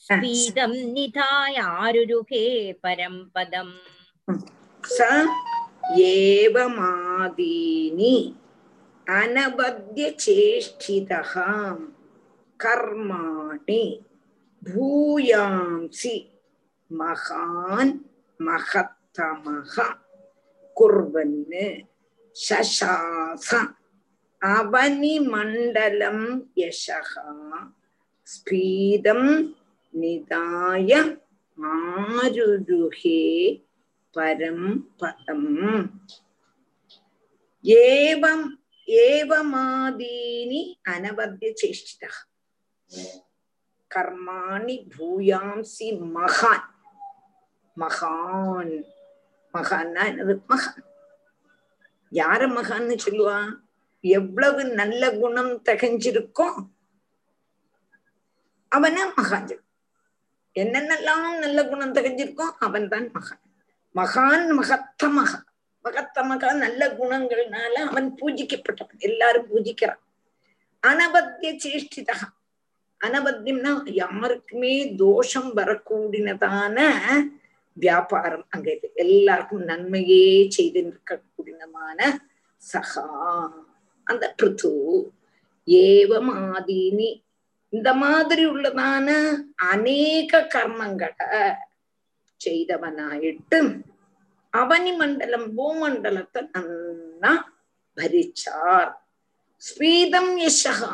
[0.07, 2.45] स्पीदं निधायारुरुहे
[2.83, 3.75] परं पदम्
[4.97, 4.99] स
[6.07, 8.17] एवमादीनि
[9.21, 11.33] अनबध्यचेष्टितः
[12.65, 13.85] कर्माणि
[14.69, 16.17] भूयांसि
[17.01, 17.93] महान्
[18.47, 19.75] महत्तमः
[20.79, 21.39] कुर्वन्
[22.47, 23.49] शशास
[24.42, 26.20] അവനിമണ്ഡലം
[26.58, 27.12] യശഃ
[28.28, 29.22] സ്ഫീതം
[29.94, 30.92] നിദായ
[31.58, 33.22] ആരുരുഹേ
[34.16, 34.62] പരം
[35.02, 35.44] പദം
[37.66, 38.42] ഏവം
[38.88, 42.06] ഏവമാദീനി അനവദ്യ ചേഷ്ടിത
[43.92, 46.62] കർമാണി ഭൂയാംസി മഹാൻ
[47.78, 48.70] മഹാൻ
[49.54, 50.88] மகான்னா என்னது மகான்
[52.12, 53.38] யார மகான்னு சொல்லுவா
[54.04, 56.48] எவ்வளவு நல்ல குணம் தகைஞ்சிருக்கோ
[58.72, 59.68] அவன மகான் சொல்லுவான்.
[60.56, 63.42] என்னென்னலாம் நல்ல குணம் தகைஞ்சிருக்கோ அவன் தான் மகான்.
[63.96, 65.40] மகான் மகத்த மகா
[65.86, 69.00] மகத்த மகா நல்ல குணங்கள்னால அவன் பூஜிக்கப்பட்டவன்.
[69.08, 70.02] எல்லாரும் பூஜிக்கிறான்.
[70.84, 72.18] அனபத்திய சேஷ்டிதா.
[73.02, 73.72] அனபத்தியம்னா
[74.02, 76.78] யாருக்குமே தோஷம் வரக்கூடினதான
[77.78, 78.88] வியாபாரம் அங்க இது.
[79.04, 82.00] எல்லாருக்கும் நன்மையே செய்து நிற்கக்கூடியமான
[82.62, 83.06] சகா.
[84.04, 84.72] அந்த பிருத்து.
[85.68, 87.10] ஏவமாதீனி.
[87.70, 89.08] இந்த மாதிரி உள்ளதான
[89.56, 91.42] அநேக கர்மங்களை
[92.42, 93.60] செய்தவனாயிட்டு
[94.54, 97.34] அவனி மண்டலம் பூமண்டலத்தை நல்லா
[97.98, 98.92] பரிச்சார்.
[99.62, 100.94] ஸ்ரீதம் யசகா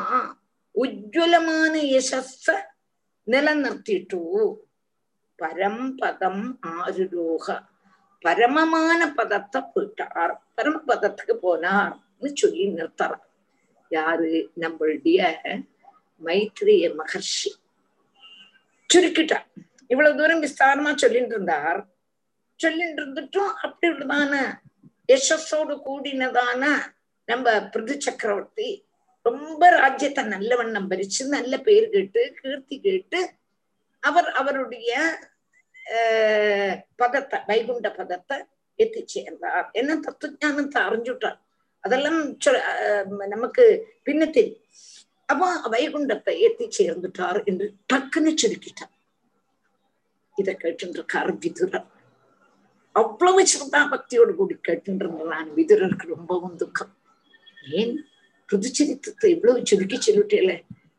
[0.76, 2.46] உஜ்வலமான யசஸ
[3.28, 4.22] நிலநிறுத்திட்டு.
[5.36, 7.48] பரம்பதம் ஆருரோக
[8.26, 11.96] பரமமான பதத்தை போயிட்டார் பரமபதத்துக்கு போனார்.
[12.22, 13.24] சொல்லி நிறுத்தறார்
[13.92, 14.32] யாரு
[14.62, 15.20] நம்மளுடைய
[16.22, 17.52] மைத்ரேய மகர்ஷி
[18.90, 19.40] சுருக்கிட்டா
[19.90, 21.80] இவ்வளவு தூரம் விஸ்தாரமா சொல்லிட்டு இருந்தார்
[22.60, 24.34] சொல்லிட்டு இருந்துட்டும் அப்படி உள்ளதான
[25.10, 26.64] யசஸோடு கூடினதான
[27.28, 28.70] நம்ம பிருது சக்கரவர்த்தி
[29.26, 33.20] ரொம்ப ராஜ்யத்தை நல்ல வண்ணம் பறிச்சு நல்ல பேர் கேட்டு கீர்த்தி கேட்டு
[34.04, 34.92] அவர் அவருடைய
[36.96, 38.38] பதத்தை வைகுண்ட பதத்தை
[38.80, 41.40] எத்தி சேர்ந்தார் என்ன தத்துவானத்தை அறிஞ்சுட்டார்
[41.88, 42.20] அதெல்லாம்
[43.28, 43.64] நமக்கு
[44.04, 44.52] பின்னத்தில்
[45.30, 48.94] அப்போ வைகுண்டத்தை எத்தி சேர்ந்துட்டார் என்று டக்குன்னு சுருக்கிட்டார்
[50.38, 51.88] இதை கேட்டுருக்கார் விதுரர்.
[52.96, 56.94] அவ்வளவு சிறந்தா பக்தியோடு கூடி கேட்டுருந்தான் விதுரருக்கு ரொம்பவும் துக்கம்.
[57.80, 57.96] ஏன்?
[58.50, 60.52] புதுச்சரித்திரத்தை இவ்வளவு சுருக்கி சொல்லிட்டேல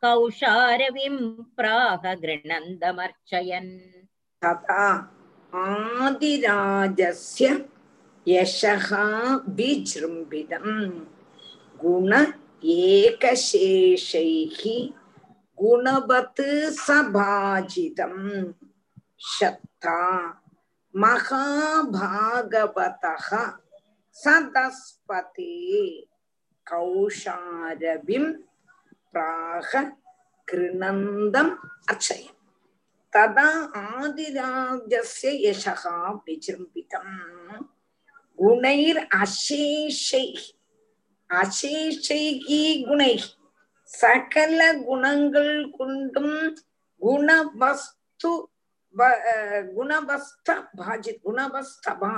[0.04, 1.16] कौशारविं
[1.58, 3.72] प्राह गृणन्दमर्चयन्
[4.44, 4.84] तथा
[5.64, 7.46] आदिराजस्य
[8.28, 8.88] यशः
[9.58, 10.76] विजृम्भितम्
[11.82, 12.10] गुण
[12.65, 14.63] एकशेषैः
[15.61, 18.53] गुणवत् सभाजितम्
[19.19, 20.29] शक्ता
[20.95, 21.99] महाभागवतः
[24.13, 26.01] सदस्पते
[26.67, 28.33] कौशारविं
[29.13, 29.83] प्राह
[30.49, 31.51] कृणन्दम्
[31.89, 32.37] अर्चयन्।
[33.13, 37.65] तदा आदिराजस्य यशः विजृम्भितम्।
[38.41, 39.05] गुणैर्
[41.29, 43.13] அசேஷைகி குணை
[43.89, 46.37] சகல குணங்கள் கொண்டும்
[47.01, 48.31] குணவஸ்து
[49.77, 50.49] குணவஸ்த
[50.79, 52.11] பாஜி குணவஸ்தபா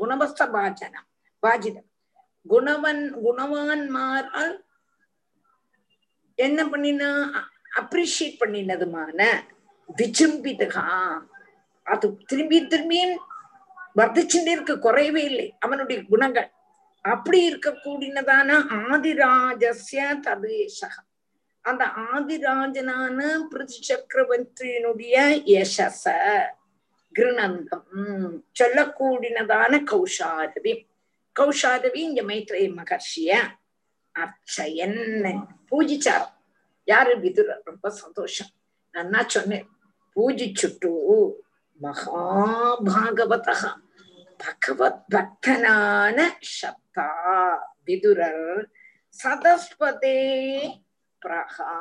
[0.00, 1.06] குணவஸ்த பாஜனம்
[1.42, 1.88] பாஜிதம்.
[2.46, 4.54] குணவன் குணவான் மாறால்
[6.38, 7.10] என்ன பண்ணினா
[7.80, 9.20] அப்ரிஷியேட் பண்ணினதுமான
[9.88, 10.84] விஜம்பிதகா.
[11.86, 13.16] அது திரும்பி திரும்பியும்
[13.98, 15.48] வர்த்திச்சுட்டே இருக்கு குறையவே இல்லை.
[15.64, 16.48] அவனுடைய குணங்கள்.
[17.12, 18.50] அப்படி இருக்கக்கூடியதான
[18.90, 20.94] ஆதிராஜஸ்ய ததேசக
[21.64, 21.84] அந்த
[22.14, 23.18] ஆதிராஜனான
[23.50, 25.14] பிருதி சக்கரவர்த்தியினுடைய
[25.54, 26.04] யசச
[27.14, 27.92] கிருணந்தம்
[28.60, 30.74] சொல்லக்கூடினதான கௌஷாரவி.
[31.36, 33.30] கௌஷாரவி இங்க மைத்ரேய மகர்ஷிய
[34.14, 35.00] அர்ச்சயன்.
[35.70, 36.26] பூஜிச்சார்.
[36.88, 37.48] யாரு விதுர?
[37.64, 38.52] ரொம்ப சந்தோஷம்.
[38.94, 39.66] நான் சொன்னேன்.
[40.16, 40.92] பூஜிச்சுட்டு
[41.80, 43.48] மகாபாகவத
[44.40, 46.18] பகவத் பக்தனான
[46.56, 47.08] சப்த தா
[47.86, 48.60] விதுரர்
[49.18, 50.18] சதஸ்பதே
[51.22, 51.72] பிரகா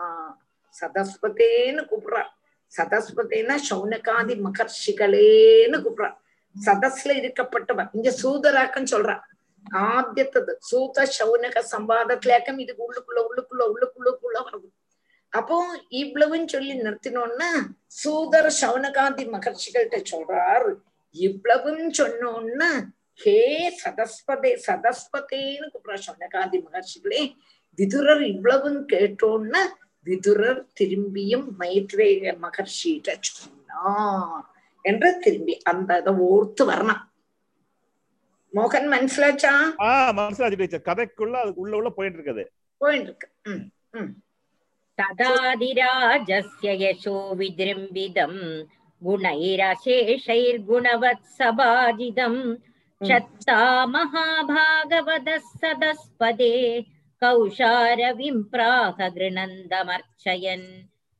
[0.75, 2.31] சதஸ்பதேன்னு கூப்பிடுறார்
[2.73, 6.17] சதஸ்பதேன்னா சௌனகாதி மகர்ஷிகளேன்னு கூப்பிடுறார்
[6.55, 9.23] சதஸ்ல இருக்கப்பட்டவன் இங்க சூதராக்கம் சொல்றான்
[9.65, 10.51] ஆத்தியத்தது.
[10.69, 14.67] சூத சௌனக சம்பாதத்திலேக்கம் இதுக்கு உள்ளுக்குள்ள உள்ளுக்குள்ள உள்ளுக்குள்ளுக்குள்ள வருது.
[15.33, 15.55] அப்போ
[16.01, 17.49] இவ்வளவுன்னு சொல்லி நிறுத்தினோம்னா
[18.01, 20.67] சூதர் சௌனகாதி மகர்ஷிகள்கிட்ட சொல்றார்.
[21.15, 22.69] இவ்வளவுன்னு சொன்னோன்னா
[23.19, 23.39] ஹே
[23.81, 27.21] சதஸ்பதே சதஸ்பதேன்னு கூப்பிடுறா சனகாதி மகர்ஷிகளே.
[27.77, 29.61] விதுரர் இவ்வளவும் கேட்டோன்னா
[30.05, 34.43] விதுரர் திரும்பியும் மைத்ரேய மகர்ஷிகிட்ட சொன்னார்
[34.85, 37.01] என்று திரும்பி அந்த இதை ஓர்த்து வரணும்.
[38.53, 39.53] மோகன் மனசிலாச்சா?
[40.19, 42.43] மனசிலாச்சு கதைக்குள்ள அதுக்கு உள்ள உள்ள போயிட்டு இருக்குது
[42.81, 43.27] போயிட்டு இருக்கு
[44.97, 48.39] ததாதிராஜஸ்ய யசோ விஜிரும்பிதம்
[49.01, 50.07] குணைரசேஷைர்குணவத்
[51.37, 52.39] சபாஜிதம்.
[53.01, 56.81] गुणैरशेषैर्गुणवत्सभाजितम् क्षत्ता महाभागवतः सदस्पदे
[57.23, 60.67] कौशारविं प्राह गृणन्दमर्चयन्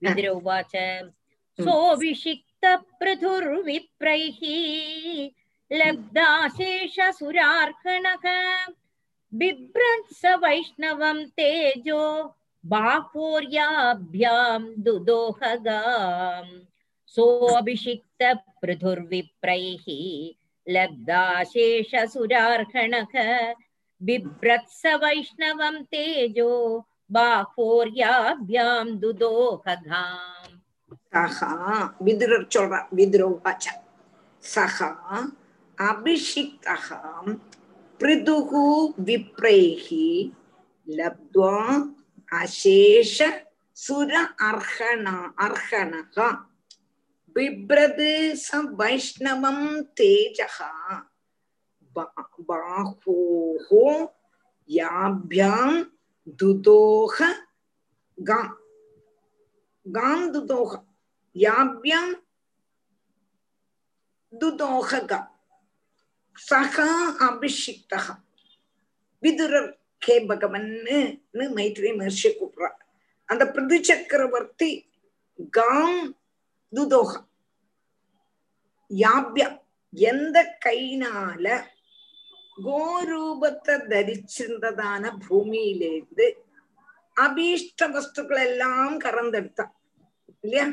[0.03, 0.73] विद्रोवाच
[1.59, 4.39] सोऽभिषिक्तपृथुर्विप्रैः
[5.79, 8.25] लब्धाशेषसुरार्कणः
[9.33, 12.03] बिभ्रत्स वैष्णवं तेजो
[12.65, 16.53] बाहोर्याभ्यां दुदोहगाम्।
[17.07, 19.85] सोऽभिषिक्तपृथुर्विप्रैः
[20.69, 21.93] लब्धाशेषसुरार्हणः
[24.03, 26.51] बिभ्रत्स वैष्णवं तेजो,
[27.11, 30.53] बाहोर्याभ्यां दुदोहधाम्
[31.33, 33.69] सहा विदुरर् चोल्रा विदुरो वाच
[34.41, 34.79] सः
[35.79, 36.87] अभिषिक्तः
[37.99, 38.51] पृदुः
[38.99, 39.87] विप्रैः
[40.89, 41.59] लब्ध्वा
[42.41, 43.21] अशेष
[43.75, 44.13] सुर
[44.49, 45.05] अर्हण
[45.45, 46.45] अर्हणः।
[47.35, 49.65] பிப்ரது ச வைஷ்ணவம்
[49.97, 50.69] தேஜகா
[52.47, 53.81] பாஹோஹோ
[54.69, 55.77] யாபியாம்
[56.39, 57.17] துதோக
[58.17, 58.53] காம்
[59.85, 60.73] காம் துதோக
[61.35, 62.13] யாபியாம்
[64.33, 65.29] துதோக காம்
[66.37, 66.89] சகா
[67.27, 68.05] அபிஷிக்தக
[69.23, 69.71] விதுரர்
[70.01, 70.97] கே பகவன்னு
[71.55, 72.79] மைத்ரி மகர்ஷி கூப்பிடுறார்
[73.29, 74.71] அந்த பிரதி சக்கரவர்த்தி
[75.53, 75.99] காம்
[76.73, 77.11] துதோக.
[78.89, 79.59] யாபியா.
[79.93, 81.61] எந்த கைனால
[82.65, 86.31] கோரூபத்தை தரிச்சிருந்ததான பூமியிலேருந்து
[87.21, 89.71] அபீஷ்ட வஸ்துக்கள் எல்லாம் கறந்தெடுத்தான்
[90.41, 90.67] இல்லையா?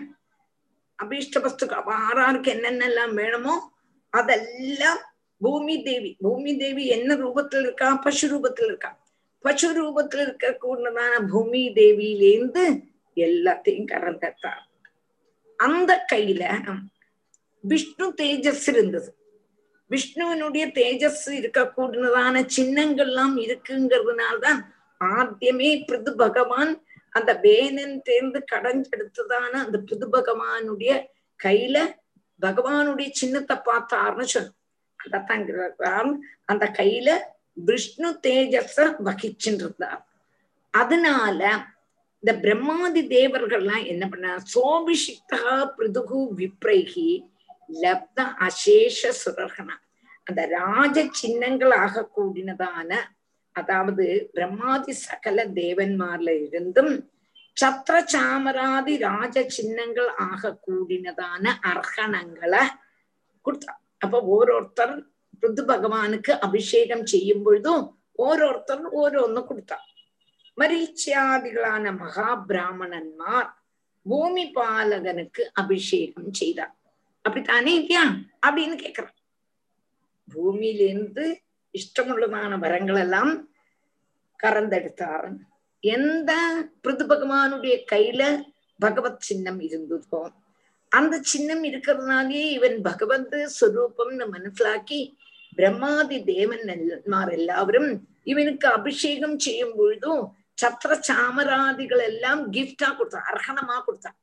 [1.03, 3.73] அபீஷ்ட வஸ்துக்கள் ஆறாருக்கு என்னென்னலாம் வேணுமோ
[4.11, 5.01] அதெல்லாம்
[5.39, 6.17] பூமி தேவி.
[6.21, 7.95] பூமி தேவி என்ன ரூபத்துல இருக்கா?
[7.95, 9.01] பசு ரூபத்துல இருக்கா.
[9.39, 12.65] பசு ரூபத்துல இருக்க கூடதான பூமி தேவியிலேருந்து
[13.17, 14.63] எல்லாத்தையும் கறந்தெடுத்தான்
[15.67, 16.43] அந்த கையில
[17.65, 19.11] விஷ்ணு தேஜஸ் இருந்தது.
[19.91, 24.61] விஷ்ணுவினுடைய தேஜஸ் இருக்கக்கூடியதான சின்னங்கள்லாம் இருக்குங்கிறதுனால்தான்
[25.01, 26.73] ஆத்தியமே பிருது பகவான்
[27.19, 30.93] அந்த வேனன் தேர்ந்து கடைஞ்செடுத்ததான அந்த பிருது பகவானுடைய
[31.45, 31.77] கையில
[32.41, 34.59] பகவானுடைய சின்னத்தை பார்த்தார்னு சொன்னோம்.
[35.01, 36.11] அதத்தான்
[36.51, 37.11] அந்த கையில
[37.69, 38.77] விஷ்ணு தேஜஸ
[39.09, 40.03] வகிச்சுட்டு இருந்தார்.
[40.75, 41.41] அதனால
[42.23, 47.09] இந்த பிரம்மாதி தேவர்கள்லாம் என்ன பண்ண சோபிஷிக்தா பிருதுகு விப்ரைகி
[47.83, 49.77] லப்த அசேஷ சுரகனா
[50.27, 52.91] அந்த ராஜ சின்னங்களாக கூடினதான
[53.57, 54.05] அதாவது
[54.35, 56.93] பிரம்மாதி சகல தேவன்மார்ல இருந்தும்
[57.57, 62.63] சத்திர சாமராதி ராஜ சின்னங்கள் ஆக கூடினதான அர்ஹணங்களை
[63.47, 63.73] கொடுத்தா.
[64.05, 64.95] அப்ப ஓரோருத்தர்
[65.43, 67.83] ருது பகவானுக்கு அபிஷேகம் செய்யும் பொழுதும்
[68.27, 69.79] ஓரோருத்தர் ஓரோன்னு கொடுத்தா.
[70.59, 73.51] மரீச்சியாதிகளான மகா பிராமணன்மார்
[74.03, 76.75] பூமி பாலகனுக்கு அபிஷேகம் செய்தார்.
[77.23, 78.05] அப்படித்தானே இல்லையா?
[78.47, 79.19] அப்படின்னு கேக்குறான்
[80.33, 81.43] பூமியிலிருந்து
[81.75, 83.51] இஷ்டமுள்ளதான வரங்கள் எல்லாம்
[84.43, 85.37] கறந்தெடுத்தார்.
[85.81, 86.33] எந்த
[86.81, 88.43] பிருது பகவானுடைய கையில
[88.79, 90.33] பகவத் சின்னம் இருந்ததோ
[90.89, 95.15] அந்த சின்னம் இருக்கிறதுனாலே இவன் பகவத் ஸ்வரூபம்னு மனசிலாக்கி
[95.57, 96.67] பிரம்மாதி தேவன்
[97.31, 97.91] எல்லாரும்
[98.25, 104.19] இவனுக்கு அபிஷேகம் செய்யும் பொழுதும் சத்திர சாமராதிகள் எல்லாம் கிஃப்டா கொடுத்தான் அர்ஹணமா கொடுத்தான்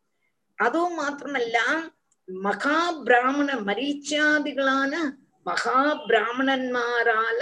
[0.60, 1.58] அதுவும் மாத்திரமல்ல
[2.30, 4.96] மகா பிராமண மரீச்சியாதிகளான
[5.46, 7.42] மகா பிராமணன்மாரால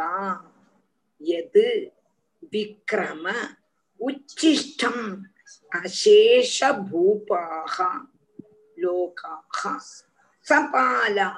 [1.30, 1.58] यद्
[2.54, 3.24] विक्रम
[4.06, 5.04] उच्छिष्टम्
[5.71, 7.77] அசேஷூபாக
[8.77, 9.79] லோகாக
[10.45, 11.29] சபாலா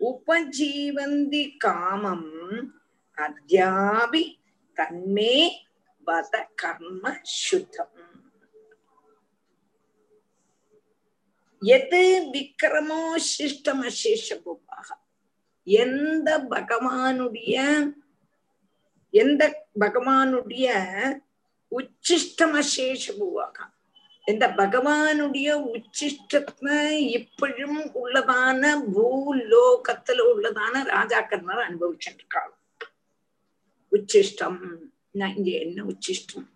[0.00, 2.30] உபஜீவந்தி காமம்
[3.18, 4.24] அத்தியாபி
[4.76, 5.36] தன்மே
[6.06, 7.90] வத கர்ம சுத்தம்
[11.62, 14.88] எது விக்கிரமோ சிஷ்டம் அசேஷூபாக
[15.66, 17.62] எந்த பகவானுடைய
[19.14, 19.42] எந்த
[19.80, 20.68] பகவானுடைய
[21.78, 23.56] உச்சிஷ்டமசேஷபூவாக.
[24.26, 26.78] இந்த பகவானுடைய உச்சிஷ்டத்தை
[27.18, 28.62] இப்பழும் உள்ளதான
[28.94, 32.52] பூலோகத்துல உள்ளதான ராஜாக்கன்மார் அனுபவிச்சிருக்காள்
[33.92, 34.60] உச்சிஷ்டம்
[35.10, 36.46] நான் இங்க என்ன உச்சிஷ்டம்?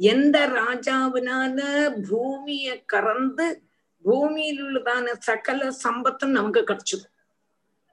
[0.00, 1.58] எந்த ராஜாவினால
[2.08, 3.46] பூமிய கறந்து
[4.04, 7.06] பூமியில் உள்ளதான சகல சம்பத்தும் நமக்கு கிடைச்சது.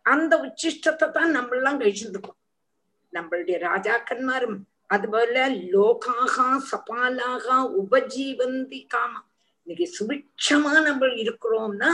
[0.05, 2.39] அந்த உச்சிஷ்டத்தை தான் நம்ம எல்லாம் கழிச்சுட்டு இருக்கோம்
[3.13, 4.57] நம்மளுடைய ராஜாக்கன்மாரும்
[4.89, 5.37] அதுபோல
[5.73, 9.21] லோகாகா சபாலாகா உபஜீவந்தி காமா.
[9.67, 11.91] இன்னைக்கு சுபிட்சமா நம்ம இருக்கிறோம்னா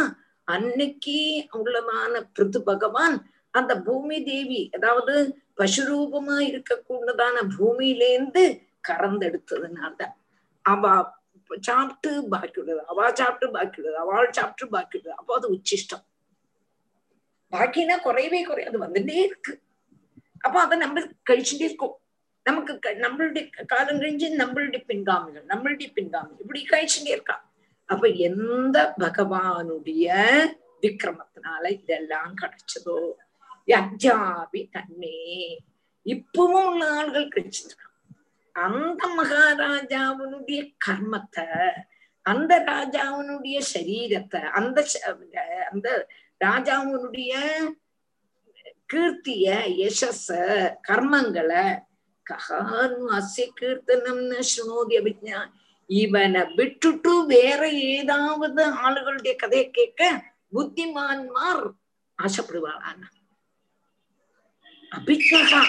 [0.47, 1.19] அன்னைக்கு
[1.59, 3.15] உள்ளதான பிருது பகவான்
[3.53, 5.15] அந்த பூமி தேவி அதாவது
[5.59, 8.43] பசுரூபமா இருக்கக்கூடதான பூமியிலேந்து
[8.87, 9.97] கறந்தெடுத்ததுனால.
[10.65, 10.83] அவ
[11.67, 12.61] சாப்பிட்டு பாக்கி
[12.91, 16.03] அவ சாப்பிட்டு பாக்கி அவள் சாப்பிட்டு பாக்கி அப்போ அது உச்சிஷ்டம்.
[17.53, 19.53] பாக்கினா குறையவே குறையாது வந்துட்டே இருக்கு.
[20.45, 20.99] அப்போ அதை நம்ம
[21.29, 21.95] கழிச்சுட்டே இருக்கோம்.
[22.45, 22.73] நமக்கு
[23.03, 27.35] நம்மளுடைய காலம் கழிஞ்சு நம்மளுடைய பின்காமிகள் நம்மளுடைய பின்காமிகள் இப்படி கழிச்சுட்டே இருக்கா.
[27.89, 30.07] அப்ப எந்த பகவானுடைய
[30.83, 32.97] விக்ரமத்தினால இதெல்லாம் கிடைச்சதோ?
[33.67, 35.19] அஜாபி தன்னே
[36.05, 37.87] இப்பவும் உள்ள ஆள்கள் கிடைச்சிருக்கான்
[38.55, 41.45] அந்த மகாராஜாவினுடைய கர்மத்தை
[42.25, 44.79] அந்த ராஜாவினுடைய சரீரத்தை அந்த
[45.71, 45.87] அந்த
[46.41, 47.33] ராஜாவினுடைய
[48.93, 49.47] கீர்த்திய
[49.77, 50.27] யசஸ
[50.89, 51.63] கர்மங்களை
[52.25, 55.39] ககான் அசிய கீர்த்தனம்னு சுனோதி அபிஜா
[55.89, 60.01] இவனை விட்டுட்டு வேற ஏதாவது ஆளுகளுடைய கதையை கேட்க
[60.53, 61.65] புத்திமான்மார்
[62.19, 63.01] ஆசைப்படுவாளான
[64.91, 65.61] அபிஜகா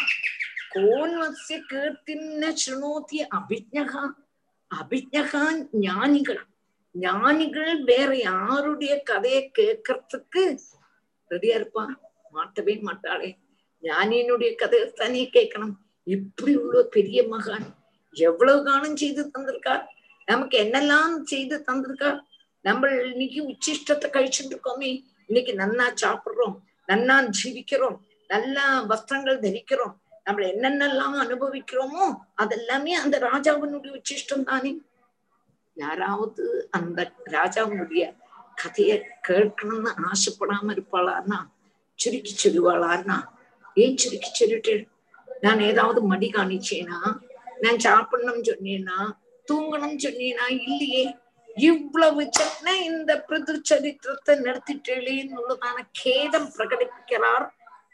[0.74, 4.04] கோன்வசிய கீர்த்தின சுனோதி அபிஜகா
[4.70, 5.42] அபிஜகா
[5.72, 6.42] ஞானிகள்.
[6.94, 10.42] ஞானிகள் வேற யாருடைய கதையை கேட்கறதுக்கு
[11.30, 11.92] ரெடியா இருப்பான்.
[12.34, 13.30] மாட்டவே மாட்டாளே.
[13.82, 15.74] ஞானியினுடைய கதையை தனியே கேட்கணும்.
[16.06, 17.66] இப்படி உள்ள பெரிய மகான்
[18.16, 19.84] எவ்வளவு காலம் செய்து தந்திருக்கார்?
[20.24, 22.20] நமக்கு என்னெல்லாம் செய்து தந்திருக்கார்?
[22.60, 25.04] நம்ம இன்னைக்கு உச்சிஷ்டத்தை கழிச்சுட்டு இருக்கோமே.
[25.26, 26.56] இன்னைக்கு நன்னா சாப்பிடுறோம்
[26.88, 27.96] நன்னா ஜீவிக்கிறோம்
[28.28, 29.94] நல்லா வஸ்திரங்கள் தரிக்கிறோம்.
[30.24, 32.04] நம்ம என்னென்னலாம் அனுபவிக்கிறோமோ
[32.36, 34.72] அதெல்லாமே அந்த ராஜாவினுடைய உச்சிஷ்டம் தானே.
[35.74, 38.14] யாராவது அந்த ராஜாவினுடைய
[38.54, 38.96] கதையை
[39.28, 41.38] கேட்கணும்னு ஆசைப்படாம இருப்பாளான்னா
[41.94, 43.16] சுருக்கி சொல்லுவாளான்னா
[43.74, 44.74] ஏன் சுருக்கி சொல்லிட்டு
[45.42, 46.98] நான் ஏதாவது மடி காணிச்சேனா?
[47.60, 48.98] நான் சாப்பிடணும்னு சொன்னேனா?
[49.48, 50.46] தூங்கணும்னு சொன்னேனா?
[50.60, 51.04] இல்லையே.
[51.64, 57.46] இவ்வளவு சொன்ன இந்த பிருது சரித்திரத்தை நிறுத்திட்டேளே என்னுள்ளதான கேதம் பிரகடிப்பிக்கிறார்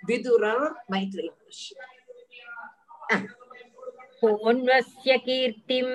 [0.09, 1.29] விதுரர் மைத்ரி
[4.23, 5.93] போன்வசிய கீர்த்திம்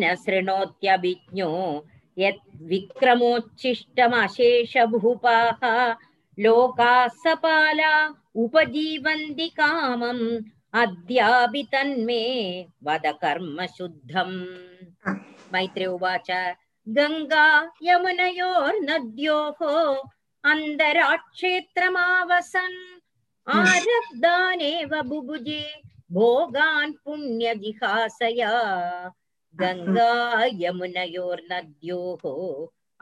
[0.00, 1.50] ந சிருணோத்யபிஜோ
[2.16, 5.60] யத் விக்ரமோச்சிஷ்டம் அசேஷபூபாக
[6.38, 6.92] லோகா
[7.22, 7.94] சபாலா
[8.42, 10.26] உபஜீவந்தி காமம்
[10.74, 12.22] तन्मे
[12.84, 14.46] वद कर्म शुद्धम्।
[15.52, 16.30] मैत्रे उवाच
[16.88, 19.58] गङ्गा यमुनयोर्नद्योः
[20.50, 23.00] अन्तराक्षेत्रमावसन्।
[23.48, 25.82] आरब्धानेव बुभुजे
[26.12, 28.52] भोगान् पुण्यजिहासया।
[29.60, 32.22] गङ्गा यमुनयोर्नद्योः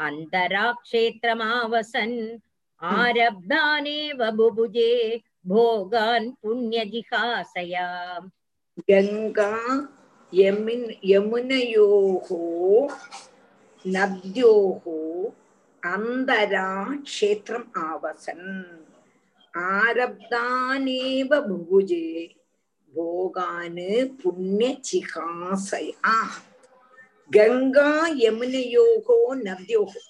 [0.06, 2.38] अन्तराक्षेत्रमावसन्।
[2.82, 7.86] आरब्धानेव बुभुजे भोगान् पुण्यजिहासया
[8.90, 9.52] गङ्गा
[10.32, 12.28] यमिन् यमुनयोः
[13.84, 14.84] नद्योः
[15.82, 16.68] अन्तरा
[17.04, 18.48] क्षेत्रम् आवसन्
[19.54, 22.06] आरब्धानेव भुभुजे
[22.92, 23.82] भोगान्
[24.22, 26.16] पुण्यचिहासया
[27.30, 27.90] கங்கா
[28.20, 30.00] யமுனையோகோ நதியோகோ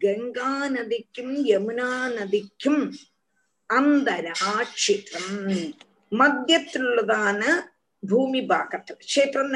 [0.00, 1.86] கங்கா நதிக்கும் யமுனா
[2.16, 2.82] நதிக்கும்
[3.71, 5.27] അന്തരാക്ഷേത്രം
[6.11, 7.49] മധ്യത്തിലുള്ളതാണ്
[8.03, 9.47] ഭൂമി ഭാഗത്ത് ക്ഷേത്രം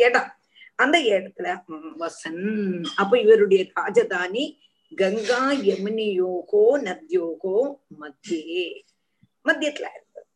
[0.00, 0.26] ഇടം
[0.78, 1.48] அந்த இடத்துல
[1.96, 2.42] வசன்
[2.96, 4.44] அப்ப இவருடைய ராஜதானி
[4.92, 7.56] கங்கா யமுனியோகோ நத்யோகோ
[7.98, 8.66] மத்தியே
[9.44, 10.28] மத்தியத்துல இருந்தது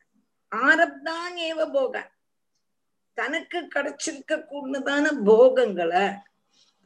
[0.52, 1.94] ஆரப்தான் ஏவ போக
[3.18, 6.06] தனக்கு கிடைச்சிருக்க கூடதான போகங்களை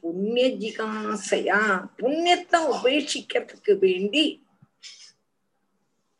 [0.03, 1.61] புண்ணிய ஜிகாசையா
[1.99, 4.25] புண்ணியத்தை உபேட்சிக்கிறதுக்கு வேண்டி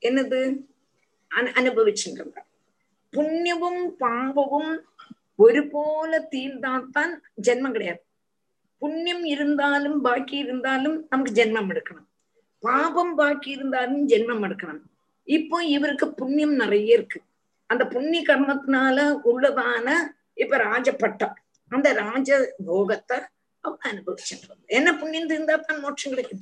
[0.03, 0.41] என்னது?
[1.31, 2.25] அனுபவிச்சுட்டு
[3.13, 3.81] புண்ணியமும்
[4.45, 4.85] ஒரு
[5.37, 7.13] ஒருபோல தீர்ந்தாத்தான்
[7.43, 8.03] ஜென்மம் கிடையாது.
[8.79, 12.09] புண்ணியம் இருந்தாலும் பாக்கி இருந்தாலும் நமக்கு ஜென்மம் எடுக்கணும்.
[12.59, 14.83] பாபம் பாக்கி இருந்தாலும் ஜென்மம் எடுக்கணும்.
[15.25, 17.21] இப்போ இவருக்கு புண்ணியம் நிறைய இருக்கு.
[17.67, 19.89] அந்த புண்ணிய கர்மத்தினால உள்ளதான
[20.35, 21.35] இப்ப ராஜப்பட்டம்
[21.69, 22.31] அந்த ராஜ
[22.67, 23.19] போகத்தை
[23.61, 26.41] அவன் அனுபவிச்சுட்டு என்ன புண்ணியம் இருந்தா தான் மோட்சம் கிடைக்கும்.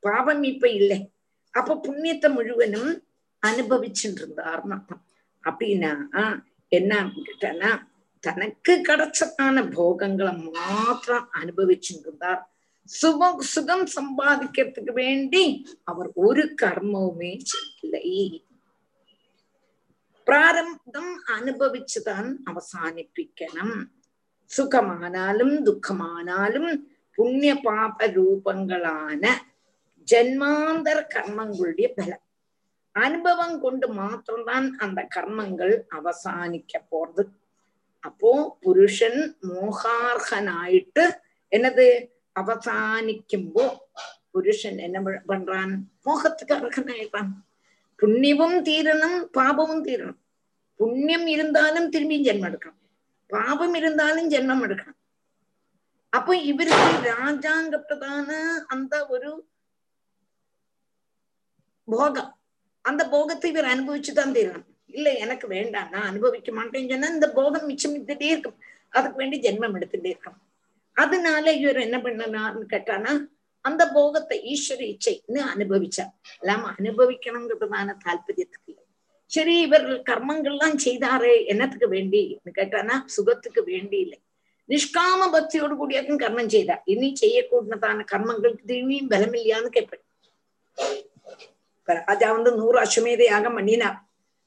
[0.00, 1.10] பாபம் இப்ப இல்லை.
[1.54, 2.92] அப்ப புண்ணியத்தை முழுவனும்
[3.42, 5.02] அனுபவிச்சுட்டு இருந்தார்னு அர்த்தம்.
[5.44, 5.92] அப்படின்னா
[6.68, 7.70] என்ன கேட்டனா
[8.24, 12.42] தனக்கு கிடைச்சதான போகங்களை மாத்திரம் அனுபவிச்சுட்டு இருந்தார்
[12.88, 15.44] சுகம் சுகம் சம்பாதிக்கிறதுக்கு வேண்டி
[15.84, 18.08] அவர் ஒரு கர்மவுமே செய்யலை.
[20.26, 23.78] பிராரம்பம் அனுபவிச்சுதான் அவசானிப்பிக்கணும்.
[24.50, 26.70] சுகமானாலும் துக்கமானாலும்
[27.18, 29.24] புண்ணிய பாப ரூபங்களான
[30.10, 32.22] ஜென்மாந்தர கர்மங்களுடைய பலம்
[32.92, 37.24] அனுபவம் கொண்டு மாத்திரம்தான் அந்த கர்மங்கள் அவசானிக்க போறது.
[38.00, 41.04] அப்போ புருஷன் மோகார்கனாயிட்டு
[41.50, 42.06] என்னது?
[42.40, 43.76] அவசானிக்கும்போ.
[44.30, 45.72] புருஷன் என்ன பண்றான்?
[46.04, 47.30] மோகத்துக்கு அர்ஹனாயிட்டான்
[47.98, 50.20] புண்ணியமும் தீரணும் பாபமும் தீரணும்.
[50.74, 52.78] புண்ணியம் இருந்தாலும் திரும்பியும் ஜென்மம் எடுக்கணும்.
[53.26, 54.98] பாபம் இருந்தாலும் ஜென்மம் எடுக்கணும்.
[56.08, 58.30] அப்போ இவருக்கு ராஜாங்க பிரதான
[58.66, 59.48] அந்த ஒரு
[61.90, 62.30] போகம்.
[62.84, 64.68] அந்த போகத்தை இவர் அனுபவிச்சுதான் தீரணும்.
[64.86, 68.58] இல்ல எனக்கு வேண்டாம் நான் அனுபவிக்க மாட்டேன்னு சொன்னா இந்த போகம் மிச்சம் இருந்துட்டே இருக்கும்.
[68.88, 70.38] அதுக்கு வேண்டி ஜென்மம் எடுத்துட்டே இருக்கும்.
[70.96, 73.12] அதனால இவர் என்ன பண்ணலாம்னு கேட்டானா
[73.64, 76.12] அந்த போகத்தை ஈஸ்வர இச்சைன்னு அனுபவிச்சார்.
[76.40, 78.72] எல்லாம் அனுபவிக்கணுங்கிறதுமான தாற்பயத்துக்கு.
[79.30, 82.22] சரி இவர் கர்மங்கள்லாம் செய்தாரே என்னத்துக்கு வேண்டி?
[82.54, 84.18] கேட்டானா சுகத்துக்கு வேண்டி இல்லை.
[84.68, 86.82] நிஷ்காம பக்தியோடு கூடியக்கும் கர்மம் செய்தார்.
[86.84, 90.04] இனி செய்யக்கூடதான கர்மங்களுக்கு திரும்பியும் பலமில்லையான்னு கேட்பேன்.
[91.88, 93.98] ராஜா வந்து நூறு அஸ்வமேத யாகம் பண்ணினார்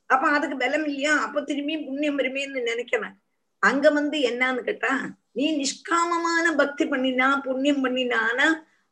[0.09, 1.13] அப்ப அதுக்கு பலம் இல்லையா?
[1.25, 3.15] அப்ப திரும்பியும் புண்ணியம் வருமேன்னு நினைக்கிறேன்
[3.63, 4.91] அங்க வந்து என்னன்னு கேட்டா
[5.31, 8.47] நீ நிஷ்காமமான பக்தி பண்ணினா புண்ணியம் பண்ணினானா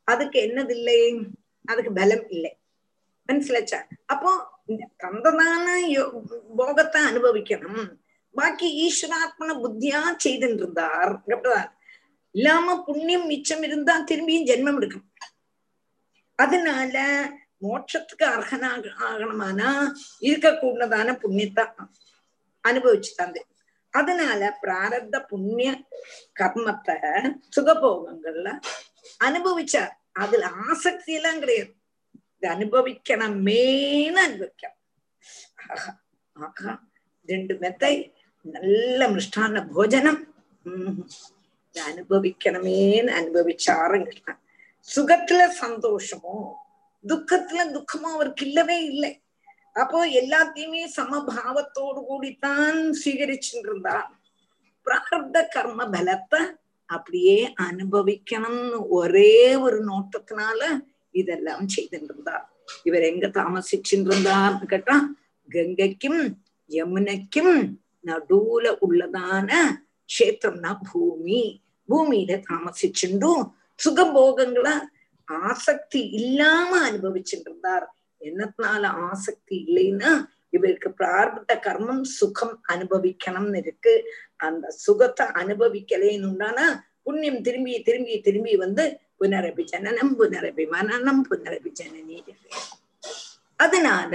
[0.07, 0.99] அதுக்கு என்னது இல்லை
[1.65, 2.51] அதுக்கு பலம் இல்லை.
[3.29, 3.79] மனசிலச்சா?
[4.05, 4.29] அப்போ
[4.65, 5.65] இந்த கந்ததான
[6.55, 7.85] போகத்தை அனுபவிக்கணும்.
[8.35, 11.13] பாக்கி ஈஸ்வராத்மன புத்தியா செய்துட்டு இருந்தார்
[12.35, 15.05] இல்லாம புண்ணியம் மிச்சம் இருந்தா திரும்பியும் ஜென்மம் எடுக்கும்.
[16.39, 16.95] அதனால
[17.61, 19.69] மோட்சத்துக்கு அர்ஹனாக ஆகணுமானா
[20.21, 21.65] இருக்கக்கூடதான புண்ணியத்தை
[22.63, 23.49] அனுபவிச்சு தந்தேன்
[23.93, 25.69] அதனால பிராரத்த புண்ணிய
[26.39, 26.97] கர்மத்தை
[27.55, 28.49] சுகபோகங்கள்ல
[29.21, 31.71] அனுபவிச்சார் அதுல ஆசக்தி எல்லாம் கிடையாது
[32.37, 34.77] இது அனுபவிக்கணுமேனு அனுபவிக்கலாம்
[35.67, 35.91] ஆஹா
[36.35, 36.73] ஆஹா
[37.29, 37.93] ரெண்டு மெத்தை
[38.45, 40.21] நல்ல மிருஷ்டான போஜனம்
[41.75, 44.13] அனுபவிக்கணுமேன்னு அனுபவிச்சாருங்க
[44.87, 46.37] சுகத்துல சந்தோஷமோ
[47.03, 49.11] துக்கத்துல துக்கமா அவருக்கு இல்லவே இல்லை.
[49.75, 53.97] அப்போ எல்லாத்தையுமே சமபாவத்தோடு கூடித்தான் சுவீகரிச்சுட்டு இருந்தா
[54.87, 56.41] பிரார்த்த கர்ம பலத்தை
[56.89, 60.61] அப்படியே அனுபவிக்கணும்னு ஒரே ஒரு நோட்டத்தினால
[61.15, 62.45] இதெல்லாம் செய்துட்டு இருந்தார்
[62.83, 64.95] இவர் எங்க தாமசிச்சுட்டு இருந்தார்னு கேட்டா
[65.49, 66.21] கங்கைக்கும்
[66.69, 67.55] யமுனைக்கும்
[68.05, 69.49] நடுவுல உள்ளதான
[70.09, 71.41] கஷேத்திரம்னா பூமி.
[71.89, 73.43] பூமியில தாமசிச்சுண்டும்
[73.79, 74.73] சுகபோகங்களை
[75.39, 77.85] ஆசக்தி இல்லாம அனுபவிச்சுட்டு இருந்தார்
[78.21, 80.11] என்னத்தினால ஆசக்தி இல்லைன்னா
[80.49, 83.93] இவருக்கு பிரார்த்த கர்மம் சுகம் அனுபவிக்கணும்னு இருக்கு.
[84.37, 86.65] அந்த சுகத்தை அனுபவிக்கலேன்னு உண்டானா
[87.03, 88.83] புண்ணியம் திரும்பி திரும்பி திரும்பி வந்து
[89.19, 92.17] புனரபி ஜனனம் புனரபி மனநம் புனரபி ஜனனி.
[93.55, 94.13] அதனால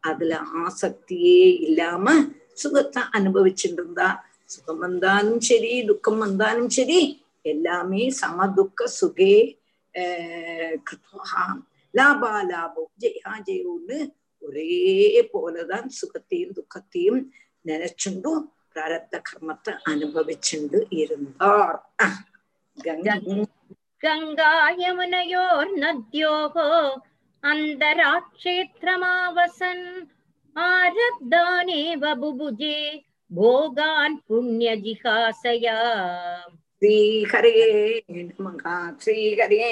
[0.00, 2.06] அதுல ஆசக்தியே இல்லாம
[2.52, 4.08] சுகத்தை அனுபவிச்சுட்டு இருந்தா
[4.44, 7.00] சுகம் வந்தாலும் சரி துக்கம் வந்தாலும் சரி
[7.42, 9.34] எல்லாமே சமதுக்க சுகே
[11.94, 13.98] லாபா லாபோ ஜெயா ஜெயோன்னு
[14.42, 14.68] ஒரே
[15.32, 17.20] போலதான் சுகத்தையும் துக்கத்தையும்
[17.64, 18.42] நினைச்சுண்டும்
[18.72, 21.78] பிராரப்த கர்மத்தை அனுபவிச்சுண்டு இருந்தார்
[24.02, 26.68] ഗംഗായമുനയോർ നദ്യോഹോ
[27.44, 29.80] അന്തരാക്ഷേത്രമാവസൻ
[30.56, 32.78] ആരബ്ധാനേവ ബുഭുജേ
[33.30, 35.78] ഭോഗാൻ പുണ്യജിഹാസയാ.
[36.82, 37.52] ശ്രീഹരേ
[38.18, 38.46] നമ
[39.00, 39.62] ശ്രീഹരേ